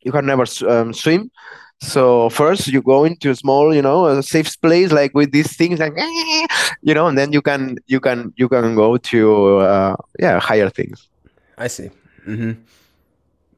you 0.02 0.12
have 0.12 0.24
never 0.24 0.44
um, 0.68 0.92
swim 0.92 1.30
so 1.80 2.28
first 2.30 2.68
you 2.68 2.82
go 2.82 3.04
into 3.04 3.30
a 3.30 3.34
small, 3.34 3.74
you 3.74 3.82
know, 3.82 4.06
a 4.06 4.22
safe 4.22 4.60
place 4.60 4.92
like 4.92 5.14
with 5.14 5.32
these 5.32 5.56
things, 5.56 5.80
like 5.80 5.94
you 6.82 6.94
know, 6.94 7.08
and 7.08 7.18
then 7.18 7.32
you 7.32 7.42
can 7.42 7.76
you 7.86 8.00
can 8.00 8.32
you 8.36 8.48
can 8.48 8.74
go 8.74 8.96
to 8.96 9.56
uh, 9.58 9.96
yeah 10.18 10.38
higher 10.38 10.70
things. 10.70 11.08
I 11.58 11.66
see. 11.66 11.90
Mm-hmm. 12.26 12.52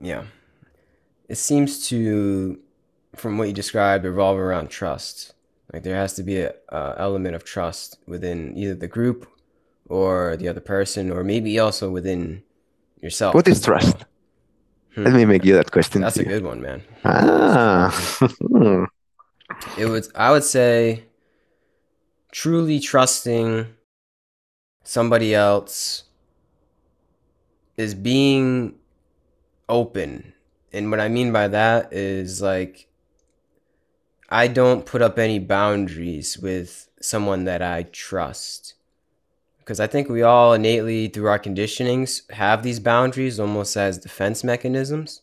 Yeah, 0.00 0.24
it 1.28 1.36
seems 1.36 1.88
to, 1.88 2.58
from 3.14 3.38
what 3.38 3.48
you 3.48 3.54
described, 3.54 4.04
revolve 4.04 4.38
around 4.38 4.68
trust. 4.68 5.34
Like 5.72 5.82
there 5.82 5.96
has 5.96 6.14
to 6.14 6.22
be 6.22 6.40
a, 6.40 6.54
a 6.68 6.94
element 6.98 7.34
of 7.34 7.44
trust 7.44 7.98
within 8.06 8.56
either 8.56 8.74
the 8.74 8.88
group 8.88 9.28
or 9.88 10.36
the 10.36 10.48
other 10.48 10.60
person 10.60 11.10
or 11.10 11.24
maybe 11.24 11.58
also 11.58 11.90
within 11.90 12.42
yourself. 13.00 13.34
What 13.34 13.48
is 13.48 13.60
trust? 13.60 14.04
Hmm. 14.95 15.05
Let 15.05 15.14
me 15.14 15.24
make 15.24 15.45
you 15.45 15.55
that 15.55 15.70
question. 15.70 16.03
That's 16.03 16.16
a 16.16 16.24
good 16.24 16.45
one, 16.45 16.61
man. 16.61 16.82
Ah. 17.05 17.90
It 19.78 19.86
was 19.86 20.11
I 20.14 20.30
would 20.30 20.45
say 20.45 21.05
truly 22.32 22.80
trusting 22.80 23.66
somebody 24.82 25.34
else 25.34 26.05
is 27.76 27.95
being 27.95 28.74
open. 29.68 30.32
And 30.72 30.90
what 30.90 31.01
I 31.01 31.09
mean 31.09 31.32
by 31.32 31.49
that 31.49 31.92
is 31.92 32.42
like 32.42 32.88
I 34.28 34.49
don't 34.49 34.86
put 34.86 35.03
up 35.03 35.18
any 35.18 35.38
boundaries 35.38 36.38
with 36.38 36.88
someone 37.01 37.45
that 37.45 37.62
I 37.62 37.84
trust. 37.84 38.74
Because 39.64 39.80
I 39.80 39.86
think 39.86 40.10
we 40.10 40.20
all 40.20 40.52
innately, 40.52 41.08
through 41.08 41.28
our 41.28 41.38
conditionings, 41.38 42.30
have 42.32 42.62
these 42.62 42.78
boundaries 42.78 43.40
almost 43.40 43.78
as 43.78 43.96
defense 43.96 44.44
mechanisms. 44.44 45.22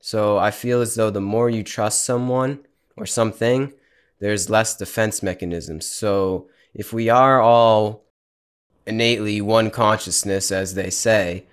So 0.00 0.36
I 0.36 0.50
feel 0.50 0.80
as 0.80 0.96
though 0.96 1.10
the 1.10 1.20
more 1.20 1.48
you 1.48 1.62
trust 1.62 2.04
someone 2.04 2.58
or 2.96 3.06
something, 3.06 3.72
there's 4.18 4.50
less 4.50 4.76
defense 4.76 5.22
mechanisms. 5.22 5.86
So 5.86 6.48
if 6.74 6.92
we 6.92 7.08
are 7.08 7.40
all 7.40 8.02
innately 8.84 9.40
one 9.40 9.70
consciousness, 9.70 10.50
as 10.50 10.74
they 10.74 10.90
say, 10.90 11.44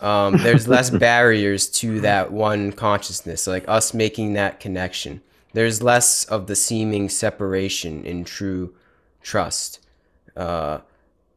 um, 0.00 0.38
there's 0.38 0.68
less 0.68 0.88
barriers 1.08 1.68
to 1.68 2.00
that 2.00 2.32
one 2.32 2.72
consciousness, 2.72 3.46
like 3.46 3.68
us 3.68 3.92
making 3.92 4.32
that 4.32 4.58
connection. 4.58 5.20
There's 5.52 5.82
less 5.82 6.24
of 6.24 6.46
the 6.46 6.56
seeming 6.56 7.10
separation 7.10 8.06
in 8.06 8.24
true 8.24 8.74
trust. 9.22 9.80
Uh, 10.34 10.78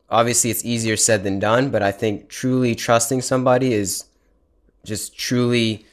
obviously, 0.09 0.49
it's 0.49 0.65
easier 0.65 0.97
said 0.97 1.23
than 1.23 1.39
done, 1.39 1.69
but 1.69 1.81
I 1.81 1.91
think 1.91 2.29
truly 2.29 2.75
trusting 2.75 3.21
somebody 3.21 3.73
is 3.73 4.05
just 4.85 5.17
truly 5.17 5.85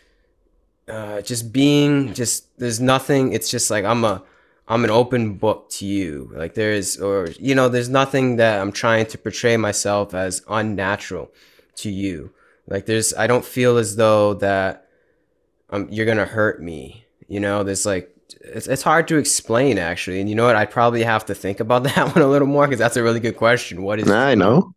uh, 0.88 1.22
just 1.22 1.52
being 1.52 2.12
just 2.12 2.56
there's 2.58 2.80
nothing 2.80 3.32
it's 3.32 3.50
just 3.50 3.70
like 3.70 3.84
i'm 3.84 4.04
a 4.04 4.22
i'm 4.68 4.84
an 4.84 4.90
open 4.90 5.34
book 5.34 5.68
to 5.70 5.86
you. 5.86 6.30
Like 6.34 6.54
there's 6.54 6.98
or 6.98 7.28
you 7.38 7.54
know 7.54 7.68
there's 7.68 7.88
nothing 7.88 8.36
that 8.36 8.60
i'm 8.60 8.72
trying 8.72 9.06
to 9.06 9.18
portray 9.18 9.56
myself 9.56 10.14
as 10.14 10.42
unnatural 10.48 11.30
to 11.76 11.90
you. 11.90 12.32
Like 12.66 12.86
there's 12.86 13.14
i 13.14 13.26
don't 13.26 13.44
feel 13.44 13.78
as 13.78 13.96
though 13.96 14.34
that 14.34 14.86
um, 15.70 15.88
you're 15.90 16.06
gonna 16.06 16.26
hurt 16.26 16.62
me. 16.62 17.06
You 17.28 17.40
know 17.40 17.62
there's 17.62 17.86
like 17.86 18.14
it's, 18.44 18.66
it's 18.66 18.82
hard 18.82 19.08
to 19.08 19.16
explain 19.16 19.78
actually 19.78 20.20
and 20.20 20.28
you 20.28 20.34
know 20.34 20.44
what 20.46 20.56
i'd 20.56 20.70
probably 20.70 21.02
have 21.02 21.24
to 21.24 21.34
think 21.34 21.60
about 21.60 21.82
that 21.84 22.14
one 22.14 22.22
a 22.22 22.28
little 22.28 22.48
more 22.48 22.66
because 22.66 22.78
that's 22.78 22.96
a 22.96 23.02
really 23.02 23.20
good 23.20 23.36
question 23.36 23.82
what 23.82 23.98
is 23.98 24.10
I 24.10 24.34
know. 24.34 24.74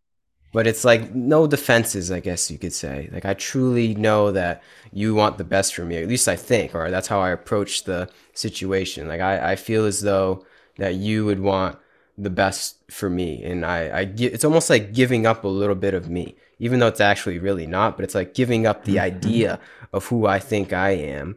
but 0.55 0.67
it's 0.67 0.85
like 0.85 1.13
no 1.13 1.47
defenses, 1.47 2.13
I 2.13 2.21
guess 2.21 2.49
you 2.49 2.57
could 2.57 2.71
say. 2.71 3.09
Like 3.11 3.25
I 3.25 3.33
truly 3.33 3.93
know 3.93 4.31
that 4.31 4.63
you 4.93 5.13
want 5.13 5.37
the 5.37 5.43
best 5.43 5.75
for 5.75 5.83
me. 5.83 5.97
At 5.97 6.07
least 6.07 6.29
I 6.29 6.37
think, 6.37 6.73
or 6.73 6.89
that's 6.89 7.09
how 7.09 7.19
I 7.19 7.31
approach 7.31 7.83
the 7.83 8.09
situation. 8.33 9.09
Like 9.09 9.19
I, 9.19 9.51
I 9.51 9.55
feel 9.57 9.83
as 9.83 9.99
though 9.99 10.45
that 10.77 10.95
you 10.95 11.25
would 11.25 11.41
want 11.41 11.77
the 12.17 12.29
best 12.29 12.77
for 12.89 13.09
me, 13.09 13.43
and 13.43 13.65
I, 13.65 13.99
I 13.99 14.05
gi- 14.05 14.27
it's 14.27 14.45
almost 14.45 14.69
like 14.69 14.93
giving 14.93 15.25
up 15.25 15.43
a 15.43 15.49
little 15.49 15.75
bit 15.75 15.93
of 15.93 16.09
me, 16.09 16.37
even 16.59 16.79
though 16.79 16.87
it's 16.87 17.01
actually 17.01 17.37
really 17.37 17.67
not. 17.67 17.97
But 17.97 18.05
it's 18.05 18.15
like 18.15 18.33
giving 18.33 18.65
up 18.65 18.85
the 18.85 18.95
mm-hmm. 18.95 19.17
idea 19.17 19.59
of 19.91 20.05
who 20.05 20.25
I 20.25 20.39
think 20.39 20.71
I 20.71 20.91
am 20.91 21.35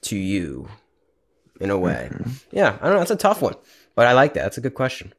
to 0.00 0.16
you, 0.16 0.68
in 1.60 1.70
a 1.70 1.78
way. 1.78 2.10
Yeah, 2.50 2.76
I 2.80 2.84
don't 2.84 2.94
know. 2.94 2.98
That's 2.98 3.10
a 3.10 3.16
tough 3.16 3.42
one, 3.42 3.54
but 3.94 4.06
I 4.06 4.12
like 4.12 4.34
that. 4.34 4.42
That's 4.42 4.58
a 4.58 4.60
good 4.60 4.74
question. 4.74 5.12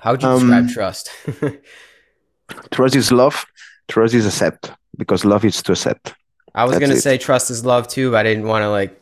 How 0.00 0.12
would 0.12 0.22
you 0.22 0.28
describe 0.28 0.64
Um, 0.64 0.68
trust? 0.68 1.10
Trust 2.70 2.94
is 2.96 3.10
love. 3.10 3.44
Trust 3.88 4.14
is 4.14 4.26
accept 4.26 4.70
because 4.98 5.24
love 5.24 5.44
is 5.44 5.62
to 5.62 5.72
accept. 5.72 6.14
I 6.54 6.64
was 6.64 6.72
That's 6.72 6.80
gonna 6.84 6.98
it. 6.98 7.02
say 7.02 7.18
trust 7.18 7.50
is 7.50 7.64
love 7.64 7.88
too, 7.88 8.10
but 8.10 8.18
I 8.18 8.22
didn't 8.22 8.46
want 8.46 8.62
to 8.62 8.70
like, 8.70 8.92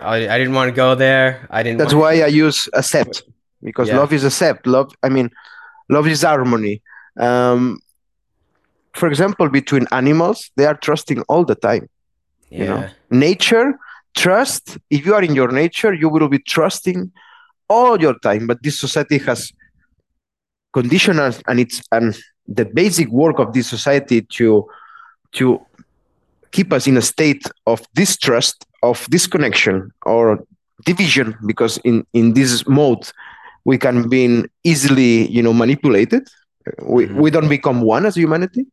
I, 0.00 0.28
I 0.28 0.38
didn't 0.38 0.54
want 0.54 0.68
to 0.68 0.74
go 0.74 0.94
there. 0.94 1.46
I 1.50 1.62
didn't. 1.62 1.78
That's 1.78 1.94
why 1.94 2.20
I 2.22 2.26
use 2.26 2.68
accept 2.74 3.22
because 3.62 3.88
Yeah. 3.88 3.98
love 3.98 4.12
is 4.12 4.24
accept. 4.24 4.66
Love, 4.66 4.92
I 5.02 5.08
mean, 5.08 5.30
love 5.88 6.06
is 6.06 6.22
harmony. 6.22 6.82
Um, 7.18 7.80
for 8.94 9.08
example, 9.08 9.48
between 9.48 9.86
animals, 9.92 10.50
they 10.56 10.66
are 10.66 10.74
trusting 10.76 11.22
all 11.28 11.44
the 11.44 11.54
time. 11.54 11.88
yeah, 12.50 12.58
you 12.58 12.66
know. 12.70 12.88
Nature, 13.10 13.78
trust. 14.14 14.78
If 14.90 15.06
you 15.06 15.14
are 15.14 15.22
in 15.22 15.34
your 15.34 15.50
nature, 15.52 15.92
you 15.94 16.08
will 16.08 16.28
be 16.28 16.38
trusting 16.38 17.10
all 17.68 18.00
your 18.00 18.18
time. 18.20 18.46
But 18.46 18.62
this 18.62 18.78
society 18.78 19.18
has 19.18 19.52
conditioned 20.72 21.20
us, 21.20 21.40
and 21.48 21.60
it's 21.60 21.82
and 21.92 22.16
the 22.46 22.64
basic 22.64 23.08
work 23.08 23.38
of 23.38 23.52
this 23.52 23.68
society 23.68 24.22
to 24.36 24.66
to 25.32 25.60
keep 26.50 26.72
us 26.72 26.86
in 26.86 26.96
a 26.96 27.02
state 27.02 27.44
of 27.66 27.82
distrust, 27.94 28.66
of 28.82 29.06
disconnection, 29.10 29.90
or 30.06 30.40
division. 30.84 31.36
Because 31.46 31.78
in 31.84 32.04
in 32.12 32.34
this 32.34 32.66
mode, 32.66 33.10
we 33.64 33.78
can 33.78 34.08
be 34.08 34.44
easily, 34.64 35.28
you 35.30 35.42
know, 35.42 35.52
manipulated. 35.52 36.28
We 36.82 37.06
Mhm. 37.06 37.14
we 37.16 37.30
don't 37.30 37.48
become 37.48 37.82
one 37.82 38.06
as 38.06 38.14
humanity 38.16 38.66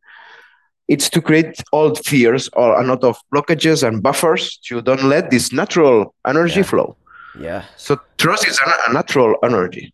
it's 0.88 1.08
to 1.10 1.20
create 1.20 1.62
old 1.72 2.04
fears 2.04 2.48
or 2.52 2.80
a 2.80 2.84
lot 2.86 3.02
of 3.04 3.16
blockages 3.34 3.82
and 3.86 4.02
buffers 4.02 4.58
to 4.66 4.80
don't 4.80 5.02
let 5.04 5.30
this 5.30 5.52
natural 5.52 6.14
energy 6.26 6.60
Yeah. 6.60 6.66
flow. 6.70 6.96
yeah. 7.38 7.62
So 7.76 7.98
trust 8.18 8.46
is 8.48 8.58
a, 8.66 8.90
a 8.90 8.92
natural 8.92 9.34
energy. 9.42 9.92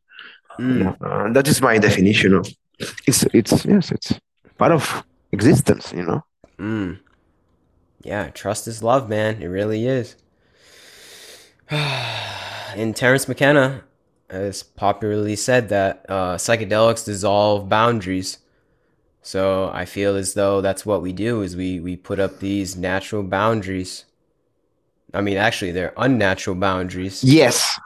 Mm, 0.58 0.96
Uh, 1.00 1.32
that 1.32 1.48
is 1.48 1.60
my 1.62 1.78
definition 1.78 2.34
of 2.34 2.46
it's 3.06 3.24
it's 3.32 3.64
yes 3.64 3.90
it's 3.90 4.12
part 4.58 4.72
of 4.72 5.02
existence. 5.32 5.92
You 5.96 6.04
know. 6.04 6.20
mm. 6.58 6.98
Yeah, 8.04 8.30
trust 8.34 8.68
is 8.68 8.82
love, 8.82 9.08
man. 9.08 9.42
It 9.42 9.46
really 9.48 9.86
is. 9.86 10.16
and 11.70 12.94
Terence 12.96 13.28
McKenna 13.28 13.84
has 14.30 14.62
popularly 14.62 15.36
said 15.36 15.68
that 15.68 16.04
uh, 16.08 16.36
psychedelics 16.36 17.04
dissolve 17.04 17.68
boundaries. 17.68 18.38
So 19.22 19.70
I 19.72 19.84
feel 19.84 20.16
as 20.16 20.34
though 20.34 20.60
that's 20.60 20.84
what 20.84 21.00
we 21.02 21.12
do 21.12 21.42
is 21.42 21.56
we 21.56 21.80
we 21.80 21.96
put 21.96 22.18
up 22.18 22.40
these 22.40 22.76
natural 22.76 23.22
boundaries. 23.22 24.04
I 25.14 25.20
mean, 25.20 25.36
actually, 25.36 25.72
they're 25.72 25.94
unnatural 25.96 26.56
boundaries. 26.56 27.22
Yes. 27.40 27.78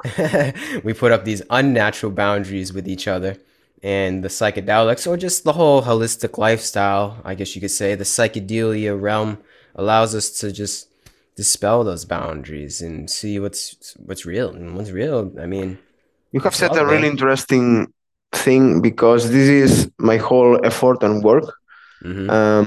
we 0.84 0.92
put 0.92 1.12
up 1.12 1.24
these 1.24 1.42
unnatural 1.50 2.12
boundaries 2.12 2.72
with 2.72 2.88
each 2.88 3.06
other 3.06 3.36
and 3.82 4.24
the 4.24 4.28
psychedelics 4.28 5.06
or 5.06 5.16
just 5.16 5.44
the 5.44 5.52
whole 5.52 5.82
holistic 5.82 6.38
lifestyle 6.38 7.20
i 7.24 7.34
guess 7.34 7.54
you 7.54 7.60
could 7.60 7.70
say 7.70 7.94
the 7.94 8.04
psychedelia 8.04 8.98
realm 8.98 9.36
allows 9.74 10.14
us 10.14 10.30
to 10.30 10.50
just 10.50 10.88
dispel 11.36 11.84
those 11.84 12.04
boundaries 12.06 12.80
and 12.80 13.10
see 13.10 13.38
what's 13.38 13.94
what's 13.98 14.24
real 14.24 14.48
and 14.48 14.74
what's 14.76 14.90
real 14.90 15.30
i 15.38 15.46
mean 15.46 15.78
You 16.32 16.40
have 16.40 16.54
said 16.54 16.76
a 16.76 16.84
really 16.86 17.08
interesting 17.08 17.92
thing 18.44 18.80
because 18.88 19.22
this 19.36 19.48
is 19.48 19.72
my 19.98 20.16
whole 20.28 20.54
effort 20.70 20.98
and 21.06 21.14
work. 21.30 21.46
mhm, 22.04 22.28
um, 22.36 22.64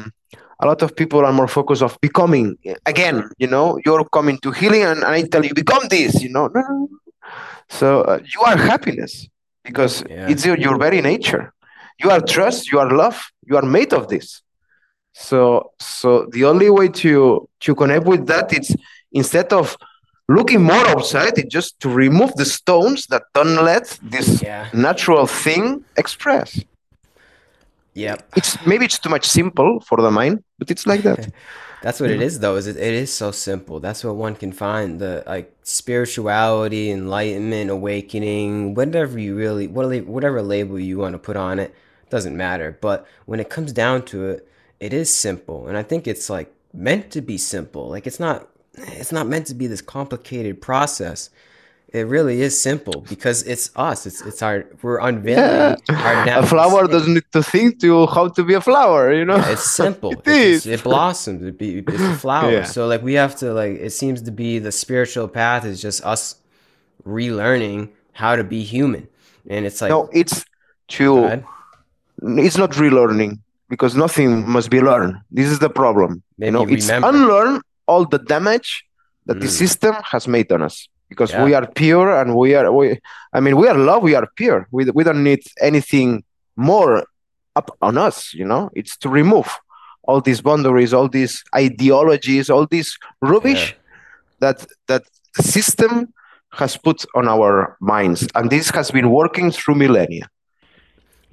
a 0.61 0.65
lot 0.71 0.81
of 0.85 0.89
people 1.01 1.21
are 1.27 1.31
more 1.41 1.47
focused 1.59 1.83
of 1.87 1.93
becoming 2.07 2.45
again 2.93 3.17
you 3.41 3.47
know 3.53 3.65
you're 3.85 4.05
coming 4.17 4.37
to 4.43 4.49
healing 4.59 4.83
and 4.91 4.99
i 5.15 5.17
tell 5.31 5.43
you 5.47 5.53
become 5.63 5.83
this 5.95 6.11
you 6.23 6.29
know 6.35 6.45
no, 6.55 6.59
no, 6.67 6.73
no. 6.81 6.87
so 7.79 7.87
uh, 8.11 8.19
you 8.33 8.41
are 8.49 8.57
happiness 8.71 9.13
because 9.67 9.93
Yeah. 10.09 10.29
it's 10.31 10.43
your, 10.47 10.57
your 10.65 10.75
very 10.85 11.01
nature 11.11 11.43
you 12.01 12.07
are 12.13 12.21
trust 12.35 12.59
you 12.71 12.77
are 12.83 12.91
love 13.03 13.17
you 13.49 13.55
are 13.59 13.67
made 13.79 13.91
of 13.99 14.03
this 14.13 14.27
so 15.13 15.39
so 15.97 16.07
the 16.35 16.43
only 16.51 16.69
way 16.77 16.87
to 17.03 17.11
to 17.65 17.71
connect 17.81 18.05
with 18.11 18.21
that 18.31 18.47
is 18.59 18.67
instead 19.21 19.49
of 19.61 19.65
looking 20.37 20.61
more 20.71 20.85
outside 20.93 21.33
it's 21.37 21.53
just 21.59 21.79
to 21.83 21.89
remove 21.89 22.31
the 22.41 22.45
stones 22.45 22.99
that 23.11 23.23
don't 23.33 23.57
let 23.71 23.85
this 24.03 24.27
yeah 24.41 24.69
natural 24.73 25.25
thing 25.43 25.63
express 26.03 26.49
Yeah, 28.05 28.15
it's 28.39 28.51
maybe 28.69 28.83
it's 28.87 28.99
too 29.03 29.11
much 29.17 29.25
simple 29.39 29.71
for 29.87 29.97
the 30.05 30.11
mind 30.19 30.35
but 30.59 30.67
it's 30.73 30.85
like 30.91 31.01
that 31.07 31.21
That's 31.81 31.99
what 32.01 32.11
it 32.11 32.21
is, 32.21 32.39
though. 32.39 32.55
Is 32.57 32.67
it, 32.67 32.75
it 32.75 32.93
is 32.93 33.11
so 33.11 33.31
simple. 33.31 33.79
That's 33.79 34.03
what 34.03 34.15
one 34.15 34.35
can 34.35 34.51
find. 34.51 34.99
The 34.99 35.23
like 35.25 35.55
spirituality, 35.63 36.91
enlightenment, 36.91 37.69
awakening, 37.69 38.75
whatever 38.75 39.17
you 39.17 39.35
really, 39.35 39.67
whatever 39.67 40.41
label 40.41 40.77
you 40.79 40.97
want 40.97 41.13
to 41.13 41.19
put 41.19 41.37
on 41.37 41.57
it, 41.59 41.73
doesn't 42.09 42.35
matter. 42.35 42.77
But 42.81 43.07
when 43.25 43.39
it 43.39 43.49
comes 43.49 43.71
down 43.71 44.03
to 44.11 44.27
it, 44.29 44.47
it 44.79 44.93
is 44.93 45.13
simple, 45.13 45.67
and 45.67 45.77
I 45.77 45.83
think 45.83 46.07
it's 46.07 46.29
like 46.29 46.53
meant 46.73 47.11
to 47.11 47.21
be 47.21 47.37
simple. 47.37 47.89
Like 47.89 48.07
it's 48.07 48.19
not, 48.19 48.47
it's 48.81 49.11
not 49.11 49.27
meant 49.27 49.47
to 49.47 49.55
be 49.55 49.67
this 49.67 49.81
complicated 49.81 50.61
process. 50.61 51.29
It 51.91 52.05
really 52.07 52.41
is 52.41 52.59
simple 52.59 53.01
because 53.09 53.41
it's 53.43 53.71
us. 53.75 54.05
It's 54.05 54.21
it's 54.21 54.43
our 54.43 54.65
we're 54.83 54.99
unveiling 54.99 55.77
our 55.89 56.27
a 56.37 56.43
flower 56.43 56.85
state. 56.85 56.91
doesn't 56.91 57.13
need 57.15 57.31
to 57.31 57.41
think 57.41 57.79
to 57.81 58.05
how 58.07 58.27
to 58.27 58.43
be 58.43 58.53
a 58.53 58.61
flower 58.61 59.11
you 59.11 59.25
know 59.25 59.37
Yeah, 59.37 59.49
it's 59.53 59.63
simple. 59.65 60.13
It 60.25 60.27
it, 60.27 60.47
is. 60.53 60.65
it 60.67 60.83
blossoms. 60.83 61.41
It 61.43 61.57
be, 61.57 61.79
it's 61.79 62.01
a 62.01 62.13
flower. 62.15 62.51
Yeah. 62.51 62.63
So 62.63 62.85
like 62.87 63.01
we 63.01 63.13
have 63.13 63.35
to 63.37 63.53
like 63.53 63.79
it 63.79 63.91
seems 63.91 64.21
to 64.23 64.31
be 64.31 64.59
the 64.59 64.71
spiritual 64.71 65.27
path 65.27 65.65
is 65.65 65.81
just 65.81 66.03
us 66.05 66.35
relearning 67.05 67.89
how 68.13 68.35
to 68.35 68.43
be 68.43 68.63
human, 68.63 69.07
and 69.49 69.65
it's 69.65 69.81
like 69.81 69.89
no 69.89 70.09
it's 70.13 70.43
go 70.43 70.45
to 70.89 71.17
ahead. 71.25 71.45
it's 72.21 72.57
not 72.57 72.71
relearning 72.71 73.39
because 73.69 73.95
nothing 73.95 74.47
must 74.47 74.69
be 74.69 74.81
learned. 74.81 75.15
This 75.31 75.47
is 75.47 75.59
the 75.59 75.69
problem. 75.69 76.21
Maybe 76.37 76.47
you 76.47 76.51
know, 76.51 76.67
it's 76.67 76.87
remember. 76.87 77.09
unlearn 77.09 77.61
all 77.89 78.03
the 78.13 78.21
damage 78.35 78.69
that 79.27 79.37
the 79.43 79.49
Mm. 79.51 79.59
system 79.61 79.95
has 80.11 80.23
made 80.35 80.49
on 80.55 80.61
us 80.69 80.77
because 81.11 81.31
Yeah. 81.33 81.43
we 81.45 81.51
are 81.57 81.67
pure 81.83 82.09
and 82.19 82.29
we 82.41 82.49
are 82.59 82.67
we 82.77 82.85
I 83.37 83.39
mean 83.43 83.55
we 83.61 83.65
are 83.71 83.79
love, 83.89 84.01
we 84.09 84.15
are 84.19 84.27
pure. 84.41 84.59
We 84.75 84.81
we 84.97 85.03
don't 85.07 85.23
need 85.31 85.43
anything 85.69 86.09
more 86.71 86.93
up 87.59 87.67
on 87.87 87.93
us, 88.07 88.17
you 88.39 88.45
know? 88.51 88.63
It's 88.79 88.93
to 89.03 89.07
remove 89.21 89.49
all 90.07 90.19
these 90.27 90.41
boundaries, 90.49 90.91
all 90.97 91.09
these 91.19 91.33
ideologies, 91.65 92.45
all 92.53 92.65
this 92.75 92.87
rubbish 93.31 93.63
that 94.43 94.57
that 94.89 95.03
the 95.37 95.43
system 95.57 95.91
has 96.61 96.71
put 96.87 96.99
on 97.19 97.25
our 97.35 97.51
minds. 97.93 98.19
And 98.37 98.45
this 98.49 98.67
has 98.77 98.87
been 98.97 99.09
working 99.19 99.47
through 99.57 99.77
millennia 99.83 100.25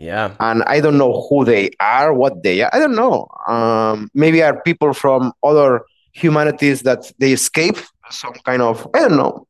Yeah. 0.09 0.29
and 0.49 0.59
I 0.75 0.77
don't 0.85 0.99
know 1.03 1.13
who 1.29 1.39
they 1.53 1.65
are, 1.81 2.09
what 2.23 2.35
they 2.45 2.57
are. 2.63 2.71
I 2.77 2.79
don't 2.83 2.97
know. 3.03 3.17
Um, 3.55 3.97
maybe 4.23 4.39
are 4.47 4.57
people 4.69 4.93
from 5.03 5.21
other 5.51 5.71
humanities 6.17 6.83
that 6.83 7.13
they 7.19 7.33
escape 7.33 7.77
some 8.11 8.35
kind 8.45 8.63
of 8.63 8.87
I 8.95 9.01
don't 9.01 9.17
know, 9.17 9.47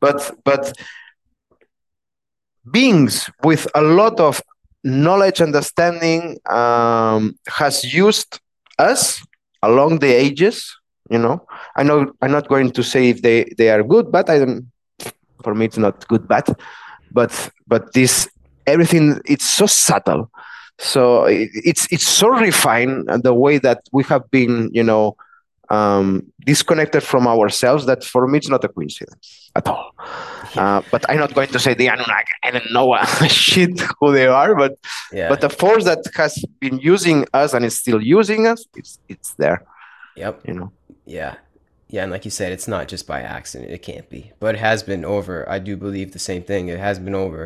but 0.00 0.18
but 0.44 0.72
beings 2.70 3.30
with 3.42 3.66
a 3.74 3.82
lot 3.82 4.20
of 4.20 4.42
knowledge, 4.82 5.40
understanding 5.40 6.38
um, 6.50 7.34
has 7.48 7.92
used 7.92 8.40
us 8.78 9.22
along 9.62 9.98
the 9.98 10.12
ages. 10.12 10.76
You 11.10 11.18
know, 11.18 11.46
I 11.76 11.82
know 11.82 12.12
I'm 12.22 12.30
not 12.32 12.48
going 12.48 12.70
to 12.72 12.82
say 12.82 13.08
if 13.10 13.22
they 13.22 13.44
they 13.58 13.70
are 13.70 13.82
good, 13.82 14.10
but 14.10 14.28
I 14.30 14.38
don't. 14.38 14.70
For 15.42 15.54
me, 15.54 15.66
it's 15.66 15.76
not 15.78 16.06
good, 16.08 16.26
bad, 16.26 16.46
but 17.12 17.32
but 17.66 17.92
this 17.92 18.28
everything 18.66 19.20
it's 19.26 19.44
so 19.44 19.66
subtle 19.66 20.30
so 20.78 21.24
it- 21.24 21.50
it's 21.54 21.86
it's 21.92 22.06
so 22.08 22.28
refined 22.28 23.08
the 23.22 23.34
way 23.34 23.58
that 23.58 23.80
we 23.92 24.02
have 24.04 24.28
been 24.30 24.70
you 24.72 24.82
know 24.82 25.16
um, 25.74 26.06
disconnected 26.52 27.02
from 27.12 27.22
ourselves 27.34 27.82
that 27.90 28.00
for 28.12 28.22
me 28.30 28.36
it's 28.40 28.50
not 28.54 28.62
a 28.68 28.70
coincidence 28.76 29.26
at 29.58 29.66
all 29.72 29.86
uh, 30.62 30.80
but 30.92 31.00
i'm 31.10 31.20
not 31.24 31.32
going 31.38 31.50
to 31.56 31.60
say 31.64 31.72
the 31.82 31.88
anunnaki 31.94 32.34
i 32.46 32.48
don't 32.54 32.70
know 32.76 32.86
shit 33.46 33.74
who 33.98 34.06
they 34.18 34.26
are 34.40 34.52
but 34.62 34.72
Yeah. 35.20 35.28
but 35.32 35.38
the 35.46 35.52
force 35.62 35.84
that 35.90 36.00
has 36.20 36.32
been 36.64 36.78
using 36.92 37.18
us 37.40 37.50
and 37.54 37.62
is 37.70 37.74
still 37.84 38.00
using 38.18 38.42
us 38.52 38.60
it's 38.80 38.92
it's 39.12 39.30
there 39.42 39.58
yep. 40.22 40.34
you 40.48 40.54
know 40.58 40.70
Yeah. 41.18 41.34
Yeah, 41.94 42.02
and 42.04 42.12
like 42.14 42.24
you 42.28 42.34
said, 42.40 42.50
it's 42.56 42.66
not 42.74 42.84
just 42.94 43.04
by 43.06 43.20
accident. 43.38 43.70
It 43.76 43.82
can't 43.90 44.08
be. 44.16 44.22
But 44.42 44.50
it 44.56 44.62
has 44.70 44.80
been 44.90 45.04
over, 45.16 45.34
I 45.56 45.58
do 45.68 45.72
believe 45.86 46.08
the 46.10 46.18
same 46.30 46.42
thing. 46.50 46.62
It 46.74 46.80
has 46.88 46.98
been 47.06 47.14
over 47.24 47.42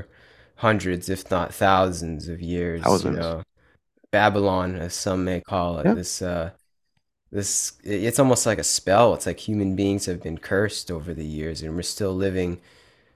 hundreds, 0.66 1.04
if 1.16 1.22
not 1.36 1.52
thousands 1.52 2.22
of 2.32 2.38
years, 2.40 2.78
you 2.80 2.84
Thousands. 2.84 3.18
know. 3.18 3.42
Babylon, 4.10 4.76
as 4.76 4.94
some 4.94 5.20
may 5.24 5.40
call 5.40 5.70
it, 5.80 5.86
Yeah. 5.86 5.94
this 6.00 6.22
uh 6.22 6.50
this 7.30 7.72
it- 7.84 8.04
it's 8.04 8.18
almost 8.18 8.46
like 8.46 8.58
a 8.58 8.64
spell. 8.64 9.14
It's 9.14 9.26
like 9.26 9.40
human 9.40 9.76
beings 9.76 10.06
have 10.06 10.22
been 10.22 10.38
cursed 10.38 10.90
over 10.90 11.14
the 11.14 11.24
years 11.26 11.62
and 11.62 11.74
we're 11.76 11.82
still 11.82 12.14
living 12.14 12.60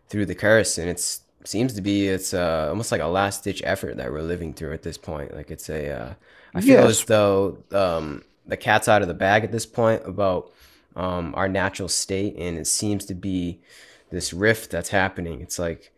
through 0.09 0.27
the 0.27 0.35
curse 0.35 0.79
and 0.79 0.89
it's 0.91 1.21
seems 1.45 1.73
to 1.75 1.83
be 1.83 2.07
it's 2.09 2.35
uh 2.35 2.67
almost 2.71 2.93
like 2.93 3.01
a 3.01 3.07
last 3.07 3.45
ditch 3.45 3.63
effort 3.65 3.97
that 3.97 4.13
we're 4.13 4.23
living 4.23 4.53
through 4.55 4.73
at 4.73 4.83
this 4.83 4.99
point. 4.99 5.35
Like 5.35 5.51
it's 5.51 5.69
a 5.71 5.91
uh 5.91 6.15
I 6.55 6.61
feel 6.61 6.87
as 6.87 7.05
though 7.05 7.59
um 7.73 8.25
the 8.47 8.57
cat's 8.57 8.89
out 8.89 9.03
of 9.03 9.09
the 9.09 9.15
bag 9.15 9.45
at 9.45 9.53
this 9.53 9.67
point 9.67 10.03
about 10.07 10.53
um 10.97 11.35
our 11.37 11.49
natural 11.49 11.89
state 11.89 12.37
and 12.39 12.59
it 12.59 12.67
seems 12.67 13.05
to 13.07 13.15
be 13.15 13.61
this 14.11 14.33
rift 14.33 14.71
that's 14.71 14.91
happening. 14.91 15.41
It's 15.41 15.59
like 15.59 15.91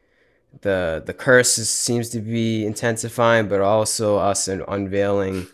the 0.62 1.02
the 1.04 1.14
curse 1.14 1.58
is, 1.58 1.68
seems 1.70 2.10
to 2.10 2.20
be 2.20 2.64
intensifying, 2.64 3.48
but 3.48 3.60
also 3.60 4.18
us 4.18 4.48
un- 4.48 4.64
unveiling 4.68 5.48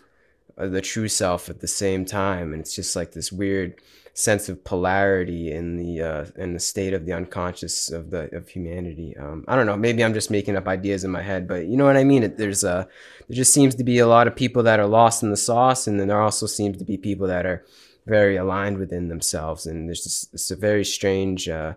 the 0.57 0.81
true 0.81 1.07
self 1.07 1.49
at 1.49 1.59
the 1.59 1.67
same 1.67 2.05
time, 2.05 2.53
and 2.53 2.61
it's 2.61 2.75
just 2.75 2.95
like 2.95 3.11
this 3.11 3.31
weird 3.31 3.81
sense 4.13 4.49
of 4.49 4.63
polarity 4.63 5.51
in 5.51 5.77
the 5.77 6.01
uh, 6.01 6.25
in 6.35 6.53
the 6.53 6.59
state 6.59 6.93
of 6.93 7.05
the 7.05 7.13
unconscious 7.13 7.89
of 7.89 8.09
the 8.11 8.35
of 8.35 8.49
humanity. 8.49 9.15
Um, 9.17 9.45
I 9.47 9.55
don't 9.55 9.65
know. 9.65 9.77
Maybe 9.77 10.03
I'm 10.03 10.13
just 10.13 10.31
making 10.31 10.55
up 10.55 10.67
ideas 10.67 11.03
in 11.03 11.11
my 11.11 11.21
head, 11.21 11.47
but 11.47 11.65
you 11.65 11.77
know 11.77 11.85
what 11.85 11.97
I 11.97 12.03
mean. 12.03 12.23
It, 12.23 12.37
there's 12.37 12.63
a 12.63 12.87
there 13.27 13.35
just 13.35 13.53
seems 13.53 13.75
to 13.75 13.83
be 13.83 13.99
a 13.99 14.07
lot 14.07 14.27
of 14.27 14.35
people 14.35 14.63
that 14.63 14.79
are 14.79 14.87
lost 14.87 15.23
in 15.23 15.29
the 15.29 15.37
sauce, 15.37 15.87
and 15.87 15.99
then 15.99 16.07
there 16.07 16.21
also 16.21 16.45
seems 16.45 16.77
to 16.77 16.85
be 16.85 16.97
people 16.97 17.27
that 17.27 17.45
are 17.45 17.63
very 18.05 18.35
aligned 18.35 18.77
within 18.77 19.07
themselves, 19.07 19.65
and 19.65 19.87
there's 19.87 20.03
just 20.03 20.33
it's 20.33 20.51
a 20.51 20.55
very 20.55 20.85
strange. 20.85 21.47
Uh, 21.47 21.73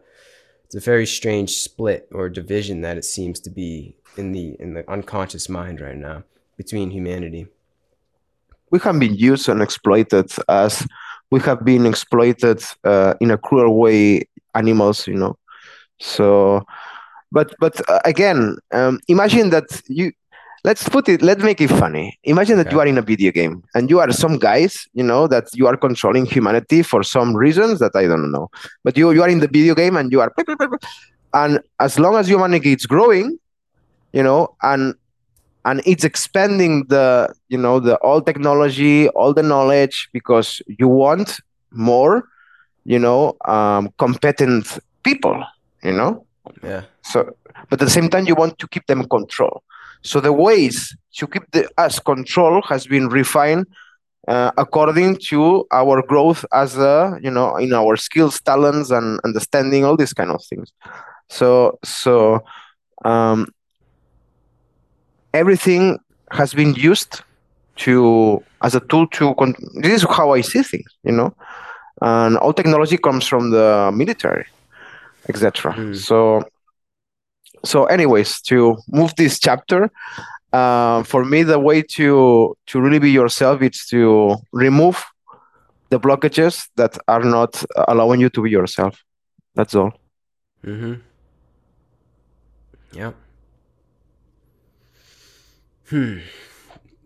it's 0.64 0.74
a 0.74 0.80
very 0.80 1.06
strange 1.06 1.58
split 1.58 2.08
or 2.10 2.28
division 2.28 2.80
that 2.80 2.96
it 2.96 3.04
seems 3.04 3.38
to 3.40 3.50
be 3.50 3.96
in 4.16 4.32
the 4.32 4.56
in 4.58 4.74
the 4.74 4.90
unconscious 4.90 5.48
mind 5.48 5.80
right 5.80 5.96
now 5.96 6.24
between 6.56 6.90
humanity. 6.90 7.46
We 8.74 8.80
have 8.80 8.98
been 9.00 9.14
used 9.16 9.48
and 9.48 9.62
exploited 9.62 10.30
as 10.48 10.86
we 11.30 11.40
have 11.40 11.64
been 11.64 11.86
exploited 11.86 12.62
uh, 12.84 13.14
in 13.20 13.30
a 13.30 13.38
cruel 13.38 13.78
way 13.78 14.22
animals 14.54 15.06
you 15.08 15.14
know. 15.16 15.36
So 16.00 16.62
but 17.32 17.54
but 17.60 17.74
uh, 17.88 18.00
again 18.04 18.56
um, 18.72 19.00
imagine 19.08 19.50
that 19.50 19.64
you 19.88 20.12
let's 20.64 20.88
put 20.88 21.08
it 21.08 21.22
let's 21.22 21.42
make 21.42 21.60
it 21.60 21.68
funny. 21.70 22.18
Imagine 22.24 22.58
that 22.58 22.70
Okay. 22.70 22.76
you 22.76 22.80
are 22.80 22.86
in 22.86 22.98
a 22.98 23.02
video 23.02 23.32
game 23.32 23.62
and 23.74 23.90
you 23.90 24.00
are 24.00 24.12
some 24.12 24.38
guys 24.38 24.86
you 24.94 25.04
know 25.04 25.26
that 25.28 25.46
you 25.54 25.66
are 25.66 25.76
controlling 25.76 26.26
humanity 26.26 26.82
for 26.82 27.02
some 27.02 27.34
reasons 27.36 27.78
that 27.80 27.92
i 27.96 28.06
don't 28.06 28.30
know. 28.32 28.48
But 28.84 28.96
you 28.96 29.10
you 29.12 29.22
are 29.22 29.28
in 29.28 29.40
the 29.40 29.48
video 29.48 29.74
game 29.74 29.96
and 29.96 30.12
you 30.12 30.20
are 30.20 30.32
and 31.34 31.60
as 31.80 31.98
long 31.98 32.16
as 32.16 32.28
humanity 32.28 32.72
is 32.72 32.86
growing 32.86 33.38
you 34.12 34.22
know 34.22 34.54
and 34.62 34.94
and 35.64 35.80
it's 35.86 36.04
expanding 36.04 36.84
the 36.88 37.32
you 37.48 37.58
know 37.58 37.80
the 37.80 37.96
all 37.96 38.20
technology 38.20 39.08
all 39.08 39.32
the 39.32 39.42
knowledge 39.42 40.08
because 40.12 40.62
you 40.78 40.88
want 40.88 41.40
more 41.70 42.28
you 42.84 42.98
know 42.98 43.36
um, 43.46 43.90
competent 43.98 44.78
people 45.02 45.44
you 45.82 45.92
know? 45.92 46.26
Yeah. 46.62 46.82
so 47.02 47.36
but 47.68 47.80
at 47.80 47.86
the 47.86 47.90
same 47.90 48.08
time 48.08 48.26
you 48.26 48.34
want 48.34 48.58
to 48.58 48.68
keep 48.68 48.86
them 48.86 49.00
in 49.00 49.08
control. 49.08 49.62
So 50.02 50.20
the 50.20 50.32
ways 50.32 50.94
to 51.16 51.26
keep 51.26 51.50
the 51.52 51.68
us 51.78 51.98
control 51.98 52.60
has 52.62 52.86
been 52.86 53.08
refined 53.08 53.66
uh, 54.28 54.50
according 54.56 55.16
to 55.28 55.66
our 55.72 56.02
growth 56.02 56.44
as 56.52 56.76
a 56.76 57.18
you 57.22 57.30
know 57.30 57.56
in 57.56 57.72
our 57.72 57.96
skills 57.96 58.40
talents 58.40 58.90
and 58.90 59.20
understanding 59.24 59.84
all 59.84 59.96
these 59.96 60.12
kind 60.12 60.30
of 60.30 60.44
things. 60.44 60.72
So 61.30 61.78
so 61.84 62.44
um, 63.04 63.48
everything 65.34 65.98
has 66.30 66.54
been 66.54 66.74
used 66.90 67.22
to 67.76 68.42
as 68.62 68.74
a 68.74 68.80
tool 68.88 69.06
to 69.08 69.34
con- 69.34 69.54
this 69.82 69.92
is 69.92 70.02
how 70.18 70.32
i 70.32 70.40
see 70.40 70.62
things 70.62 70.90
you 71.02 71.12
know 71.12 71.30
and 72.02 72.36
all 72.38 72.52
technology 72.52 72.96
comes 72.96 73.26
from 73.26 73.50
the 73.50 73.90
military 73.94 74.46
etc 75.28 75.72
Mm. 75.74 75.94
so 75.96 76.18
so 77.64 77.84
anyways 77.86 78.40
to 78.42 78.76
move 78.88 79.12
this 79.16 79.38
chapter 79.46 79.90
uh, 80.52 81.02
for 81.02 81.24
me 81.24 81.42
the 81.42 81.58
way 81.58 81.82
to 81.82 82.08
to 82.70 82.80
really 82.80 82.98
be 83.00 83.10
yourself 83.10 83.62
is 83.62 83.86
to 83.90 84.36
remove 84.52 84.98
the 85.90 85.98
blockages 85.98 86.68
that 86.76 86.92
are 87.08 87.24
not 87.24 87.52
allowing 87.88 88.20
you 88.20 88.28
to 88.30 88.42
be 88.42 88.50
yourself 88.50 88.94
that's 89.56 89.74
all 89.74 89.92
Mm-hmm. 90.64 90.94
Yep. 92.92 93.14
Hmm. 95.90 96.20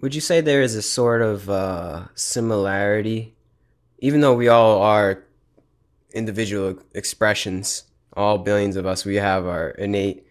Would 0.01 0.15
you 0.15 0.21
say 0.21 0.41
there 0.41 0.63
is 0.63 0.77
a 0.77 0.83
sort 0.83 1.21
of 1.21 1.51
uh, 1.51 2.05
similarity, 2.15 3.35
even 3.99 4.21
though 4.21 4.35
we 4.35 4.47
all 4.47 4.81
are 4.81 5.25
individual 6.13 6.79
expressions, 6.95 7.83
all 8.13 8.39
billions 8.39 8.77
of 8.77 8.87
us, 8.87 9.05
we 9.05 9.17
have 9.17 9.47
our 9.47 9.71
innate, 9.71 10.25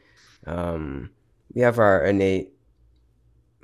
um, 0.46 1.10
we 1.54 1.62
have 1.62 1.78
our 1.78 2.06
innate, 2.06 2.54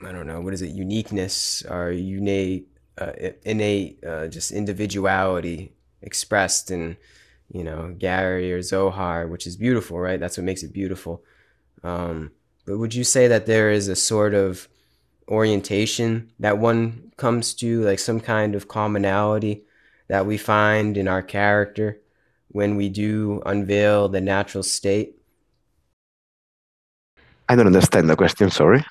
I 0.05 0.11
don't 0.11 0.27
know, 0.27 0.41
what 0.41 0.53
is 0.53 0.61
it, 0.61 0.71
uniqueness, 0.71 1.63
our 1.63 1.91
innate, 1.91 2.67
uh, 2.97 3.13
innate, 3.43 4.03
uh, 4.03 4.27
just 4.27 4.51
individuality 4.51 5.71
expressed 6.01 6.71
in, 6.71 6.97
you 7.49 7.63
know, 7.63 7.95
Gary 7.97 8.51
or 8.51 8.61
Zohar, 8.61 9.27
which 9.27 9.47
is 9.47 9.55
beautiful, 9.55 9.97
right? 9.97 10.19
That's 10.19 10.35
what 10.35 10.43
makes 10.43 10.63
it 10.63 10.73
beautiful. 10.73 11.23
Um, 11.83 12.31
but 12.65 12.77
would 12.77 12.93
you 12.93 13.05
say 13.05 13.27
that 13.27 13.45
there 13.45 13.71
is 13.71 13.87
a 13.87 13.95
sort 13.95 14.33
of 14.33 14.67
orientation 15.27 16.31
that 16.39 16.57
one 16.57 17.11
comes 17.17 17.53
to, 17.55 17.81
like 17.83 17.99
some 17.99 18.19
kind 18.19 18.55
of 18.55 18.67
commonality 18.67 19.63
that 20.07 20.25
we 20.25 20.37
find 20.37 20.97
in 20.97 21.07
our 21.07 21.21
character 21.21 22.01
when 22.49 22.75
we 22.75 22.89
do 22.89 23.41
unveil 23.45 24.09
the 24.09 24.21
natural 24.21 24.63
state? 24.63 25.15
i 27.49 27.55
don't 27.55 27.67
understand 27.67 28.09
the 28.09 28.15
question 28.15 28.49
sorry 28.49 28.83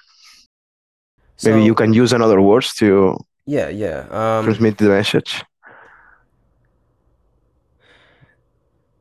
So, 1.36 1.50
maybe 1.50 1.64
you 1.64 1.74
can 1.74 1.92
use 1.92 2.12
another 2.12 2.40
words 2.40 2.74
to 2.76 3.16
yeah, 3.46 3.68
yeah. 3.68 4.06
Um, 4.10 4.44
transmit 4.44 4.78
the 4.78 4.88
message 4.88 5.44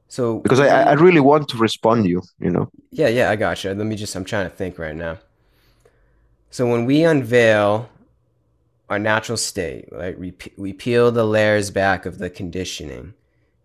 so 0.08 0.40
because 0.40 0.60
I, 0.60 0.68
I 0.84 0.94
really 0.94 1.20
want 1.20 1.48
to 1.50 1.58
respond 1.58 2.04
to 2.04 2.10
you 2.10 2.22
you 2.40 2.50
know 2.52 2.70
Yeah, 2.92 3.08
yeah, 3.08 3.30
I 3.30 3.36
gotcha. 3.36 3.74
Let 3.74 3.86
me 3.88 3.96
just, 3.96 4.16
I'm 4.16 4.26
trying 4.26 4.50
to 4.50 4.56
think 4.56 4.78
right 4.78 4.96
now. 4.96 5.18
So 6.52 6.68
when 6.68 6.86
we 6.86 7.04
unveil 7.04 7.90
our 8.90 9.00
natural 9.00 9.38
state, 9.38 9.88
right, 9.92 10.20
we, 10.20 10.34
we 10.58 10.74
peel 10.74 11.12
the 11.12 11.26
layers 11.26 11.72
back 11.72 12.06
of 12.06 12.18
the 12.18 12.30
conditioning. 12.30 13.14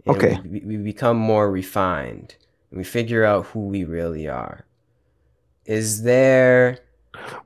Okay. 0.06 0.38
we, 0.44 0.60
we 0.60 0.76
become 0.76 1.16
more 1.16 1.50
refined. 1.50 2.36
And 2.70 2.78
we 2.78 2.84
figure 2.84 3.24
out 3.24 3.46
who 3.46 3.66
we 3.66 3.82
really 3.84 4.28
are. 4.28 4.64
Is 5.64 6.04
there, 6.04 6.78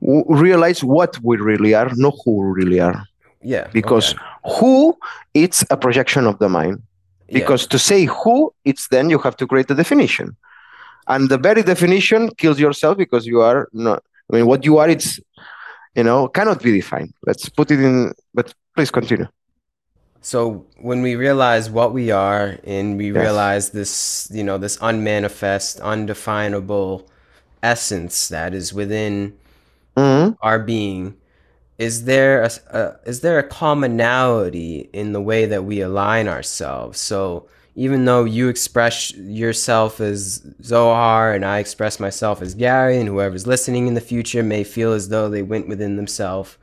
realize 0.00 0.84
what 0.84 1.18
we 1.22 1.38
really 1.38 1.72
are, 1.74 1.90
not 1.96 2.14
who 2.24 2.32
we 2.40 2.62
really 2.62 2.80
are. 2.80 3.02
yeah, 3.42 3.68
Because 3.72 4.12
okay, 4.12 4.56
who, 4.58 4.96
it's 5.32 5.64
a 5.70 5.76
projection 5.76 6.26
of 6.26 6.38
the 6.38 6.50
mind. 6.50 6.82
yeah, 7.28 7.38
Because 7.38 7.66
to 7.68 7.78
say 7.78 8.04
who, 8.04 8.52
it's 8.66 8.88
then 8.88 9.08
you 9.08 9.18
have 9.20 9.36
to 9.38 9.46
create 9.46 9.70
a 9.70 9.74
definition. 9.74 10.36
And 11.08 11.30
the 11.30 11.38
very 11.38 11.62
definition 11.62 12.28
kills 12.36 12.60
yourself 12.60 12.98
because 12.98 13.26
you 13.26 13.40
are 13.40 13.68
not, 13.72 14.02
I 14.30 14.36
mean, 14.36 14.46
what 14.46 14.64
you 14.64 14.78
are, 14.78 14.88
it's, 14.88 15.18
you 15.94 16.04
know, 16.04 16.28
cannot 16.28 16.62
be 16.62 16.72
defined. 16.72 17.12
Let's 17.26 17.48
put 17.48 17.70
it 17.70 17.80
in, 17.80 18.12
but 18.34 18.52
please 18.74 18.90
continue. 18.90 19.26
So 20.22 20.66
when 20.80 21.02
we 21.02 21.16
realize 21.16 21.70
what 21.70 21.92
we 21.92 22.10
are 22.10 22.58
and 22.64 22.96
we 22.98 23.10
Yes. 23.14 23.22
realize 23.22 23.70
this, 23.70 24.28
you 24.32 24.44
know, 24.44 24.58
this 24.58 24.78
unmanifest, 24.80 25.80
undefinable 25.80 27.08
essence 27.62 28.28
that 28.28 28.54
is 28.54 28.72
within 28.74 29.34
Mhm. 29.96 30.36
our 30.42 30.58
being, 30.58 31.16
is 31.78 32.04
there 32.04 32.42
a 32.42 32.96
is 33.06 33.20
there 33.22 33.38
a 33.38 33.42
commonality 33.42 34.90
in 34.92 35.12
the 35.12 35.20
way 35.20 35.46
that 35.46 35.64
we 35.64 35.80
align 35.80 36.28
ourselves? 36.28 37.00
So 37.00 37.48
even 37.74 38.04
though 38.04 38.24
you 38.24 38.48
express 38.48 39.12
yourself 39.14 40.00
as 40.00 40.44
Zohar 40.62 41.32
and 41.32 41.44
I 41.44 41.58
express 41.58 42.00
myself 42.00 42.42
as 42.42 42.54
Gary, 42.54 42.98
and 42.98 43.08
whoever's 43.08 43.46
listening 43.46 43.86
in 43.86 43.94
the 43.94 44.00
future 44.00 44.42
may 44.42 44.64
feel 44.64 44.92
as 44.92 45.08
though 45.08 45.28
they 45.28 45.42
went 45.42 45.68
within 45.68 45.96
themselves 45.96 46.56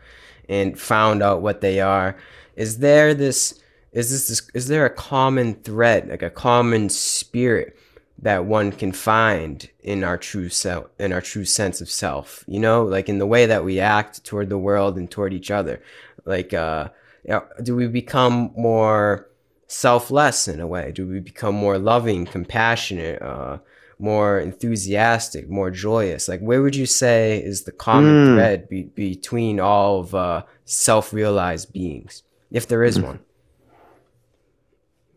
and 0.49 0.79
found 0.79 1.23
out 1.23 1.41
what 1.41 1.61
they 1.61 1.79
are, 1.79 2.17
is 2.55 2.79
there 2.79 3.13
this 3.13 3.61
is 3.93 4.11
this, 4.11 4.27
this 4.27 4.49
is 4.53 4.67
there 4.67 4.85
a 4.85 4.89
common 4.89 5.55
thread, 5.55 6.09
like 6.09 6.21
a 6.21 6.29
common 6.29 6.89
spirit 6.89 7.77
that 8.19 8.45
one 8.45 8.71
can 8.71 8.91
find 8.91 9.69
in 9.81 10.03
our 10.03 10.17
true 10.17 10.49
self 10.49 10.87
in 10.99 11.13
our 11.13 11.21
true 11.21 11.45
sense 11.45 11.79
of 11.81 11.89
self? 11.89 12.43
You 12.47 12.59
know 12.59 12.83
like 12.83 13.07
in 13.07 13.19
the 13.19 13.25
way 13.25 13.45
that 13.45 13.63
we 13.63 13.79
act 13.79 14.23
toward 14.25 14.49
the 14.49 14.57
world 14.57 14.97
and 14.97 15.09
toward 15.09 15.33
each 15.33 15.51
other. 15.51 15.81
Like 16.25 16.53
uh 16.53 16.89
do 17.63 17.75
we 17.75 17.87
become 17.87 18.51
more 18.55 19.27
selfless 19.67 20.47
in 20.47 20.59
a 20.61 20.67
way. 20.67 20.91
Do 20.91 21.07
we 21.07 21.19
become 21.19 21.55
more 21.55 21.77
loving 21.77 22.25
compassionate 22.25 23.21
uh 23.21 23.57
more 23.99 24.39
enthusiastic 24.39 25.49
more 25.49 25.71
joyous? 25.71 26.27
Like 26.27 26.39
where 26.41 26.61
would 26.61 26.75
you 26.75 26.85
say 26.85 27.41
is 27.43 27.63
the 27.63 27.71
common 27.71 28.13
Mm. 28.13 28.33
thread 28.35 28.69
be- 28.69 28.83
between 28.95 29.59
all 29.59 29.99
of 29.99 30.15
uh 30.15 30.43
self-realized 30.65 31.73
beings 31.73 32.23
if 32.51 32.67
there 32.67 32.83
is 32.83 32.99
one? 32.99 33.19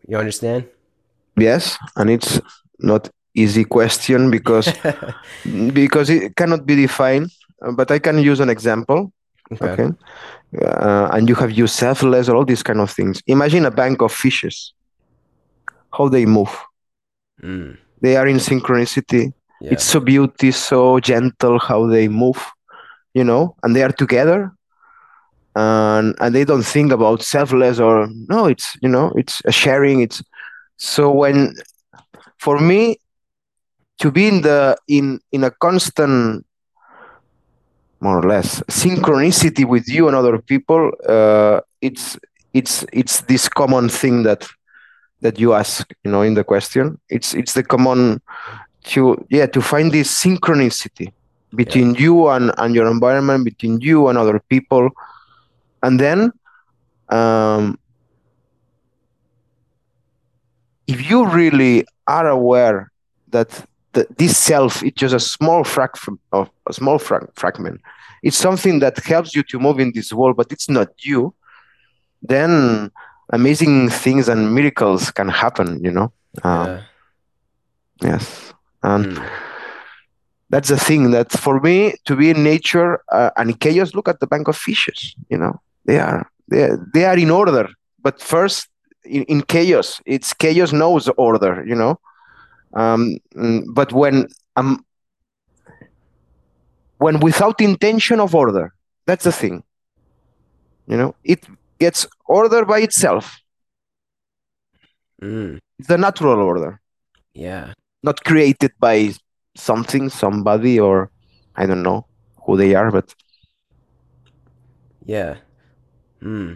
You 0.07 0.17
understand? 0.17 0.65
Yes. 1.37 1.77
And 1.95 2.09
it's 2.09 2.41
not 2.79 3.09
easy 3.33 3.63
question 3.63 4.29
because 4.31 4.67
because 5.73 6.09
it 6.09 6.35
cannot 6.35 6.65
be 6.65 6.75
defined 6.75 7.31
but 7.77 7.89
i 7.89 7.97
can 7.97 8.17
use 8.19 8.41
an 8.41 8.49
example 8.49 9.13
okay, 9.53 9.67
okay 9.71 9.89
uh, 10.59 11.09
and 11.13 11.29
you 11.29 11.35
have 11.35 11.51
used 11.51 11.75
selfless 11.75 12.27
or 12.27 12.35
all 12.35 12.45
these 12.45 12.63
kind 12.63 12.79
of 12.79 12.91
things. 12.91 13.21
Imagine 13.27 13.65
a 13.65 13.71
bank 13.71 14.01
of 14.01 14.11
fishes. 14.11 14.73
How 15.93 16.07
they 16.07 16.25
move. 16.25 16.55
Mm, 17.43 17.77
they 18.01 18.15
are 18.15 18.27
in 18.27 18.37
synchronicity. 18.37 19.33
Yeah. 19.59 19.73
It's 19.73 19.83
so 19.83 19.99
beauty 19.99 20.51
so 20.51 20.99
gentle 20.99 21.59
how 21.59 21.85
they 21.85 22.07
move 22.07 22.41
you 23.13 23.23
know 23.23 23.55
and 23.63 23.75
they 23.75 23.83
are 23.83 23.91
together. 23.91 24.51
And 25.53 26.15
and 26.21 26.33
they 26.33 26.45
don't 26.45 26.63
think 26.63 26.93
about 26.93 27.21
selfless 27.21 27.77
or 27.77 28.07
no 28.29 28.45
it's 28.45 28.77
you 28.81 28.87
know 28.87 29.11
it's 29.15 29.41
a 29.45 29.51
sharing. 29.51 29.99
It's 29.99 30.23
so 30.77 31.11
when 31.11 31.55
for 32.39 32.57
me 32.57 32.99
to 33.99 34.11
be 34.11 34.27
in 34.27 34.41
the 34.41 34.77
in 34.87 35.19
in 35.33 35.43
a 35.43 35.51
constant 35.51 36.45
more 38.01 38.17
or 38.17 38.27
less. 38.27 38.61
Synchronicity 38.61 39.65
with 39.65 39.87
you 39.87 40.07
and 40.07 40.15
other 40.15 40.37
people 40.39 40.91
uh, 41.07 41.61
it's 41.81 42.17
it's 42.53 42.85
it's 42.91 43.21
this 43.21 43.47
common 43.47 43.89
thing 43.89 44.23
that 44.23 44.47
that 45.21 45.39
you 45.39 45.53
ask 45.53 45.91
you 46.03 46.11
know 46.11 46.21
in 46.21 46.33
the 46.33 46.43
question. 46.43 46.99
It's 47.09 47.33
it's 47.33 47.53
the 47.53 47.63
common 47.63 48.21
to 48.83 49.23
yeah 49.29 49.45
to 49.47 49.61
find 49.61 49.91
this 49.91 50.13
synchronicity 50.23 51.13
between 51.55 51.95
you 51.95 52.27
and 52.29 52.51
and 52.57 52.75
your 52.75 52.89
environment 52.89 53.45
between 53.45 53.79
you 53.81 54.07
and 54.07 54.17
other 54.17 54.39
people. 54.49 54.89
And 55.83 55.99
then 55.99 56.31
um, 57.09 57.79
if 60.87 61.09
you 61.09 61.25
really 61.27 61.85
are 62.07 62.27
aware 62.27 62.91
that 63.29 63.65
the, 63.93 64.07
this 64.17 64.37
self 64.37 64.83
it's 64.83 64.97
just 64.97 65.13
a 65.15 65.19
small 65.19 65.63
fragment 65.63 66.19
of 66.31 66.49
a 66.69 66.73
small 66.73 66.97
fra- 66.99 67.27
fragment. 67.35 67.81
It's 68.23 68.37
something 68.37 68.79
that 68.79 68.97
helps 68.99 69.35
you 69.35 69.43
to 69.43 69.59
move 69.59 69.79
in 69.79 69.91
this 69.93 70.13
world 70.13 70.37
but 70.37 70.51
it's 70.51 70.69
not 70.69 70.89
you. 71.03 71.33
Then 72.21 72.91
amazing 73.31 73.89
things 73.89 74.27
and 74.29 74.53
miracles 74.53 75.11
can 75.11 75.29
happen 75.29 75.83
you 75.83 75.91
know? 75.91 76.11
Um, 76.43 76.79
yeah. 78.01 78.09
yes. 78.11 78.53
And 78.83 79.17
Mm, 79.17 79.29
that's 80.49 80.69
the 80.69 80.77
thing 80.77 81.11
that 81.11 81.31
for 81.31 81.59
me 81.59 81.93
to 82.05 82.15
be 82.15 82.29
in 82.29 82.43
nature 82.43 82.99
uh, 83.11 83.31
and 83.37 83.59
chaos 83.59 83.93
look 83.93 84.07
at 84.07 84.19
the 84.19 84.27
bank 84.27 84.47
of 84.47 84.57
fishes 84.57 85.15
you 85.29 85.37
know? 85.37 85.59
They 85.85 85.99
are 85.99 86.27
they 86.49 86.63
are, 86.63 86.77
they 86.93 87.05
are 87.05 87.17
in 87.17 87.29
order 87.31 87.67
but 88.01 88.21
first 88.21 88.67
in, 89.05 89.23
in 89.23 89.41
chaos 89.41 90.01
it's 90.05 90.33
chaos 90.33 90.71
knows 90.71 91.07
order 91.17 91.63
you 91.65 91.75
know 91.75 91.99
um, 92.73 93.17
mm, 93.35 93.63
but 93.73 93.91
when 93.93 94.27
um, 94.55 94.85
when 96.97 97.19
without 97.19 97.59
intention 97.61 98.19
of 98.19 98.35
order 98.35 98.73
that's 99.05 99.23
the 99.23 99.31
thing 99.31 99.63
you 100.87 100.97
know 100.97 101.15
it 101.23 101.45
gets 101.79 102.07
order 102.25 102.65
by 102.65 102.79
itself 102.79 103.39
mm, 105.21 105.57
it's 105.79 105.87
the 105.87 105.97
natural 105.97 106.39
order 106.39 106.79
yeah 107.33 107.73
not 108.03 108.23
created 108.23 108.71
by 108.79 109.13
something 109.55 110.09
somebody 110.09 110.79
or 110.79 111.09
i 111.55 111.65
don't 111.65 111.83
know 111.83 112.05
who 112.45 112.57
they 112.57 112.75
are 112.75 112.91
but 112.91 113.13
Yeah. 115.05 115.37
Hmm. 116.21 116.53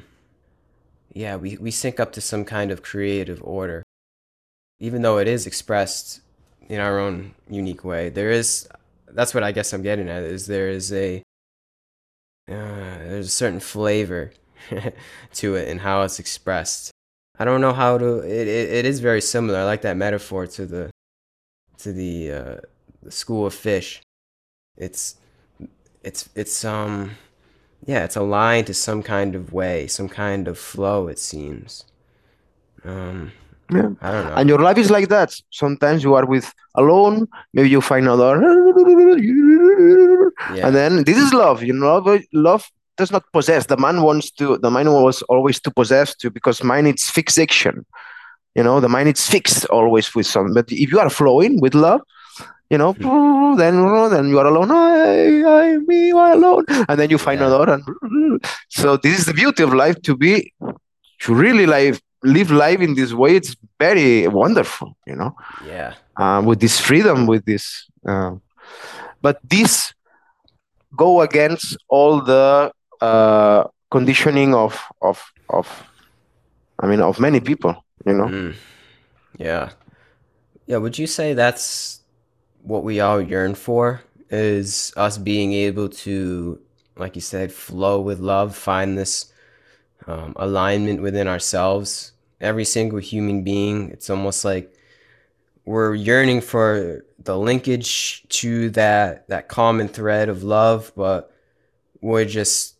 Yeah, 1.13 1.37
we, 1.37 1.57
we 1.57 1.71
sync 1.71 1.99
up 1.99 2.11
to 2.13 2.21
some 2.21 2.45
kind 2.45 2.71
of 2.71 2.83
creative 2.83 3.41
order. 3.43 3.83
Even 4.79 5.01
though 5.01 5.17
it 5.17 5.27
is 5.27 5.47
expressed 5.47 6.21
in 6.67 6.79
our 6.79 6.99
own 6.99 7.33
unique 7.49 7.83
way, 7.83 8.09
there 8.09 8.31
is, 8.31 8.67
that's 9.09 9.33
what 9.33 9.43
I 9.43 9.51
guess 9.51 9.73
I'm 9.73 9.81
getting 9.81 10.09
at, 10.09 10.23
is 10.23 10.47
there 10.47 10.69
is 10.69 10.91
a, 10.91 11.23
uh, 12.49 12.97
there's 12.99 13.27
a 13.27 13.29
certain 13.29 13.59
flavor 13.59 14.31
to 15.33 15.55
it 15.55 15.69
and 15.69 15.81
how 15.81 16.01
it's 16.01 16.19
expressed. 16.19 16.91
I 17.37 17.45
don't 17.45 17.61
know 17.61 17.73
how 17.73 17.97
to, 17.97 18.19
it, 18.19 18.47
it, 18.47 18.69
it 18.69 18.85
is 18.85 18.99
very 18.99 19.21
similar. 19.21 19.59
I 19.59 19.63
like 19.65 19.81
that 19.81 19.97
metaphor 19.97 20.47
to 20.47 20.65
the, 20.65 20.91
to 21.79 21.91
the, 21.91 22.31
uh, 22.31 22.57
the 23.03 23.11
school 23.11 23.45
of 23.45 23.53
fish. 23.53 24.01
It's, 24.77 25.15
it's, 26.03 26.29
it's, 26.35 26.63
um, 26.65 27.11
yeah, 27.85 28.03
it's 28.03 28.15
aligned 28.15 28.67
to 28.67 28.73
some 28.73 29.03
kind 29.03 29.35
of 29.35 29.53
way, 29.53 29.87
some 29.87 30.09
kind 30.09 30.47
of 30.47 30.57
flow, 30.57 31.07
it 31.07 31.19
seems. 31.19 31.85
Um, 32.83 33.31
yeah. 33.71 33.89
I 34.01 34.11
don't 34.11 34.25
know. 34.25 34.35
and 34.35 34.49
your 34.49 34.59
life 34.59 34.77
is 34.77 34.89
like 34.91 35.09
that. 35.09 35.35
Sometimes 35.51 36.03
you 36.03 36.13
are 36.15 36.25
with 36.25 36.53
alone 36.75 37.27
maybe 37.53 37.69
you 37.69 37.81
find 37.81 38.05
another. 38.05 38.41
Yeah. 40.53 40.67
and 40.67 40.75
then 40.75 41.03
this 41.03 41.17
is 41.17 41.33
love 41.33 41.63
you 41.63 41.73
know 41.73 42.19
love, 42.33 42.69
does 42.97 43.11
not 43.11 43.23
possess. 43.33 43.65
The 43.65 43.77
man 43.77 44.01
wants 44.03 44.31
to 44.31 44.57
the 44.57 44.69
mind 44.69 44.89
was 44.91 45.21
always 45.23 45.59
to 45.61 45.71
possess 45.71 46.15
to 46.17 46.29
because 46.29 46.63
mind 46.63 46.87
is 46.87 47.09
fixation. 47.09 47.85
You 48.55 48.63
know 48.63 48.79
the 48.79 48.89
mind 48.89 49.09
is 49.09 49.27
fixed 49.27 49.65
always 49.65 50.13
with 50.15 50.27
something 50.27 50.53
but 50.53 50.71
if 50.71 50.91
you 50.91 50.99
are 50.99 51.09
flowing 51.09 51.59
with 51.59 51.75
love 51.75 52.01
you 52.69 52.77
know 52.77 52.93
hmm. 52.93 53.55
then 53.61 53.75
then 54.09 54.29
you 54.29 54.39
are 54.39 54.47
alone. 54.47 54.71
I, 54.71 55.43
I 55.43 55.77
me 55.77 56.11
are 56.11 56.33
alone. 56.33 56.65
And 56.89 56.99
then 56.99 57.09
you 57.09 57.17
find 57.17 57.39
Yeah. 57.41 57.47
another 57.47 57.73
and 57.73 57.83
so 58.69 58.97
this 58.97 59.19
is 59.19 59.25
the 59.25 59.33
beauty 59.33 59.63
of 59.63 59.73
life 59.73 60.01
to 60.03 60.15
be 60.15 60.53
to 61.21 61.33
really 61.33 61.65
live 61.65 62.01
live 62.25 62.51
life 62.51 62.81
in 62.81 62.95
this 62.95 63.13
way 63.13 63.35
it's 63.35 63.55
very 63.79 64.27
wonderful 64.27 64.95
you 65.05 65.15
know 65.15 65.31
Yeah. 65.65 65.93
uh, 66.17 66.41
with 66.45 66.59
this 66.59 66.79
freedom 66.79 67.27
with 67.27 67.45
this 67.45 67.85
uh, 68.07 68.31
but 69.21 69.39
this 69.43 69.93
go 70.95 71.21
against 71.21 71.77
all 71.87 72.21
the 72.21 72.71
uh, 73.01 73.63
conditioning 73.91 74.53
of 74.55 74.73
of 75.01 75.17
of 75.49 75.67
i 76.79 76.87
mean 76.87 77.01
of 77.01 77.19
many 77.19 77.39
people 77.39 77.73
you 78.05 78.13
know 78.13 78.27
Mm. 78.27 78.55
Yeah. 79.37 79.69
Yeah, 80.67 80.77
would 80.77 80.97
you 80.97 81.07
say 81.07 81.33
that's 81.35 81.99
what 82.63 82.83
we 82.83 83.01
all 83.01 83.21
yearn 83.21 83.53
for? 83.53 84.01
Is 84.31 84.93
us 84.95 85.17
being 85.19 85.51
able 85.53 85.89
to 86.07 86.57
like 86.97 87.15
you 87.15 87.21
said, 87.21 87.51
flow 87.51 87.99
with 87.99 88.19
love, 88.19 88.55
find 88.55 88.97
this 88.97 89.27
um, 90.07 90.31
alignment 90.37 91.01
within 91.01 91.27
ourselves. 91.27 92.13
Every 92.41 92.65
single 92.65 92.99
human 92.99 93.43
being, 93.43 93.91
it's 93.91 94.09
almost 94.09 94.43
like 94.43 94.73
we're 95.65 95.95
yearning 95.95 96.41
for 96.41 97.05
the 97.17 97.37
linkage 97.37 98.27
to 98.29 98.69
that 98.71 99.27
that 99.29 99.47
common 99.47 99.87
thread 99.87 100.29
of 100.29 100.43
love, 100.43 100.91
but 100.95 101.31
we're 102.01 102.25
just 102.25 102.75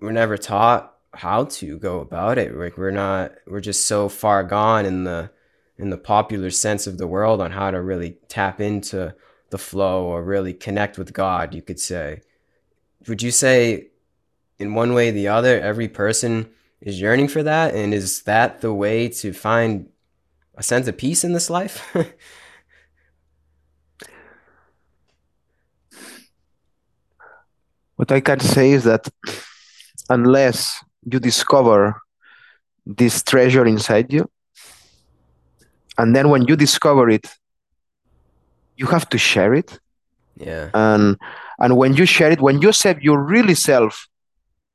we're 0.00 0.12
never 0.12 0.38
taught 0.38 0.94
how 1.14 1.44
to 1.44 1.78
go 1.78 2.00
about 2.00 2.38
it. 2.38 2.56
Like 2.56 2.78
we're 2.78 2.90
not 2.90 3.32
we're 3.46 3.60
just 3.60 3.86
so 3.86 4.08
far 4.08 4.42
gone 4.44 4.86
in 4.86 5.04
the 5.04 5.30
in 5.78 5.90
the 5.90 5.98
popular 5.98 6.50
sense 6.50 6.86
of 6.86 6.98
the 6.98 7.06
world 7.06 7.40
on 7.40 7.50
how 7.50 7.70
to 7.70 7.80
really 7.80 8.16
tap 8.28 8.60
into 8.60 9.14
the 9.50 9.58
flow 9.58 10.04
or 10.04 10.22
really 10.22 10.54
connect 10.54 10.98
with 10.98 11.12
God, 11.12 11.54
you 11.54 11.62
could 11.62 11.78
say. 11.78 12.22
Would 13.06 13.22
you 13.22 13.30
say 13.30 13.88
in 14.58 14.74
one 14.74 14.94
way 14.94 15.10
or 15.10 15.12
the 15.12 15.28
other 15.28 15.60
every 15.60 15.88
person 15.88 16.48
is 16.80 17.00
yearning 17.00 17.28
for 17.28 17.42
that 17.42 17.74
and 17.74 17.94
is 17.94 18.22
that 18.22 18.60
the 18.60 18.72
way 18.72 19.08
to 19.08 19.32
find 19.32 19.88
a 20.54 20.62
sense 20.62 20.88
of 20.88 20.96
peace 20.96 21.24
in 21.24 21.32
this 21.32 21.50
life? 21.50 21.94
what 27.96 28.12
I 28.12 28.20
can 28.20 28.40
say 28.40 28.72
is 28.72 28.84
that 28.84 29.08
unless 30.08 30.82
you 31.10 31.18
discover 31.18 32.00
this 32.84 33.22
treasure 33.22 33.66
inside 33.66 34.12
you, 34.12 34.30
and 35.98 36.14
then 36.14 36.28
when 36.28 36.42
you 36.46 36.56
discover 36.56 37.08
it, 37.10 37.26
you 38.76 38.86
have 38.86 39.08
to 39.08 39.18
share 39.18 39.54
it. 39.54 39.80
Yeah. 40.36 40.70
And 40.74 41.16
and 41.58 41.76
when 41.76 41.94
you 41.94 42.04
share 42.04 42.30
it, 42.30 42.40
when 42.40 42.60
you 42.60 42.68
accept 42.68 43.02
your 43.02 43.18
really 43.18 43.54
self 43.54 44.06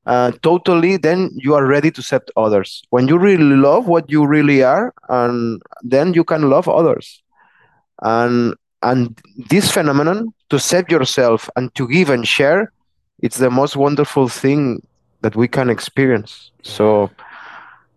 uh, 0.06 0.32
totally, 0.42 0.96
then 0.96 1.30
you 1.34 1.54
are 1.54 1.66
ready 1.66 1.90
to 1.90 2.00
accept 2.00 2.30
others. 2.36 2.82
When 2.90 3.06
you 3.08 3.18
really 3.18 3.56
love 3.56 3.86
what 3.86 4.10
you 4.10 4.26
really 4.26 4.62
are, 4.62 4.92
and 5.08 5.62
then 5.82 6.14
you 6.14 6.24
can 6.24 6.50
love 6.50 6.68
others. 6.68 7.22
And 8.02 8.54
and 8.82 9.20
this 9.36 9.70
phenomenon 9.70 10.34
to 10.50 10.56
accept 10.56 10.90
yourself 10.90 11.48
and 11.54 11.72
to 11.76 11.86
give 11.86 12.10
and 12.10 12.26
share, 12.26 12.72
it's 13.20 13.38
the 13.38 13.50
most 13.50 13.76
wonderful 13.76 14.28
thing 14.28 14.84
that 15.20 15.36
we 15.36 15.46
can 15.46 15.70
experience. 15.70 16.50
So 16.62 17.10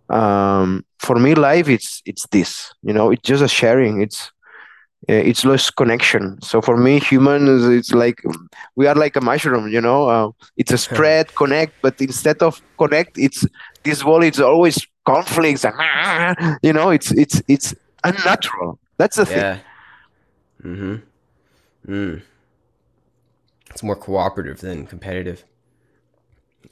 um, 0.09 0.85
for 0.99 1.15
me, 1.17 1.33
life 1.33 1.67
it's 1.67 2.03
it's 2.05 2.27
this. 2.27 2.71
You 2.83 2.93
know, 2.93 3.11
it's 3.11 3.23
just 3.23 3.43
a 3.43 3.47
sharing. 3.47 4.01
It's 4.01 4.31
it's 5.07 5.45
lost 5.45 5.75
connection. 5.75 6.41
So 6.41 6.61
for 6.61 6.77
me, 6.77 6.99
humans, 6.99 7.65
it's 7.65 7.93
like 7.93 8.23
we 8.75 8.87
are 8.87 8.95
like 8.95 9.15
a 9.15 9.21
mushroom. 9.21 9.67
You 9.67 9.81
know, 9.81 10.09
uh, 10.09 10.31
it's 10.57 10.71
a 10.71 10.77
spread, 10.77 11.33
connect, 11.35 11.73
but 11.81 11.99
instead 12.01 12.41
of 12.41 12.61
connect, 12.77 13.17
it's 13.17 13.45
this 13.83 14.03
wall. 14.03 14.23
It's 14.23 14.39
always 14.39 14.85
conflicts, 15.05 15.65
and 15.65 16.57
you 16.63 16.73
know, 16.73 16.89
it's 16.89 17.11
it's 17.11 17.41
it's 17.47 17.75
unnatural. 18.03 18.79
That's 18.97 19.17
the 19.17 19.27
yeah. 19.29 19.55
thing. 19.55 19.63
Mm-hmm. 20.63 21.91
Mm. 21.93 22.21
It's 23.69 23.83
more 23.83 23.95
cooperative 23.95 24.61
than 24.61 24.87
competitive. 24.87 25.43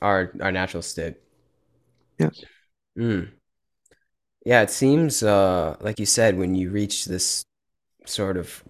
Our 0.02 0.32
our 0.42 0.52
natural 0.52 0.82
state. 0.82 1.16
Yes. 2.18 2.44
Mm. 2.98 3.30
Yeah, 4.46 4.62
it 4.62 4.72
seems 4.72 5.24
uh, 5.24 5.78
like 5.80 6.00
you 6.00 6.06
said 6.06 6.38
when 6.38 6.56
you 6.56 6.70
reach 6.72 7.06
this 7.06 7.46
sort 8.06 8.38
of 8.38 8.64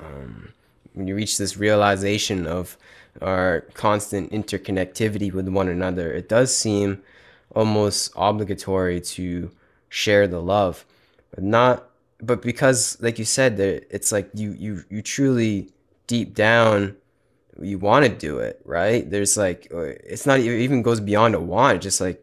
um, 0.00 0.52
when 0.94 1.06
you 1.06 1.14
reach 1.14 1.38
this 1.38 1.56
realization 1.56 2.46
of 2.46 2.76
our 3.22 3.62
constant 3.74 4.30
interconnectivity 4.32 5.32
with 5.32 5.48
one 5.48 5.68
another, 5.68 6.12
it 6.12 6.28
does 6.28 6.54
seem 6.54 7.02
almost 7.54 8.12
obligatory 8.16 9.00
to 9.00 9.50
share 9.88 10.26
the 10.26 10.40
love, 10.40 10.84
but 11.34 11.42
not. 11.44 11.88
But 12.20 12.40
because, 12.40 12.96
like 13.00 13.18
you 13.18 13.26
said, 13.26 13.58
that 13.58 13.86
it's 13.94 14.10
like 14.10 14.30
you 14.34 14.52
you 14.52 14.84
you 14.88 15.02
truly 15.02 15.70
deep 16.06 16.34
down 16.34 16.96
you 17.60 17.78
want 17.78 18.04
to 18.04 18.10
do 18.10 18.38
it, 18.38 18.60
right? 18.64 19.08
There's 19.08 19.36
like 19.36 19.68
uh, 19.72 19.80
it's 19.80 20.26
not 20.26 20.40
it 20.40 20.60
even 20.60 20.82
goes 20.82 21.00
beyond 21.00 21.34
a 21.34 21.40
want. 21.40 21.82
just 21.82 22.00
like 22.00 22.22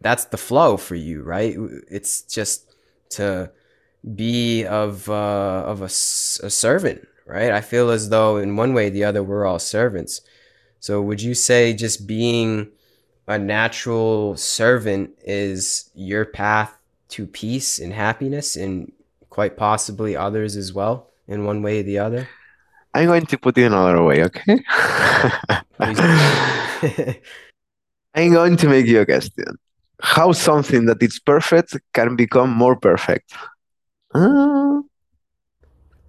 that's 0.00 0.26
the 0.26 0.36
flow 0.36 0.76
for 0.76 0.94
you, 0.94 1.22
right? 1.22 1.54
It's 1.88 2.22
just 2.22 2.74
to 3.10 3.50
be 4.14 4.64
of 4.64 5.08
uh, 5.08 5.64
of 5.66 5.82
a, 5.82 5.84
a 5.86 6.50
servant, 6.50 7.06
right? 7.26 7.50
I 7.50 7.60
feel 7.60 7.90
as 7.90 8.08
though 8.08 8.36
in 8.38 8.56
one 8.56 8.74
way 8.74 8.86
or 8.88 8.90
the 8.90 9.04
other 9.04 9.22
we're 9.22 9.46
all 9.46 9.58
servants. 9.58 10.22
So 10.80 11.02
would 11.02 11.20
you 11.20 11.34
say 11.34 11.74
just 11.74 12.06
being 12.06 12.68
a 13.26 13.38
natural 13.38 14.36
servant 14.36 15.10
is 15.24 15.90
your 15.94 16.24
path 16.24 16.76
to 17.10 17.26
peace 17.26 17.78
and 17.78 17.92
happiness 17.92 18.56
and 18.56 18.90
quite 19.28 19.56
possibly 19.56 20.16
others 20.16 20.56
as 20.56 20.72
well 20.72 21.10
in 21.28 21.44
one 21.44 21.62
way 21.62 21.80
or 21.80 21.82
the 21.82 21.98
other? 21.98 22.28
I'm 22.94 23.06
going 23.06 23.26
to 23.26 23.38
put 23.38 23.56
it 23.56 23.64
another 23.64 24.02
way, 24.02 24.24
okay? 24.24 24.58
I'm 28.14 28.32
going 28.32 28.56
to 28.56 28.68
make 28.68 28.86
you 28.86 29.00
a 29.00 29.06
question. 29.06 29.44
How 30.02 30.32
something 30.32 30.86
that 30.86 31.02
is 31.02 31.20
perfect 31.20 31.76
can 31.92 32.16
become 32.16 32.50
more 32.50 32.74
perfect? 32.74 33.32
Uh, 34.14 34.82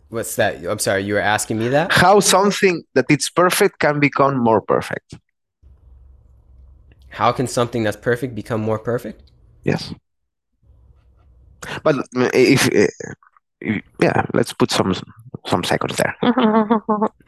What's 0.09 0.35
that? 0.35 0.65
I'm 0.65 0.79
sorry, 0.79 1.03
you 1.03 1.13
were 1.13 1.21
asking 1.21 1.57
me 1.59 1.69
that? 1.69 1.93
How 1.93 2.19
something 2.19 2.83
that 2.95 3.05
it's 3.09 3.29
perfect 3.29 3.79
can 3.79 3.99
become 3.99 4.37
more 4.37 4.59
perfect. 4.61 5.15
How 7.09 7.31
can 7.31 7.47
something 7.47 7.83
that's 7.83 7.97
perfect 7.97 8.35
become 8.35 8.61
more 8.61 8.79
perfect? 8.79 9.31
Yes. 9.63 9.93
But 11.83 11.95
if, 12.33 12.67
if 12.71 12.89
yeah, 14.01 14.25
let's 14.33 14.53
put 14.53 14.71
some 14.71 14.93
some 15.47 15.63
seconds 15.63 15.95
there. 15.97 16.15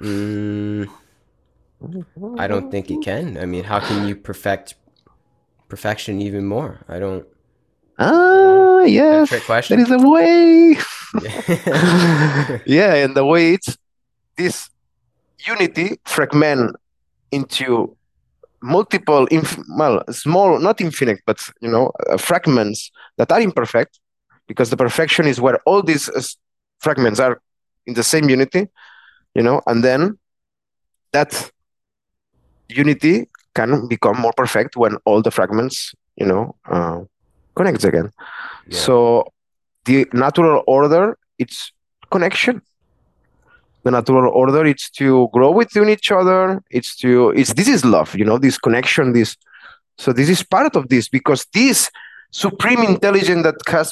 mm, 0.02 0.88
I 2.38 2.48
don't 2.48 2.72
think 2.72 2.90
it 2.90 3.02
can. 3.02 3.38
I 3.38 3.46
mean, 3.46 3.66
how 3.66 3.80
can 3.80 4.08
you 4.08 4.16
perfect 4.16 4.76
perfection 5.70 6.22
even 6.22 6.46
more? 6.46 6.82
I 6.88 7.00
don't. 7.00 7.28
Ah, 8.00 8.80
uh, 8.80 8.84
yes. 8.84 9.30
Trick 9.30 9.44
question. 9.44 9.78
There 9.78 9.86
is 9.86 10.04
a 10.04 10.08
way. 10.08 10.78
yeah, 12.66 12.96
and 12.96 13.16
the 13.16 13.26
way 13.26 13.54
it's 13.54 13.78
this 14.38 14.70
unity 15.46 16.00
fragment 16.06 16.76
into 17.32 17.96
multiple, 18.62 19.26
inf- 19.28 19.60
well, 19.78 20.04
small, 20.10 20.60
not 20.60 20.82
infinite, 20.82 21.20
but 21.26 21.38
you 21.62 21.70
know, 21.70 21.92
uh, 22.10 22.18
fragments 22.18 22.92
that 23.18 23.32
are 23.32 23.42
imperfect, 23.42 24.00
because 24.48 24.70
the 24.70 24.78
perfection 24.78 25.28
is 25.28 25.40
where 25.40 25.60
all 25.66 25.84
these 25.84 26.10
uh, 26.10 26.22
fragments 26.80 27.20
are 27.20 27.42
in 27.86 27.94
the 27.94 28.04
same 28.04 28.30
unity, 28.30 28.68
you 29.36 29.44
know, 29.44 29.62
and 29.68 29.84
then 29.84 30.18
that 31.12 31.52
unity 32.70 33.30
can 33.54 33.88
become 33.88 34.20
more 34.20 34.34
perfect 34.36 34.76
when 34.76 34.96
all 35.06 35.22
the 35.22 35.32
fragments, 35.32 35.94
you 36.16 36.26
know, 36.26 36.56
uh, 36.70 37.02
connects 37.56 37.84
again. 37.84 38.12
Yeah. 38.68 38.78
So 38.78 39.34
the 39.86 40.08
natural 40.14 40.64
order 40.68 41.18
it's 41.38 41.72
connection 42.12 42.62
the 43.84 43.92
natural 43.92 44.32
order 44.34 44.66
it's 44.66 44.90
to 44.90 45.28
grow 45.34 45.52
within 45.52 45.90
each 45.90 46.12
other 46.12 46.64
it's 46.70 46.96
to 46.96 47.30
it's 47.32 47.54
this 47.54 47.68
is 47.68 47.84
love 47.84 48.16
you 48.16 48.26
know 48.26 48.38
this 48.38 48.58
connection 48.58 49.14
this 49.14 49.36
so 49.98 50.14
this 50.14 50.30
is 50.30 50.44
part 50.44 50.76
of 50.76 50.90
this 50.90 51.10
because 51.10 51.46
this 51.54 51.90
supreme 52.32 52.80
intelligence 52.80 53.44
that 53.44 53.56
has 53.68 53.92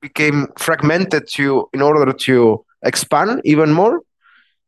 became 0.00 0.46
fragmented 0.58 1.26
to 1.28 1.68
in 1.72 1.82
order 1.82 2.12
to 2.12 2.64
expand 2.84 3.40
even 3.44 3.70
more 3.72 4.00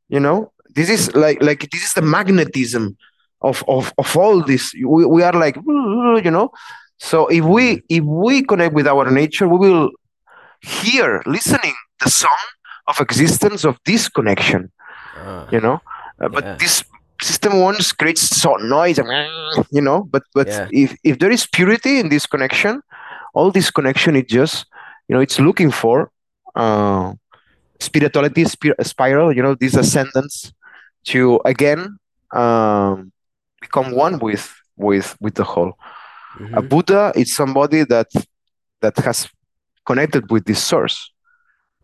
you 0.09 0.21
know 0.21 0.53
this 0.75 0.91
is 0.91 1.15
like 1.15 1.41
like 1.43 1.71
this 1.71 1.85
is 1.85 1.93
the 1.95 2.03
magnetism 2.03 2.97
of 3.41 3.65
of, 3.69 3.93
of 3.99 4.17
all 4.17 4.43
this 4.43 4.75
we, 4.75 5.05
we 5.07 5.23
are 5.23 5.33
like 5.33 5.57
you 6.27 6.31
know 6.31 6.51
so 7.03 7.27
if 7.27 7.45
we 7.45 7.65
mm-hmm. 7.65 7.97
if 7.97 8.05
we 8.05 8.43
connect 8.43 8.75
with 8.75 8.87
our 8.87 9.11
nature 9.11 9.49
we 9.49 9.59
will 9.59 9.91
hear 10.61 11.21
listening 11.27 11.75
the 12.01 12.09
song 12.09 12.43
of 12.87 13.01
existence 13.01 13.65
of 13.65 13.77
this 13.85 14.09
connection 14.09 14.71
uh, 15.19 15.47
you 15.51 15.61
know 15.61 15.81
uh, 16.21 16.29
but 16.29 16.45
yeah. 16.45 16.57
this 16.61 16.85
system 17.21 17.59
wants 17.59 17.91
creates 17.93 18.23
so 18.23 18.55
noise 18.57 18.99
you 19.71 19.83
know 19.83 20.07
but 20.15 20.23
but 20.33 20.47
yeah. 20.47 20.69
if 20.71 20.97
if 21.03 21.19
there 21.19 21.33
is 21.33 21.45
purity 21.47 21.99
in 21.99 22.09
this 22.09 22.25
connection 22.25 22.81
all 23.35 23.51
this 23.51 23.71
connection 23.71 24.15
is 24.15 24.27
just 24.29 24.67
you 25.09 25.15
know 25.15 25.21
it's 25.21 25.41
looking 25.41 25.71
for 25.71 26.11
uh 26.55 27.13
spirituality 27.81 28.45
spir- 28.45 28.79
spiral 28.83 29.35
you 29.35 29.43
know 29.43 29.55
this 29.57 29.75
ascendance 29.75 30.53
to 31.05 31.41
again 31.45 31.99
um 32.33 33.11
become 33.61 33.91
one 33.91 34.21
with 34.21 34.55
with 34.77 35.17
with 35.21 35.35
the 35.35 35.45
whole 35.45 35.75
mm-hmm. 36.39 36.55
a 36.55 36.63
buddha 36.63 37.13
is 37.15 37.35
somebody 37.35 37.85
that 37.85 38.09
that 38.81 38.97
has 38.99 39.29
connected 39.87 40.31
with 40.31 40.45
this 40.45 40.63
source 40.63 41.11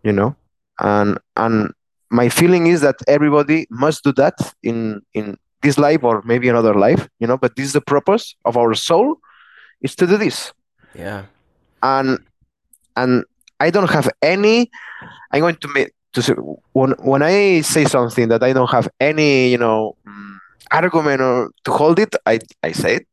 you 0.03 0.13
know 0.13 0.35
and 0.79 1.19
and 1.37 1.73
my 2.11 2.29
feeling 2.29 2.67
is 2.67 2.81
that 2.81 2.97
everybody 3.07 3.67
must 3.71 4.05
do 4.05 4.13
that 4.13 4.35
in 4.63 5.03
in 5.15 5.37
this 5.63 5.79
life 5.79 6.05
or 6.05 6.23
maybe 6.25 6.49
another 6.49 6.75
life, 6.75 7.09
you 7.19 7.27
know, 7.27 7.37
but 7.37 7.57
this 7.57 7.67
is 7.67 7.73
the 7.73 7.81
purpose 7.81 8.37
of 8.45 8.57
our 8.57 8.75
soul 8.75 9.19
is 9.83 9.95
to 9.97 10.07
do 10.07 10.17
this. 10.17 10.53
Yeah. 10.95 11.25
And 11.83 12.19
and 12.97 13.25
I 13.61 13.71
don't 13.71 13.91
have 13.91 14.09
any 14.23 14.71
I'm 15.33 15.41
going 15.41 15.57
to 15.57 15.69
make 15.75 15.93
to 16.15 16.23
say 16.23 16.35
when 16.73 16.93
when 16.99 17.23
I 17.23 17.61
say 17.61 17.85
something 17.85 18.29
that 18.29 18.43
I 18.43 18.53
don't 18.53 18.71
have 18.71 18.89
any, 19.01 19.51
you 19.51 19.59
know, 19.59 19.97
mm, 20.07 20.37
argument 20.71 21.21
or 21.21 21.51
to 21.65 21.71
hold 21.73 21.99
it, 21.99 22.15
I 22.25 22.39
I 22.63 22.73
say 22.73 22.97
it. 22.97 23.07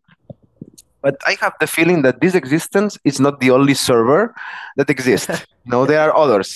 But 1.06 1.16
I 1.32 1.34
have 1.44 1.54
the 1.62 1.68
feeling 1.68 2.02
that 2.06 2.20
this 2.24 2.34
existence 2.36 2.98
is 3.10 3.18
not 3.26 3.40
the 3.40 3.52
only 3.58 3.76
server 3.76 4.34
that 4.78 4.90
exists. 4.90 5.30
no, 5.74 5.86
there 5.86 6.02
are 6.06 6.14
others. 6.24 6.50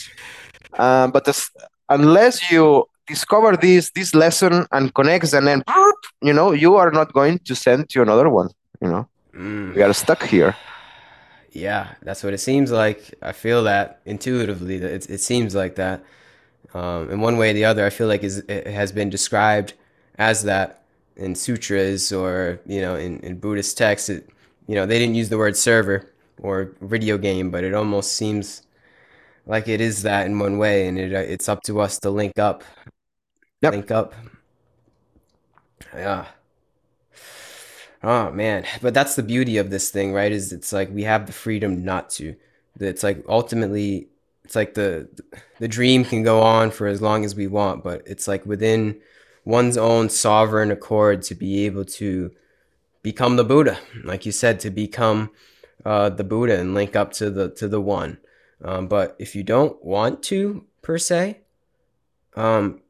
Uh, 0.84 1.08
but 1.16 1.28
as, 1.28 1.50
unless 1.90 2.36
you 2.52 2.86
discover 3.08 3.52
this 3.58 3.92
this 3.98 4.14
lesson 4.24 4.54
and 4.72 4.94
connects 4.94 5.34
and 5.34 5.46
then 5.50 5.60
you 6.22 6.34
know 6.38 6.52
you 6.64 6.72
are 6.82 6.92
not 7.00 7.12
going 7.20 7.40
to 7.50 7.54
send 7.56 7.90
to 7.90 8.02
another 8.02 8.30
one 8.30 8.50
you 8.82 8.90
know 8.94 9.04
Mm. 9.34 9.76
we 9.76 9.82
are 9.86 9.94
stuck 9.94 10.22
here 10.36 10.54
Yeah, 11.52 11.86
that's 12.06 12.24
what 12.24 12.34
it 12.34 12.40
seems 12.40 12.72
like. 12.72 13.02
I 13.22 13.32
feel 13.32 13.64
that 13.64 13.88
intuitively. 14.06 14.78
That 14.78 14.92
it, 14.98 15.10
it 15.10 15.22
seems 15.22 15.56
like 15.56 15.76
that. 15.76 16.04
Um, 16.74 17.10
in 17.10 17.22
one 17.22 17.38
way 17.38 17.50
or 17.50 17.54
the 17.54 17.66
other, 17.66 17.84
I 17.86 17.90
feel 17.90 18.08
like 18.08 18.24
is 18.24 18.38
it 18.48 18.68
has 18.68 18.92
been 18.92 19.10
described 19.10 19.74
as 20.18 20.44
that 20.44 20.70
in 21.16 21.34
sutras 21.36 22.12
or 22.14 22.60
you 22.66 22.82
know 22.82 22.96
in, 22.96 23.20
in 23.22 23.40
Buddhist 23.40 23.78
texts. 23.78 24.10
It, 24.10 24.30
you 24.70 24.76
know 24.76 24.86
they 24.86 25.00
didn't 25.00 25.16
use 25.16 25.30
the 25.30 25.38
word 25.40 25.58
server 25.58 26.14
or 26.40 26.76
video 26.80 27.18
game, 27.18 27.50
but 27.50 27.64
it 27.64 27.74
almost 27.74 28.14
seems 28.14 28.62
like 29.48 29.68
it 29.68 29.82
is 29.82 30.04
that 30.04 30.28
in 30.28 30.38
one 30.38 30.60
way, 30.60 30.88
and 30.88 31.00
it, 31.00 31.12
uh, 31.12 31.18
it's 31.18 31.50
up 31.50 31.64
to 31.64 31.82
us 31.82 31.98
to 32.02 32.12
link 32.12 32.38
up, 32.38 32.64
yep 33.64 33.74
link 33.74 33.90
up. 33.90 34.14
Yeah. 35.92 36.28
Oh 38.04 38.32
man, 38.32 38.64
but 38.80 38.94
that's 38.94 39.16
the 39.16 39.24
beauty 39.24 39.58
of 39.58 39.72
this 39.72 39.90
thing, 39.90 40.14
right? 40.14 40.32
Is 40.32 40.54
it's 40.54 40.72
like 40.72 40.92
we 40.92 41.02
have 41.02 41.26
the 41.26 41.34
freedom 41.34 41.84
not 41.84 42.12
to. 42.12 42.36
It's 42.80 43.02
like 43.02 43.26
ultimately, 43.28 44.10
it's 44.44 44.56
like 44.56 44.76
the 44.76 45.10
the 45.58 45.68
dream 45.68 46.06
can 46.06 46.22
go 46.22 46.42
on 46.42 46.70
for 46.70 46.86
as 46.86 47.02
long 47.02 47.26
as 47.26 47.34
we 47.34 47.48
want, 47.48 47.84
but 47.84 48.04
it's 48.06 48.28
like 48.28 48.46
within 48.46 49.02
one's 49.46 49.78
own 49.78 50.10
sovereign 50.10 50.70
accord 50.70 51.24
to 51.24 51.34
be 51.34 51.66
able 51.66 51.86
to 51.86 52.30
become 53.02 53.36
the 53.36 53.44
Buddha, 53.44 53.80
like 54.04 54.26
you 54.26 54.32
said, 54.32 54.60
to 54.62 54.70
become 54.70 55.32
uh, 55.86 56.10
the 56.10 56.24
Buddha 56.24 56.60
and 56.60 56.74
link 56.74 56.96
up 56.96 57.12
to 57.14 57.30
the 57.30 57.50
to 57.52 57.68
the 57.68 57.82
one. 57.82 58.18
Um, 58.64 58.88
but 58.88 59.16
if 59.20 59.36
you 59.36 59.44
don't 59.44 59.84
want 59.84 60.22
to 60.24 60.66
per 60.82 60.98
se, 60.98 61.40
um, 62.36 62.82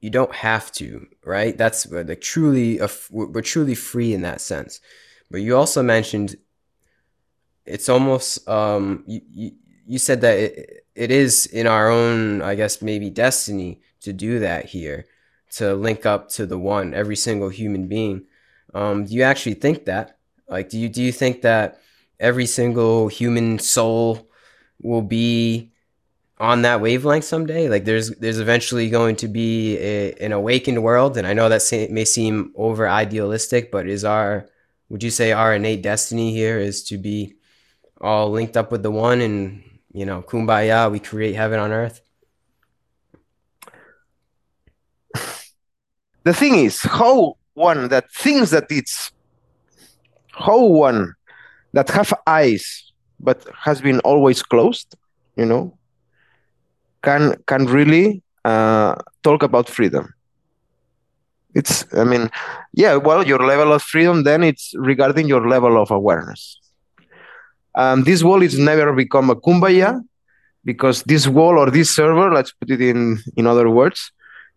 you 0.00 0.10
don't 0.10 0.34
have 0.34 0.70
to, 0.72 1.06
right? 1.24 1.56
That's 1.56 1.90
like 1.90 2.20
truly 2.20 2.78
a 2.78 2.88
we're 3.10 3.40
truly 3.40 3.74
free 3.74 4.12
in 4.12 4.22
that 4.22 4.40
sense. 4.40 4.80
But 5.30 5.38
you 5.38 5.56
also 5.56 5.82
mentioned 5.82 6.36
it's 7.64 7.88
almost 7.88 8.46
um 8.46 9.04
you 9.06 9.22
you, 9.30 9.52
you 9.86 9.98
said 9.98 10.20
that 10.20 10.38
it, 10.38 10.86
it 10.94 11.10
is 11.10 11.46
in 11.46 11.66
our 11.66 11.90
own, 11.90 12.42
I 12.42 12.54
guess 12.54 12.82
maybe 12.82 13.10
destiny 13.10 13.80
to 14.00 14.12
do 14.12 14.38
that 14.40 14.66
here, 14.66 15.06
to 15.52 15.74
link 15.74 16.06
up 16.06 16.28
to 16.30 16.46
the 16.46 16.58
one, 16.58 16.94
every 16.94 17.16
single 17.16 17.48
human 17.48 17.88
being. 17.88 18.26
Um, 18.74 19.04
do 19.04 19.14
you 19.14 19.22
actually 19.22 19.54
think 19.54 19.84
that? 19.86 20.18
Like, 20.48 20.68
do 20.68 20.78
you 20.78 20.88
do 20.88 21.02
you 21.02 21.12
think 21.12 21.42
that 21.42 21.80
every 22.20 22.46
single 22.46 23.08
human 23.08 23.58
soul 23.58 24.28
will 24.82 25.02
be 25.02 25.72
on 26.38 26.62
that 26.62 26.80
wavelength 26.80 27.24
someday? 27.24 27.68
Like 27.68 27.84
there's 27.84 28.10
there's 28.16 28.40
eventually 28.40 28.90
going 28.90 29.16
to 29.16 29.28
be 29.28 29.78
a, 29.78 30.12
an 30.14 30.32
awakened 30.32 30.82
world, 30.82 31.16
and 31.16 31.26
I 31.26 31.32
know 31.32 31.48
that 31.48 31.88
may 31.90 32.04
seem 32.04 32.52
over 32.56 32.88
idealistic, 32.88 33.70
but 33.70 33.88
is 33.88 34.04
our 34.04 34.48
would 34.88 35.02
you 35.02 35.10
say 35.10 35.32
our 35.32 35.54
innate 35.54 35.82
destiny 35.82 36.32
here 36.32 36.58
is 36.58 36.82
to 36.84 36.98
be 36.98 37.34
all 38.00 38.30
linked 38.30 38.56
up 38.56 38.70
with 38.72 38.82
the 38.82 38.90
one, 38.90 39.20
and 39.20 39.62
you 39.92 40.04
know, 40.04 40.22
kumbaya, 40.22 40.90
we 40.90 40.98
create 40.98 41.34
heaven 41.36 41.60
on 41.60 41.72
earth? 41.72 42.00
the 46.24 46.34
thing 46.34 46.56
is 46.56 46.82
how 46.82 47.36
one 47.54 47.88
that 47.88 48.10
thinks 48.12 48.50
that 48.50 48.66
it's 48.70 49.12
how 50.32 50.62
one 50.64 51.14
that 51.72 51.88
have 51.90 52.12
eyes 52.26 52.92
but 53.20 53.46
has 53.64 53.80
been 53.80 54.00
always 54.00 54.42
closed 54.42 54.96
you 55.36 55.46
know 55.46 55.76
can 57.02 57.36
can 57.46 57.66
really 57.66 58.22
uh, 58.44 58.94
talk 59.22 59.42
about 59.42 59.68
freedom. 59.68 60.12
It's 61.54 61.84
i 61.94 62.02
mean 62.02 62.30
yeah 62.72 62.96
well 62.96 63.22
your 63.24 63.38
level 63.38 63.72
of 63.72 63.80
freedom 63.82 64.24
then 64.24 64.42
it's 64.42 64.72
regarding 64.76 65.28
your 65.28 65.48
level 65.48 65.80
of 65.80 65.90
awareness. 65.90 66.58
Um, 67.76 68.04
this 68.04 68.22
wall 68.24 68.42
is 68.42 68.58
never 68.58 68.92
become 68.92 69.30
a 69.30 69.36
kumbaya 69.36 70.00
because 70.64 71.04
this 71.04 71.28
wall 71.28 71.58
or 71.58 71.70
this 71.70 71.94
server 71.94 72.32
let's 72.32 72.52
put 72.52 72.70
it 72.70 72.80
in 72.80 73.18
in 73.36 73.46
other 73.46 73.70
words 73.70 74.10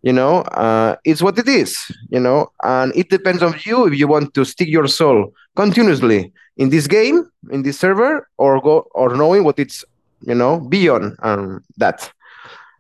you 0.08 0.14
know 0.14 0.34
uh, 0.64 0.96
it's 1.04 1.22
what 1.22 1.38
it 1.38 1.50
is 1.62 1.72
you 2.10 2.22
know 2.26 2.40
and 2.64 2.96
it 2.96 3.10
depends 3.10 3.42
on 3.44 3.54
you 3.66 3.88
if 3.88 3.94
you 4.00 4.08
want 4.08 4.34
to 4.34 4.46
stick 4.46 4.70
your 4.78 4.88
soul 4.88 5.20
continuously 5.56 6.32
in 6.56 6.70
this 6.70 6.88
game 6.88 7.18
in 7.52 7.64
this 7.64 7.78
server 7.84 8.14
or 8.38 8.62
go 8.62 8.76
or 9.02 9.16
knowing 9.16 9.44
what 9.44 9.60
it's 9.60 9.84
you 10.22 10.36
know 10.36 10.60
beyond 10.60 11.16
um, 11.24 11.64
that. 11.78 12.12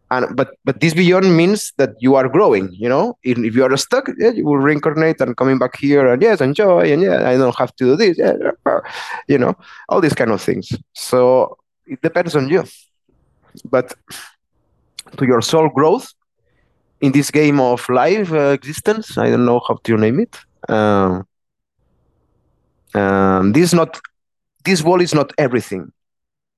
And 0.09 0.37
but 0.37 0.55
but 0.63 0.79
this 0.79 0.93
beyond 0.93 1.35
means 1.35 1.73
that 1.75 1.91
you 1.99 2.15
are 2.15 2.29
growing 2.29 2.71
you 2.71 2.87
know? 2.87 3.17
If, 3.23 3.37
if 3.39 3.55
you 3.55 3.63
are 3.65 3.75
stuck 3.75 4.09
yeah, 4.17 4.31
you 4.31 4.45
will 4.45 4.57
reincarnate 4.57 5.19
and 5.19 5.35
coming 5.35 5.57
back 5.59 5.77
here 5.77 6.07
and 6.07 6.21
yes 6.21 6.39
enjoy 6.39 6.89
and 6.93 7.01
yeah 7.01 7.29
i 7.29 7.35
don't 7.35 7.57
have 7.57 7.75
to 7.75 7.83
do 7.83 7.95
this 7.97 8.17
yeah, 8.17 8.35
you 9.27 9.37
know 9.37 9.53
all 9.89 9.99
these 9.99 10.13
kind 10.13 10.31
of 10.31 10.41
things. 10.41 10.71
So 10.93 11.57
it 11.85 12.01
depends 12.01 12.37
on 12.37 12.47
you. 12.47 12.63
But 13.65 13.93
to 15.17 15.25
your 15.25 15.41
soul 15.41 15.67
growth 15.67 16.13
in 17.01 17.11
this 17.11 17.31
game 17.31 17.59
of 17.59 17.87
life 17.89 18.31
uh, 18.31 18.51
existence 18.59 19.17
i 19.17 19.29
don't 19.29 19.45
know 19.45 19.61
how 19.67 19.75
to 19.83 19.97
name 19.97 20.19
it. 20.19 20.35
Um, 20.69 21.27
um, 22.93 23.51
this 23.53 23.63
is 23.63 23.73
not 23.73 23.99
this 24.65 24.81
wall 24.83 25.01
is 25.01 25.13
not 25.13 25.31
everything. 25.37 25.91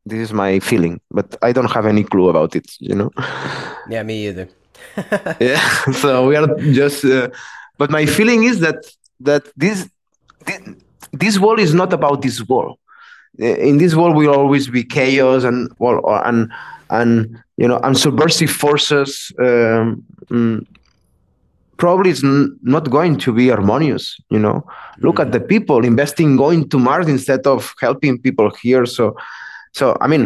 This 0.06 0.20
is 0.20 0.34
my 0.34 0.60
feeling 0.60 1.00
but 1.12 1.36
i 1.42 1.52
don't 1.52 1.72
have 1.72 1.86
any 1.86 2.04
clue 2.04 2.30
about 2.30 2.56
it 2.56 2.68
you 2.80 2.96
know? 2.96 3.12
Yeah, 3.90 4.04
me 4.04 4.28
either. 4.28 4.48
yeah 5.40 5.62
so 5.92 6.28
we 6.28 6.36
are 6.36 6.48
just 6.80 7.04
uh, 7.06 7.30
but 7.78 7.90
my 7.90 8.06
feeling 8.06 8.44
is 8.44 8.60
that 8.60 8.80
that 9.20 9.44
this, 9.58 9.90
this 10.46 10.60
this 11.12 11.40
wall 11.40 11.60
is 11.60 11.74
not 11.74 11.94
about 11.94 12.22
this 12.22 12.42
wall. 12.48 12.78
In 13.38 13.78
this 13.78 13.96
world 13.96 14.16
will 14.16 14.34
always 14.34 14.68
be 14.68 14.84
chaos 14.84 15.44
and 15.44 15.72
well 15.80 16.02
and 16.26 16.52
and 16.90 17.42
you 17.62 17.68
know 17.68 17.80
and 17.86 17.98
subversive 17.98 18.52
forces 18.64 19.10
um, 19.40 20.04
mm, 20.30 20.66
probably 21.78 22.10
it's 22.12 22.24
not 22.76 22.86
going 22.90 23.18
to 23.18 23.32
be 23.40 23.50
harmonious 23.50 24.06
you 24.30 24.40
know? 24.40 24.58
Look 25.00 25.20
at 25.20 25.32
the 25.32 25.40
people 25.40 25.86
investing 25.86 26.36
going 26.36 26.70
to 26.70 26.78
mars 26.78 27.08
instead 27.08 27.46
of 27.48 27.74
helping 27.80 28.18
people 28.26 28.48
here 28.62 28.86
so 28.86 29.16
so 29.74 29.86
i 30.02 30.08
mean 30.08 30.24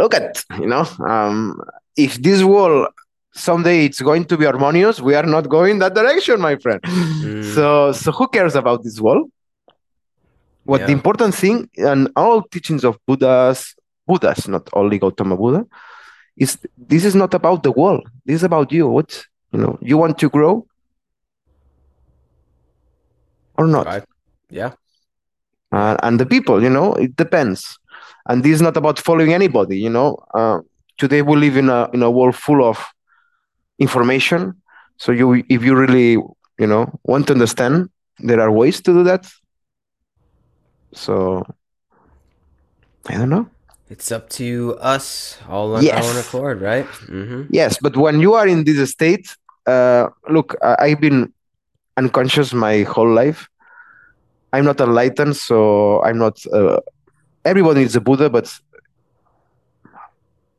look 0.00 0.14
at 0.14 0.44
you 0.58 0.66
know 0.66 0.84
um, 1.12 1.60
if 1.96 2.12
this 2.26 2.42
world 2.42 2.88
someday 3.34 3.86
it's 3.86 4.00
going 4.00 4.24
to 4.24 4.36
be 4.36 4.44
harmonious 4.44 5.00
we 5.00 5.14
are 5.14 5.28
not 5.36 5.48
going 5.48 5.78
that 5.78 5.94
direction 5.94 6.40
my 6.40 6.56
friend. 6.56 6.80
Mm, 6.82 7.54
so 7.54 7.92
so 7.92 8.12
who 8.12 8.28
cares 8.28 8.54
about 8.54 8.82
this 8.82 9.00
world? 9.00 9.30
What 10.64 10.86
the 10.86 10.92
important 10.92 11.34
thing 11.34 11.68
and 11.76 12.10
all 12.14 12.42
teachings 12.42 12.84
of 12.84 12.98
buddhas 13.06 13.74
buddhas 14.06 14.46
not 14.48 14.68
only 14.74 14.98
gautama 14.98 15.36
buddha 15.36 15.66
is 16.36 16.58
this 16.76 17.04
is 17.04 17.14
not 17.14 17.34
about 17.34 17.62
the 17.62 17.72
world. 17.72 18.08
This 18.24 18.36
is 18.36 18.44
about 18.44 18.72
you. 18.72 18.88
What 18.88 19.24
you 19.52 19.60
know 19.60 19.78
you 19.82 19.98
want 19.98 20.18
to 20.18 20.28
grow 20.28 20.66
or 23.58 23.66
not? 23.66 23.86
Right. 23.86 24.04
Yeah. 24.50 24.72
uh, 25.72 25.96
and 26.02 26.20
the 26.20 26.26
people 26.26 26.62
you 26.62 26.70
know 26.70 26.94
it 26.94 27.16
depends. 27.16 27.78
And 28.26 28.42
this 28.44 28.52
is 28.52 28.62
not 28.62 28.76
about 28.76 28.98
following 28.98 29.32
anybody 29.34 29.78
you 29.78 29.90
know. 29.90 30.16
Uh, 30.34 30.60
today 30.98 31.22
we 31.22 31.36
live 31.36 31.56
in 31.56 31.68
a 31.68 31.88
in 31.92 32.02
a 32.02 32.10
world 32.10 32.36
full 32.36 32.64
of 32.64 32.78
information. 33.78 34.54
So 34.96 35.12
you 35.12 35.44
if 35.48 35.62
you 35.64 35.74
really 35.74 36.12
you 36.58 36.66
know 36.66 36.98
want 37.04 37.26
to 37.28 37.32
understand 37.34 37.90
there 38.18 38.40
are 38.40 38.50
ways 38.50 38.80
to 38.82 38.92
do 38.92 39.02
that. 39.04 39.26
So 40.94 41.42
i 43.08 43.14
don't 43.16 43.30
know 43.30 43.48
It's 43.92 44.10
up 44.16 44.24
to 44.40 44.76
us 44.80 45.36
all 45.52 45.68
on 45.76 45.80
our 45.88 46.02
own 46.10 46.16
accord, 46.24 46.56
right? 46.70 46.86
Mm-hmm. 47.16 47.42
yes 47.58 47.72
but 47.84 47.94
when 48.04 48.16
you 48.24 48.32
are 48.38 48.48
in 48.54 48.64
this 48.64 48.90
state 48.98 49.26
uh, 49.72 50.04
look 50.36 50.48
i've 50.84 51.00
been 51.06 51.20
unconscious 52.02 52.48
my 52.66 52.76
whole 52.92 53.12
life 53.22 53.40
i'm 54.54 54.64
not 54.70 54.78
enlightened 54.80 55.34
so 55.36 55.56
i'm 56.06 56.18
not 56.24 56.36
uh, 56.58 56.78
everybody 57.44 57.82
is 57.88 57.94
a 57.94 58.00
buddha 58.08 58.28
but 58.36 58.46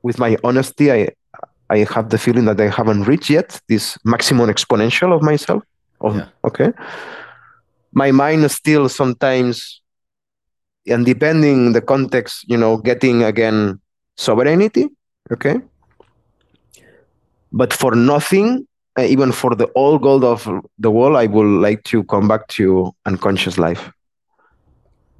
with 0.07 0.17
my 0.25 0.31
honesty 0.43 0.91
i 0.91 0.99
i 1.69 1.79
have 1.93 2.05
the 2.13 2.17
feeling 2.25 2.45
that 2.49 2.59
i 2.65 2.69
haven't 2.79 3.03
reached 3.11 3.29
yet 3.37 3.49
this 3.71 3.97
maximum 4.13 4.47
exponential 4.55 5.09
of 5.15 5.21
myself 5.31 5.61
Of, 6.05 6.15
Yeah. 6.15 6.27
Okay. 6.49 6.69
My 8.03 8.11
mind 8.11 8.43
is 8.43 8.53
still 8.63 8.89
sometimes, 8.89 9.81
and 10.87 11.05
depending 11.05 11.73
the 11.73 11.81
context, 11.81 12.45
you 12.47 12.57
know, 12.57 12.77
getting 12.77 13.23
again 13.23 13.79
sovereignty. 14.17 14.87
Okay. 15.31 15.55
But 17.51 17.73
for 17.73 17.95
nothing, 17.95 18.67
uh, 18.97 19.03
even 19.03 19.31
for 19.31 19.55
the 19.55 19.65
all 19.75 19.97
gold 19.99 20.23
of 20.23 20.47
the 20.77 20.91
world, 20.91 21.15
I 21.15 21.27
would 21.27 21.61
like 21.61 21.83
to 21.85 22.03
come 22.03 22.27
back 22.27 22.47
to 22.59 22.93
unconscious 23.05 23.57
life. 23.57 23.91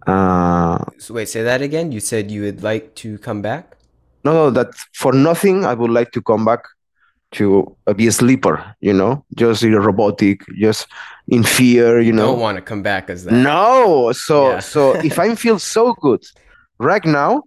Uh, 0.08 0.80
So 0.98 1.14
wait, 1.14 1.30
say 1.30 1.44
that 1.44 1.62
again. 1.62 1.92
You 1.92 2.00
said 2.00 2.32
you 2.32 2.42
would 2.44 2.64
like 2.64 2.96
to 2.96 3.18
come 3.20 3.42
back. 3.42 3.78
no, 4.24 4.34
no, 4.34 4.50
that 4.52 4.74
for 4.94 5.14
nothing, 5.14 5.66
I 5.66 5.74
would 5.74 5.92
like 5.92 6.12
to 6.12 6.22
come 6.22 6.46
back 6.46 6.64
to 7.34 7.76
uh, 7.88 7.94
be 7.94 8.08
a 8.08 8.12
sleeper, 8.12 8.76
you 8.80 8.94
know, 8.94 9.26
just 9.36 9.64
robotic, 9.64 10.42
just 10.60 10.88
in 11.28 11.44
fear, 11.44 12.00
you 12.02 12.12
know. 12.12 12.28
Don't 12.28 12.40
want 12.40 12.58
to 12.58 12.62
come 12.62 12.82
back 12.84 13.10
as 13.10 13.24
that. 13.26 13.34
No, 13.34 14.12
so 14.12 14.50
Yeah. 14.52 14.60
so 14.60 14.92
if 15.10 15.18
I 15.20 15.36
feel 15.36 15.60
so 15.60 15.94
good 15.94 16.24
right 16.80 17.06
now, 17.06 17.44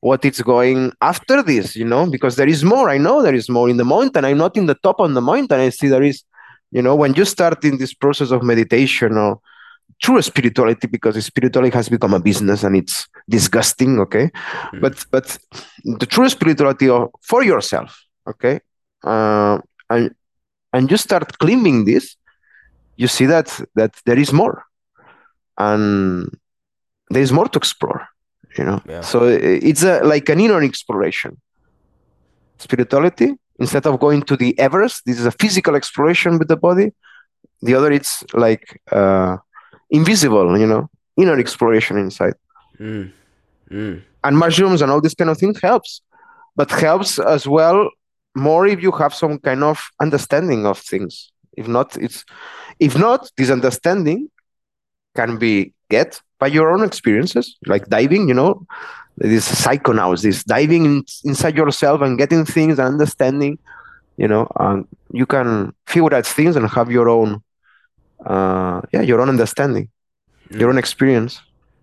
what 0.00 0.24
it's 0.24 0.42
going 0.42 0.92
after 1.00 1.42
this, 1.42 1.74
you 1.74 1.84
know, 1.84 2.06
because 2.08 2.36
there 2.36 2.48
is 2.48 2.62
more. 2.62 2.88
I 2.88 2.98
know 2.98 3.22
there 3.22 3.34
is 3.34 3.48
more 3.48 3.68
in 3.68 3.76
the 3.76 3.84
mountain. 3.84 4.24
I'm 4.24 4.38
not 4.38 4.56
in 4.56 4.66
the 4.66 4.76
top 4.76 5.00
on 5.00 5.14
the 5.14 5.20
mountain. 5.22 5.58
I 5.60 5.70
see 5.70 5.88
there 5.88 6.02
is, 6.02 6.22
you 6.70 6.82
know, 6.82 6.94
when 6.94 7.14
you 7.14 7.24
start 7.24 7.64
in 7.64 7.78
this 7.78 7.94
process 7.94 8.30
of 8.30 8.42
meditation 8.42 9.16
or 9.16 9.40
true 10.02 10.20
spirituality, 10.22 10.86
because 10.86 11.22
spirituality 11.24 11.74
has 11.74 11.88
become 11.88 12.14
a 12.14 12.20
business 12.20 12.62
and 12.62 12.76
it's 12.76 13.08
disgusting. 13.28 13.98
Okay, 13.98 14.30
Mm. 14.72 14.80
but 14.82 15.04
but 15.10 15.38
the 16.00 16.06
true 16.06 16.28
spirituality 16.28 16.88
of, 16.88 17.08
for 17.22 17.42
yourself. 17.42 17.90
Okay, 18.28 18.60
uh, 19.04 19.58
and 19.90 20.14
and 20.72 20.90
you 20.90 20.96
start 20.98 21.38
claiming 21.38 21.84
this, 21.86 22.16
you 22.96 23.08
see 23.08 23.26
that 23.26 23.48
that 23.74 23.92
there 24.06 24.18
is 24.18 24.32
more, 24.32 24.64
and 25.58 26.30
there 27.10 27.22
is 27.22 27.32
more 27.32 27.48
to 27.48 27.58
explore. 27.58 28.06
You 28.58 28.64
know, 28.64 28.80
Yeah. 28.88 29.02
so 29.02 29.24
it's 29.26 29.82
a 29.82 30.00
like 30.04 30.28
an 30.32 30.40
inner 30.40 30.62
exploration. 30.62 31.36
Spirituality 32.58 33.34
instead 33.58 33.86
of 33.86 33.98
going 34.00 34.22
to 34.22 34.36
the 34.36 34.58
Everest, 34.58 35.02
this 35.06 35.18
is 35.18 35.26
a 35.26 35.30
physical 35.32 35.74
exploration 35.74 36.38
with 36.38 36.48
the 36.48 36.56
body. 36.56 36.92
The 37.62 37.74
other, 37.74 37.90
it's 37.92 38.24
like 38.34 38.80
uh, 38.92 39.36
invisible. 39.90 40.58
You 40.58 40.66
know, 40.66 40.90
inner 41.16 41.38
exploration 41.38 41.96
inside 41.98 42.34
Mm. 42.78 43.10
Mm. 43.70 44.02
and 44.22 44.36
mushrooms 44.38 44.82
and 44.82 44.90
all 44.92 45.00
this 45.00 45.14
kind 45.14 45.30
of 45.30 45.38
thing 45.38 45.54
helps 45.62 46.02
but 46.56 46.70
helps 46.70 47.18
as 47.18 47.46
well 47.48 47.88
more 48.34 48.66
if 48.66 48.82
you 48.82 48.92
have 48.92 49.14
some 49.14 49.38
kind 49.38 49.64
of 49.64 49.80
understanding 49.98 50.66
of 50.66 50.76
things 50.78 51.32
if 51.56 51.66
not 51.68 51.96
it's 51.96 52.24
if 52.78 52.96
not 52.98 53.30
this 53.36 53.50
understanding 53.50 54.28
can 55.14 55.38
be 55.38 55.72
get 55.90 56.20
by 56.38 56.46
your 56.46 56.70
own 56.72 56.84
experiences 56.84 57.56
like 57.66 57.86
diving 57.88 58.28
you 58.28 58.34
know 58.34 58.66
this 59.18 59.48
psychonauts 59.64 60.22
this 60.22 60.44
diving 60.44 60.84
in, 60.84 61.04
inside 61.24 61.56
yourself 61.56 62.02
and 62.02 62.18
getting 62.18 62.44
things 62.44 62.78
and 62.78 62.88
understanding 62.88 63.58
you 64.16 64.28
know 64.28 64.46
and 64.60 64.86
you 65.12 65.26
can 65.26 65.72
figure 65.86 66.14
out 66.14 66.26
things 66.26 66.56
and 66.56 66.68
have 66.68 66.90
your 66.90 67.08
own 67.08 67.42
uh 68.26 68.80
yeah 68.92 69.00
your 69.02 69.20
own 69.20 69.28
understanding 69.28 69.88
your 70.50 70.70
own 70.70 70.78
experience 70.78 71.40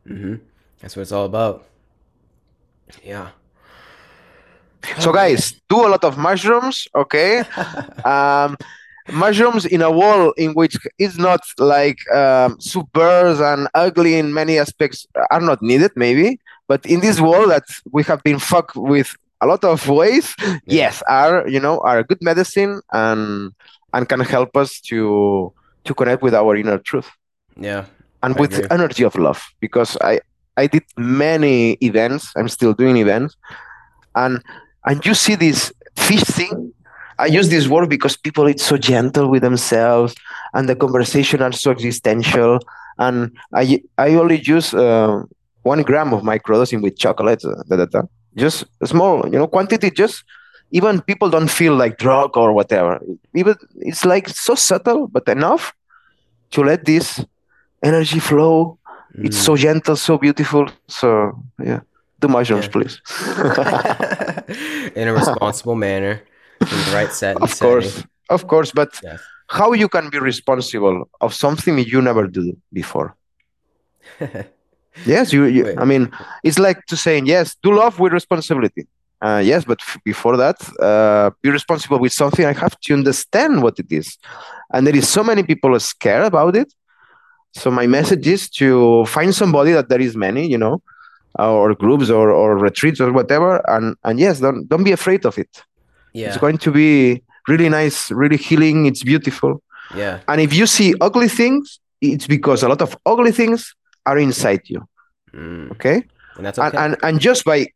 hmm 0.08 0.36
That's 0.82 0.96
what 0.96 1.04
it's 1.04 1.12
all 1.14 1.26
about. 1.26 1.66
Yeah. 3.04 3.30
So 5.00 5.12
guys, 5.14 5.56
do 5.70 5.88
a 5.88 5.90
lot 5.90 6.04
of 6.04 6.18
mushrooms, 6.18 6.88
okay? 6.94 7.40
um, 8.06 8.58
mushrooms 9.12 9.66
in 9.66 9.82
a 9.82 9.92
world 9.92 10.34
in 10.38 10.54
which 10.54 10.78
it's 10.98 11.18
not 11.18 11.42
like 11.58 11.98
um, 12.14 12.58
superb 12.60 13.40
and 13.42 13.68
ugly 13.74 14.16
in 14.16 14.34
many 14.34 14.58
aspects 14.60 15.06
are 15.32 15.42
not 15.42 15.62
needed, 15.62 15.92
maybe. 15.96 16.40
But 16.68 16.86
in 16.86 17.02
this 17.02 17.20
world 17.20 17.52
that 17.52 17.64
we 17.92 18.04
have 18.04 18.24
been 18.24 18.40
fucked 18.40 18.76
with 18.76 19.16
a 19.42 19.46
lot 19.46 19.64
of 19.64 19.88
ways, 19.90 20.34
yes, 20.66 21.04
are 21.10 21.48
you 21.48 21.60
know 21.60 21.80
are 21.82 22.00
a 22.00 22.04
good 22.04 22.22
medicine 22.22 22.82
and 22.92 23.52
and 23.94 24.08
can 24.08 24.22
help 24.22 24.56
us 24.56 24.80
to 24.90 25.52
to 25.84 25.94
connect 25.94 26.22
with 26.24 26.34
our 26.34 26.56
inner 26.56 26.78
truth 26.80 27.10
Yeah. 27.58 27.86
and 28.24 28.36
I 28.36 28.40
with 28.40 28.54
agree. 28.54 28.68
the 28.68 28.74
energy 28.74 29.04
of 29.04 29.16
love 29.16 29.44
because 29.60 29.98
i 30.02 30.20
i 30.58 30.66
did 30.66 30.84
many 30.98 31.74
events 31.82 32.32
i'm 32.38 32.48
still 32.48 32.74
doing 32.74 32.96
events 32.98 33.36
and 34.16 34.42
and 34.86 35.06
you 35.06 35.14
see 35.14 35.36
this 35.36 35.72
fish 35.98 36.24
thing 36.24 36.74
i 37.20 37.26
use 37.26 37.50
this 37.50 37.68
word 37.68 37.90
because 37.90 38.16
people 38.18 38.46
it's 38.48 38.64
so 38.66 38.78
gentle 38.78 39.28
with 39.30 39.42
themselves 39.42 40.16
and 40.54 40.68
the 40.70 40.76
conversation 40.76 41.42
are 41.42 41.52
so 41.52 41.72
existential 41.72 42.60
and 42.98 43.32
i 43.54 43.82
i 43.98 44.10
only 44.16 44.40
use 44.42 44.74
uh, 44.74 45.22
one 45.64 45.82
gram 45.84 46.14
of 46.14 46.22
microdosing 46.24 46.82
with 46.82 46.98
chocolate 46.98 47.44
uh, 47.46 47.56
da, 47.70 47.76
da, 47.78 47.86
da. 47.86 48.02
just 48.36 48.66
a 48.82 48.88
small 48.88 49.24
you 49.26 49.38
know 49.40 49.48
quantity 49.48 49.90
just 49.92 50.24
even 50.72 51.02
people 51.02 51.30
don't 51.30 51.52
feel 51.52 51.76
like 51.76 51.98
drug 51.98 52.36
or 52.38 52.52
whatever 52.54 53.00
even 53.36 53.56
it's 53.90 54.04
like 54.06 54.28
so 54.30 54.56
subtle 54.56 55.08
but 55.08 55.28
enough 55.28 55.74
to 56.52 56.62
let 56.64 56.86
this 56.86 57.24
energy 57.84 58.20
flow 58.20 58.78
it's 59.16 59.38
Mm. 59.38 59.46
so 59.46 59.56
gentle, 59.56 59.96
so 59.96 60.18
beautiful. 60.18 60.66
So 60.88 61.38
yeah, 61.64 61.82
do 62.20 62.28
mushrooms, 62.28 62.66
Yeah. 62.66 62.72
please. 62.72 62.96
in 64.96 65.08
a 65.08 65.14
responsible 65.14 65.76
manner, 65.76 66.22
in 66.72 66.78
the 66.86 66.92
right 66.94 67.12
set 67.12 67.38
of 67.38 67.60
course, 67.60 68.04
of 68.30 68.48
course. 68.48 68.72
But 68.72 68.92
Yes. 69.04 69.22
how 69.48 69.74
you 69.74 69.88
can 69.90 70.10
be 70.10 70.20
responsible 70.20 71.10
of 71.22 71.34
something 71.34 71.78
you 71.80 72.02
never 72.02 72.28
do 72.28 72.56
before? 72.72 73.16
Yes, 75.06 75.34
you. 75.34 75.46
you 75.46 75.74
I 75.78 75.86
mean, 75.86 76.12
it's 76.44 76.60
like 76.60 76.86
to 76.86 76.96
saying 76.96 77.26
yes, 77.26 77.56
do 77.64 77.74
love 77.74 78.00
with 78.00 78.14
responsibility. 78.14 78.86
Uh, 79.22 79.42
yes, 79.44 79.64
but 79.66 79.80
f- 79.82 79.98
before 80.04 80.36
that, 80.38 80.58
uh, 80.80 81.32
be 81.42 81.50
responsible 81.50 81.98
with 81.98 82.12
something. 82.14 82.46
I 82.46 82.54
have 82.54 82.80
to 82.80 82.94
understand 82.94 83.64
what 83.64 83.80
it 83.80 83.92
is, 83.92 84.18
and 84.72 84.86
there 84.86 84.96
is 84.96 85.08
so 85.10 85.24
many 85.24 85.44
people 85.44 85.74
are 85.76 85.80
scared 85.80 86.26
about 86.26 86.56
it. 86.56 86.72
So 87.54 87.72
my 87.72 87.88
message 87.88 88.28
is 88.28 88.50
to 88.62 89.06
find 89.06 89.34
somebody 89.34 89.72
that 89.72 89.90
there 89.90 90.02
is 90.02 90.16
many, 90.16 90.48
you 90.48 90.58
know, 90.58 90.82
or 91.40 91.74
groups 91.74 92.10
or, 92.10 92.30
or 92.32 92.58
retreats 92.58 93.00
or 93.00 93.12
whatever, 93.12 93.62
and 93.70 93.96
and 94.04 94.20
yes, 94.20 94.40
don't 94.42 94.68
don't 94.68 94.84
be 94.84 94.92
afraid 94.92 95.26
of 95.26 95.38
it. 95.40 95.50
Yeah. 96.14 96.28
It's 96.30 96.38
going 96.38 96.58
to 96.60 96.72
be 96.72 97.22
really 97.48 97.70
nice, 97.70 98.12
really 98.12 98.38
healing. 98.38 98.86
It's 98.86 99.04
beautiful. 99.04 99.62
yeah. 99.96 100.20
And 100.28 100.40
if 100.42 100.54
you 100.54 100.66
see 100.68 100.94
ugly 101.02 101.28
things, 101.30 101.80
it's 102.02 102.28
because 102.28 102.64
a 102.64 102.70
lot 102.70 102.82
of 102.82 102.96
ugly 103.06 103.32
things 103.32 103.76
are 104.06 104.18
inside 104.20 104.62
you. 104.66 104.82
Mm. 105.34 105.72
Okay. 105.72 106.04
And 106.38 106.46
that's 106.46 106.60
okay. 106.60 106.78
And, 106.78 106.94
and 106.94 106.98
and 107.04 107.20
just 107.20 107.44
by 107.46 107.68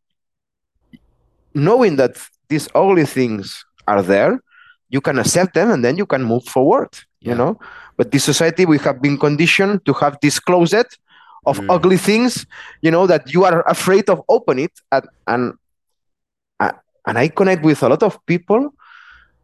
knowing 1.53 1.95
that 1.97 2.17
these 2.49 2.67
ugly 2.75 3.05
things 3.05 3.65
are 3.88 4.01
there, 4.01 4.39
you 4.89 5.01
can 5.01 5.19
accept 5.19 5.53
them 5.53 5.72
and 5.72 5.84
then 5.84 5.97
you 5.97 6.05
can 6.05 6.23
move 6.23 6.43
forward. 6.45 6.89
You 7.19 7.35
know. 7.35 7.59
But 7.97 8.11
this 8.11 8.23
society, 8.23 8.65
we 8.65 8.77
have 8.80 9.01
been 9.01 9.18
conditioned 9.18 9.84
to 9.85 9.93
have 9.93 10.18
this 10.22 10.39
closet 10.39 10.88
of 11.45 11.59
Mm. 11.59 11.73
ugly 11.76 11.97
things. 11.97 12.45
You 12.81 12.91
know 12.91 13.07
that 13.07 13.34
you 13.34 13.43
are 13.43 13.64
afraid 13.68 14.09
of 14.09 14.22
open 14.30 14.59
it, 14.59 14.72
and 14.91 15.05
and 15.26 15.43
and 17.07 17.17
I 17.17 17.29
connect 17.29 17.63
with 17.63 17.81
a 17.81 17.89
lot 17.89 18.03
of 18.03 18.23
people 18.25 18.73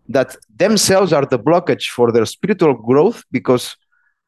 that 0.10 0.36
themselves 0.56 1.14
are 1.14 1.26
the 1.26 1.40
blockage 1.40 1.88
for 1.88 2.12
their 2.12 2.26
spiritual 2.26 2.74
growth 2.74 3.24
because 3.32 3.76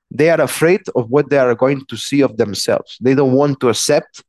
they 0.09 0.29
are 0.29 0.41
afraid 0.41 0.81
of 0.95 1.09
what 1.09 1.29
they 1.29 1.37
are 1.37 1.53
going 1.53 1.85
to 1.87 1.97
see 1.97 2.21
of 2.21 2.37
themselves. 2.37 2.97
They 3.01 3.13
don't 3.13 3.33
want 3.33 3.59
to 3.59 3.69
accept 3.69 4.23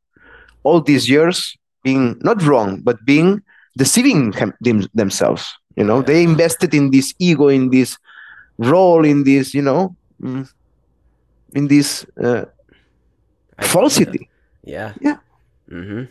all 0.64 0.80
these 0.80 1.08
years 1.08 1.56
being 1.84 2.18
not 2.20 2.42
wrong, 2.42 2.80
but 2.82 3.04
being 3.04 3.42
deceiving 3.78 4.32
them, 4.60 4.88
themselves. 4.92 5.46
You 5.76 5.84
know, 5.84 6.02
they 6.02 6.24
invested 6.24 6.74
in 6.74 6.90
this 6.90 7.14
ego, 7.18 7.48
in 7.48 7.70
this 7.70 7.96
role, 8.58 9.04
in 9.04 9.22
this, 9.22 9.54
you 9.54 9.62
know, 9.62 9.94
mm, 10.20 10.50
in 11.54 11.68
this 11.68 12.04
uh, 12.20 12.46
falsity. 13.60 14.28
Yeah. 14.64 14.94
Yeah. 15.00 15.18
Mm-hmm. 15.70 16.04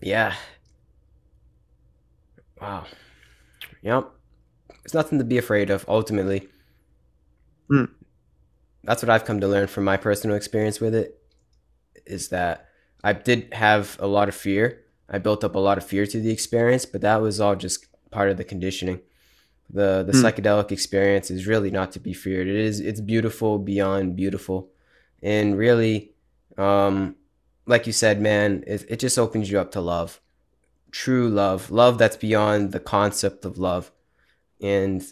Yeah. 0.00 0.34
Wow. 2.60 2.84
Yep. 3.82 4.10
It's 4.84 4.94
nothing 4.94 5.18
to 5.18 5.24
be 5.24 5.38
afraid 5.38 5.70
of, 5.70 5.84
ultimately. 5.88 6.48
Mm. 7.70 7.90
That's 8.84 9.02
what 9.02 9.10
I've 9.10 9.24
come 9.24 9.40
to 9.40 9.48
learn 9.48 9.66
from 9.66 9.84
my 9.84 9.96
personal 9.96 10.36
experience 10.36 10.80
with 10.80 10.94
it. 10.94 11.18
Is 12.06 12.28
that 12.28 12.68
I 13.02 13.12
did 13.14 13.52
have 13.52 13.96
a 14.00 14.06
lot 14.06 14.28
of 14.28 14.34
fear. 14.34 14.82
I 15.08 15.18
built 15.18 15.44
up 15.44 15.54
a 15.54 15.58
lot 15.58 15.78
of 15.78 15.86
fear 15.86 16.06
to 16.06 16.20
the 16.20 16.30
experience, 16.30 16.84
but 16.86 17.00
that 17.00 17.20
was 17.22 17.40
all 17.40 17.56
just 17.56 17.86
part 18.10 18.30
of 18.30 18.36
the 18.36 18.44
conditioning. 18.44 19.00
The 19.70 20.02
the 20.06 20.12
Mm. 20.12 20.22
psychedelic 20.22 20.70
experience 20.70 21.30
is 21.30 21.46
really 21.46 21.70
not 21.70 21.92
to 21.92 22.00
be 22.00 22.12
feared. 22.12 22.46
It 22.46 22.56
is 22.56 22.80
it's 22.80 23.00
beautiful 23.00 23.58
beyond 23.58 24.16
beautiful. 24.16 24.70
And 25.22 25.56
really, 25.56 26.12
um, 26.58 27.16
like 27.66 27.86
you 27.86 27.92
said, 27.94 28.20
man, 28.20 28.62
it, 28.66 28.84
it 28.90 28.98
just 29.00 29.18
opens 29.18 29.50
you 29.50 29.58
up 29.58 29.70
to 29.72 29.80
love. 29.80 30.20
True 30.94 31.28
love. 31.28 31.72
Love 31.72 31.98
that's 31.98 32.16
beyond 32.16 32.70
the 32.70 32.78
concept 32.78 33.44
of 33.44 33.58
love. 33.58 33.90
And 34.62 35.02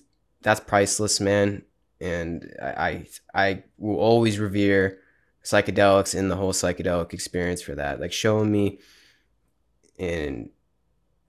that's 0.40 0.60
priceless, 0.60 1.18
man. 1.18 1.64
and 2.00 2.54
I 2.62 2.68
I, 2.68 3.06
I 3.34 3.64
will 3.78 3.96
always 3.98 4.38
revere 4.38 5.00
psychedelics 5.42 6.16
and 6.16 6.30
the 6.30 6.36
whole 6.36 6.52
psychedelic 6.52 7.12
experience 7.12 7.62
for 7.62 7.74
that. 7.74 7.98
Like 8.00 8.12
showing 8.12 8.52
me 8.52 8.78
and 9.98 10.50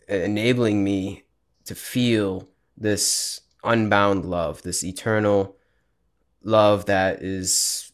enabling 0.07 0.84
me 0.84 1.23
to 1.65 1.73
feel 1.73 2.47
this 2.77 3.41
unbound 3.63 4.23
love, 4.23 4.61
this 4.61 4.84
eternal 4.84 5.57
love 6.43 6.85
that 6.85 7.23
is 7.23 7.91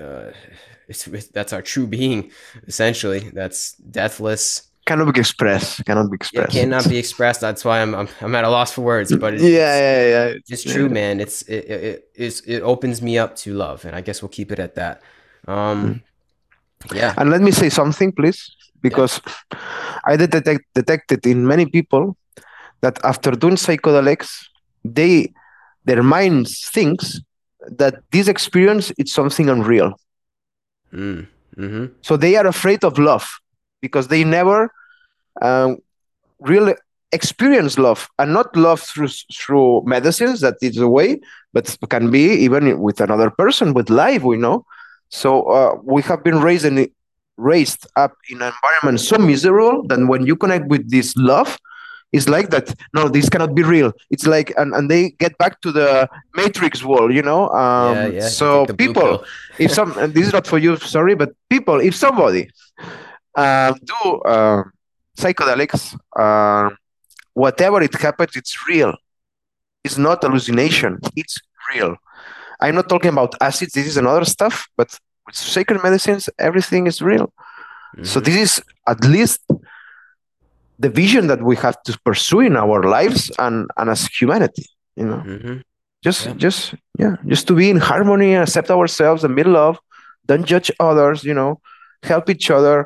uh, 0.00 0.30
it's, 0.88 1.04
that's 1.34 1.52
our 1.52 1.60
true 1.60 1.86
being 1.86 2.30
essentially 2.66 3.28
that's 3.34 3.74
deathless 3.74 4.67
cannot 4.88 5.12
be 5.14 5.20
expressed. 5.20 5.84
Cannot 5.84 6.10
be 6.10 6.14
it 6.14 6.22
expressed. 6.22 6.52
cannot 6.52 6.84
be 6.88 6.98
expressed. 7.04 7.40
That's 7.46 7.64
why 7.66 7.76
i'm 7.82 7.92
i'm, 7.94 8.08
I'm 8.24 8.34
at 8.34 8.44
a 8.44 8.52
loss 8.56 8.70
for 8.74 8.82
words 8.92 9.14
but 9.22 9.34
it's, 9.34 9.42
yeah 9.42 9.74
yeah 9.86 10.04
yeah. 10.14 10.26
it's 10.52 10.64
true 10.72 10.88
man. 10.88 11.20
It's 11.24 11.42
it, 11.42 11.64
it, 11.74 11.80
it 11.90 11.96
it's 12.24 12.38
it 12.54 12.60
opens 12.72 12.96
me 13.06 13.18
up 13.24 13.36
to 13.42 13.48
love 13.64 13.84
and 13.86 13.94
i 13.98 14.00
guess 14.06 14.16
we'll 14.22 14.36
keep 14.38 14.50
it 14.54 14.60
at 14.66 14.74
that. 14.80 14.96
Um 15.46 16.02
yeah. 17.00 17.12
And 17.18 17.30
let 17.34 17.42
me 17.46 17.52
say 17.60 17.68
something 17.80 18.10
please 18.12 18.40
because 18.80 19.20
i 20.10 20.16
did 20.16 20.30
detect, 20.30 20.64
detected 20.80 21.26
in 21.26 21.46
many 21.52 21.66
people 21.66 22.16
that 22.82 22.96
after 23.04 23.30
doing 23.32 23.56
psychedelics 23.56 24.30
they 24.84 25.32
their 25.84 26.02
minds 26.02 26.50
thinks 26.76 27.20
that 27.80 27.94
this 28.12 28.28
experience 28.28 28.86
is 29.00 29.12
something 29.12 29.48
unreal. 29.54 29.90
Mm. 30.92 31.26
hmm 31.56 31.86
so 32.06 32.12
they 32.16 32.34
are 32.40 32.46
afraid 32.46 32.82
of 32.88 32.92
love 33.10 33.26
because 33.80 34.08
they 34.08 34.24
never 34.24 34.72
um, 35.42 35.78
really 36.40 36.74
experience 37.12 37.78
love 37.78 38.08
and 38.18 38.32
not 38.32 38.54
love 38.54 38.80
through 38.80 39.08
through 39.32 39.82
medicines 39.86 40.40
that 40.40 40.56
is 40.60 40.76
a 40.76 40.88
way 40.88 41.18
but 41.52 41.76
can 41.88 42.10
be 42.10 42.24
even 42.44 42.80
with 42.80 43.00
another 43.00 43.30
person 43.30 43.72
with 43.72 43.88
life 43.88 44.22
we 44.22 44.36
know. 44.36 44.64
So 45.08 45.44
uh, 45.44 45.78
we 45.82 46.02
have 46.02 46.22
been 46.22 46.40
raised 46.40 46.66
in, 46.66 46.90
raised 47.38 47.86
up 47.96 48.12
in 48.28 48.42
an 48.42 48.52
environment 48.52 49.00
so 49.00 49.16
miserable 49.16 49.86
that 49.86 50.06
when 50.06 50.26
you 50.26 50.36
connect 50.36 50.66
with 50.66 50.90
this 50.90 51.16
love 51.16 51.58
it's 52.12 52.28
like 52.28 52.50
that 52.50 52.74
no 52.94 53.08
this 53.08 53.28
cannot 53.28 53.54
be 53.54 53.62
real. 53.62 53.92
It's 54.10 54.26
like 54.26 54.52
and, 54.58 54.74
and 54.74 54.90
they 54.90 55.10
get 55.10 55.36
back 55.38 55.62
to 55.62 55.72
the 55.72 56.08
matrix 56.34 56.84
world 56.84 57.14
you 57.14 57.22
know? 57.22 57.48
Um, 57.50 57.96
yeah, 57.96 58.06
yeah. 58.08 58.28
so 58.28 58.66
the 58.66 58.74
people 58.74 59.24
if 59.58 59.72
some 59.72 59.96
and 59.98 60.12
this 60.12 60.26
is 60.26 60.32
not 60.34 60.46
for 60.46 60.58
you 60.58 60.76
sorry 60.76 61.14
but 61.14 61.30
people 61.48 61.80
if 61.80 61.94
somebody 61.94 62.50
uh, 63.42 63.70
do 63.92 64.00
uh, 64.34 64.62
psychedelics 65.20 65.82
uh, 66.24 66.68
whatever 67.44 67.78
it 67.88 67.94
happens 68.06 68.32
it's 68.40 68.54
real. 68.72 68.92
It's 69.86 69.98
not 70.08 70.18
hallucination 70.24 70.92
it's 71.22 71.36
real. 71.72 71.92
I'm 72.62 72.74
not 72.80 72.88
talking 72.92 73.12
about 73.16 73.30
acids 73.48 73.72
this 73.76 73.86
is 73.92 73.96
another 74.04 74.24
stuff 74.36 74.54
but 74.78 74.88
with 75.26 75.36
sacred 75.56 75.78
medicines 75.88 76.22
everything 76.48 76.84
is 76.92 76.98
real. 77.12 77.26
So 78.12 78.16
Mhm. 78.20 78.24
this 78.26 78.36
is 78.46 78.52
at 78.92 79.00
least 79.16 79.40
the 80.84 80.90
vision 81.02 81.24
that 81.30 81.40
we 81.48 81.54
have 81.64 81.76
to 81.86 81.92
pursue 82.08 82.40
in 82.48 82.54
our 82.56 82.80
lives 82.96 83.20
and, 83.44 83.56
and 83.78 83.86
as 83.94 84.02
humanity 84.18 84.66
you 85.00 85.06
know. 85.10 85.22
Mhm. 85.34 85.56
just 86.06 86.20
Yeah. 86.26 86.34
just 86.44 86.60
yeah 87.02 87.14
just 87.32 87.44
to 87.48 87.54
be 87.60 87.66
in 87.74 87.78
harmony 87.90 88.30
accept 88.44 88.68
ourselves 88.76 89.20
and 89.24 89.32
be 89.40 89.44
love 89.60 89.76
don't 90.28 90.46
judge 90.52 90.70
others 90.88 91.18
you 91.28 91.34
know. 91.40 91.52
Help 92.12 92.24
each 92.34 92.48
other 92.58 92.76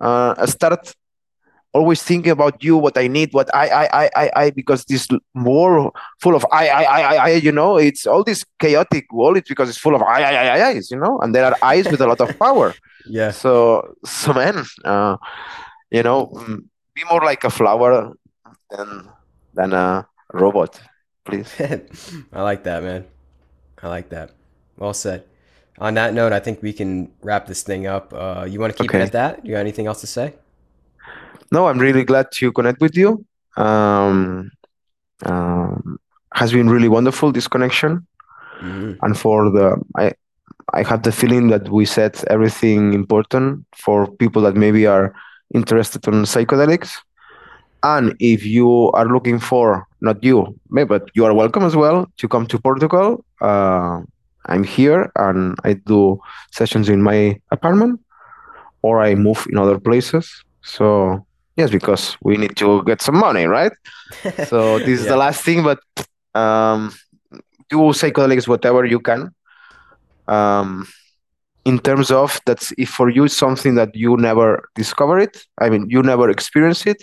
uh 0.00 0.46
start 0.46 0.94
always 1.74 2.02
thinking 2.02 2.32
about 2.32 2.62
you 2.64 2.76
what 2.76 2.96
i 2.96 3.06
need 3.06 3.32
what 3.32 3.54
i 3.54 3.68
i 3.68 4.04
i 4.04 4.10
i, 4.16 4.30
I 4.44 4.50
because 4.50 4.84
this 4.86 5.06
world 5.34 5.94
full 6.20 6.34
of 6.34 6.44
I, 6.50 6.68
I 6.68 6.82
i 6.82 7.00
i 7.00 7.16
i 7.16 7.28
you 7.30 7.52
know 7.52 7.76
it's 7.76 8.06
all 8.06 8.24
this 8.24 8.44
chaotic 8.58 9.12
world 9.12 9.36
it's 9.36 9.48
because 9.48 9.68
it's 9.68 9.78
full 9.78 9.94
of 9.94 10.02
i 10.02 10.22
i 10.22 10.32
i 10.32 10.58
i 10.58 10.68
I's, 10.70 10.90
you 10.90 10.98
know 10.98 11.18
and 11.20 11.34
there 11.34 11.44
are 11.44 11.56
eyes 11.62 11.86
with 11.90 12.00
a 12.00 12.06
lot 12.06 12.20
of 12.20 12.38
power 12.38 12.74
yeah 13.06 13.30
so 13.30 13.94
so 14.04 14.32
man 14.32 14.64
uh 14.84 15.16
you 15.90 16.02
know 16.02 16.26
mm, 16.34 16.64
be 16.94 17.02
more 17.10 17.20
like 17.20 17.44
a 17.44 17.50
flower 17.50 18.12
than 18.70 19.08
than 19.54 19.72
a 19.72 20.06
robot 20.32 20.80
please 21.24 21.52
I 22.32 22.42
like 22.42 22.64
that, 22.64 22.82
man. 22.82 23.04
I 23.82 23.88
like 23.88 24.08
that. 24.10 24.30
Well 24.76 24.94
said. 24.94 25.24
On 25.80 25.94
that 25.94 26.12
note, 26.14 26.32
I 26.32 26.40
think 26.40 26.62
we 26.62 26.72
can 26.72 27.10
wrap 27.22 27.46
this 27.46 27.62
thing 27.62 27.86
up. 27.86 28.12
Uh, 28.12 28.44
you 28.48 28.58
want 28.60 28.76
to 28.76 28.82
keep 28.82 28.94
it 28.94 29.00
at 29.00 29.12
that? 29.12 29.42
Do 29.42 29.48
you 29.48 29.54
got 29.54 29.60
anything 29.60 29.86
else 29.86 30.00
to 30.00 30.06
say? 30.06 30.34
no 31.50 31.66
i'm 31.66 31.78
really 31.78 32.04
glad 32.04 32.26
to 32.32 32.52
connect 32.52 32.80
with 32.80 32.96
you 32.96 33.24
um, 33.56 34.50
um 35.26 35.98
has 36.34 36.52
been 36.52 36.68
really 36.68 36.88
wonderful 36.88 37.32
this 37.32 37.48
connection 37.48 38.06
hmm 38.60 38.92
and 39.02 39.16
for 39.18 39.50
the 39.50 39.66
i 39.96 40.12
i 40.74 40.82
have 40.82 41.02
the 41.02 41.12
feeling 41.12 41.48
that 41.48 41.68
we 41.70 41.84
said 41.84 42.12
everything 42.28 42.92
important 42.92 43.64
for 43.84 44.06
people 44.22 44.42
that 44.42 44.54
maybe 44.56 44.86
are 44.86 45.14
interested 45.54 46.06
in 46.08 46.22
psychedelics 46.24 46.90
and 47.82 48.14
if 48.20 48.44
you 48.44 48.90
are 48.92 49.06
looking 49.06 49.38
for 49.38 49.86
not 50.00 50.22
you 50.22 50.38
may- 50.70 50.84
but 50.84 51.02
you 51.14 51.24
are 51.24 51.34
welcome 51.34 51.64
as 51.64 51.74
well 51.76 52.06
to 52.18 52.28
come 52.28 52.46
to 52.46 52.58
portugal 52.58 53.24
uh, 53.40 54.00
i'm 54.46 54.64
here 54.64 55.10
and 55.16 55.56
i 55.64 55.72
do 55.74 56.18
sessions 56.52 56.88
in 56.88 57.02
my 57.02 57.36
apartment 57.50 58.00
or 58.82 59.00
i 59.02 59.14
move 59.14 59.46
in 59.50 59.58
other 59.58 59.78
places. 59.78 60.44
So 60.62 61.26
yes 61.56 61.70
because 61.70 62.16
we 62.22 62.36
need 62.36 62.56
to 62.56 62.82
get 62.84 63.02
some 63.02 63.16
money 63.16 63.44
right? 63.46 63.72
So 64.48 64.78
this 64.78 65.00
is 65.00 65.06
Yeah. 65.06 65.08
the 65.08 65.16
last 65.16 65.42
thing 65.44 65.62
but 65.64 65.80
um 66.34 66.92
do 67.70 67.78
psychedelics 67.92 68.48
whatever 68.48 68.84
you 68.84 69.00
can. 69.00 69.30
Um 70.28 70.86
in 71.64 71.78
terms 71.78 72.10
of 72.10 72.40
that's 72.46 72.72
if 72.78 72.88
for 72.90 73.10
you 73.10 73.24
it's 73.24 73.36
something 73.36 73.74
that 73.74 73.94
you 73.94 74.16
never 74.16 74.68
discover 74.74 75.18
it. 75.18 75.44
I 75.60 75.68
mean 75.70 75.86
you 75.90 76.02
never 76.02 76.30
experience 76.30 76.86
it. 76.86 77.02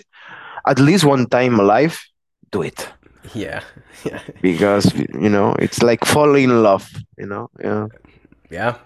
At 0.66 0.78
least 0.78 1.04
one 1.04 1.26
time 1.26 1.58
alive 1.60 2.00
do 2.52 2.62
it 2.62 2.92
Yeah. 3.34 3.62
Yeah. 4.04 4.20
because 4.42 4.94
you 4.94 5.28
know 5.28 5.54
it's 5.58 5.82
like 5.82 6.04
falling 6.04 6.44
in 6.44 6.62
love 6.62 6.88
you 7.18 7.26
know 7.26 7.50
yeah 7.60 7.86
Yeah. 8.50 8.76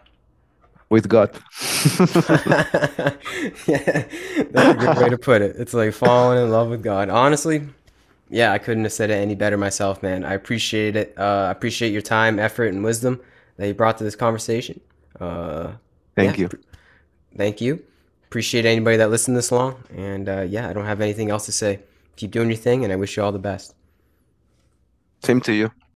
with 0.89 1.09
god 1.09 1.31
yeah. 3.67 4.05
That's 4.51 4.71
a 4.71 4.77
good 4.79 4.97
way 4.99 5.09
to 5.11 5.19
put 5.19 5.43
it. 5.43 5.57
It's 5.59 5.75
like 5.75 5.93
falling 5.93 6.43
in 6.43 6.51
love 6.51 6.69
with 6.71 6.83
God. 6.83 7.09
Honestly, 7.09 7.63
yeah, 8.29 8.53
I 8.53 8.59
couldn't 8.59 8.85
have 8.85 8.93
said 8.93 9.11
it 9.11 9.15
any 9.15 9.35
better 9.35 9.57
myself, 9.57 10.03
man. 10.03 10.25
I 10.25 10.35
appreciate 10.35 10.97
it. 10.97 11.15
Uh, 11.19 11.47
I 11.49 11.51
appreciate 11.51 11.93
your 11.93 12.03
time, 12.03 12.39
effort, 12.39 12.67
and 12.73 12.83
wisdom 12.85 13.21
that 13.57 13.67
you 13.67 13.75
brought 13.75 13.99
to 13.99 14.05
this 14.05 14.17
conversation. 14.17 14.81
Uh, 15.21 15.73
thank 16.17 16.37
yeah, 16.37 16.43
you 16.43 16.49
pr- 16.49 16.57
Thank 17.37 17.61
you. 17.61 17.83
Appreciate 18.27 18.65
anybody 18.65 18.97
that 18.97 19.11
listened 19.11 19.37
this 19.37 19.51
long. 19.53 19.83
And 19.97 20.29
uh, 20.29 20.43
yeah, 20.43 20.69
I 20.69 20.73
don't 20.73 20.87
have 20.87 21.01
anything 21.01 21.31
else 21.31 21.47
to 21.47 21.53
say. 21.53 21.81
Keep 22.17 22.31
doing 22.33 22.49
your 22.49 22.57
thing, 22.59 22.85
and 22.85 22.93
I 22.93 22.97
wish 22.97 23.17
you 23.17 23.23
all 23.23 23.33
the 23.33 23.39
best. 23.39 23.75
Same 25.23 25.41
to 25.41 25.53
you 25.53 25.71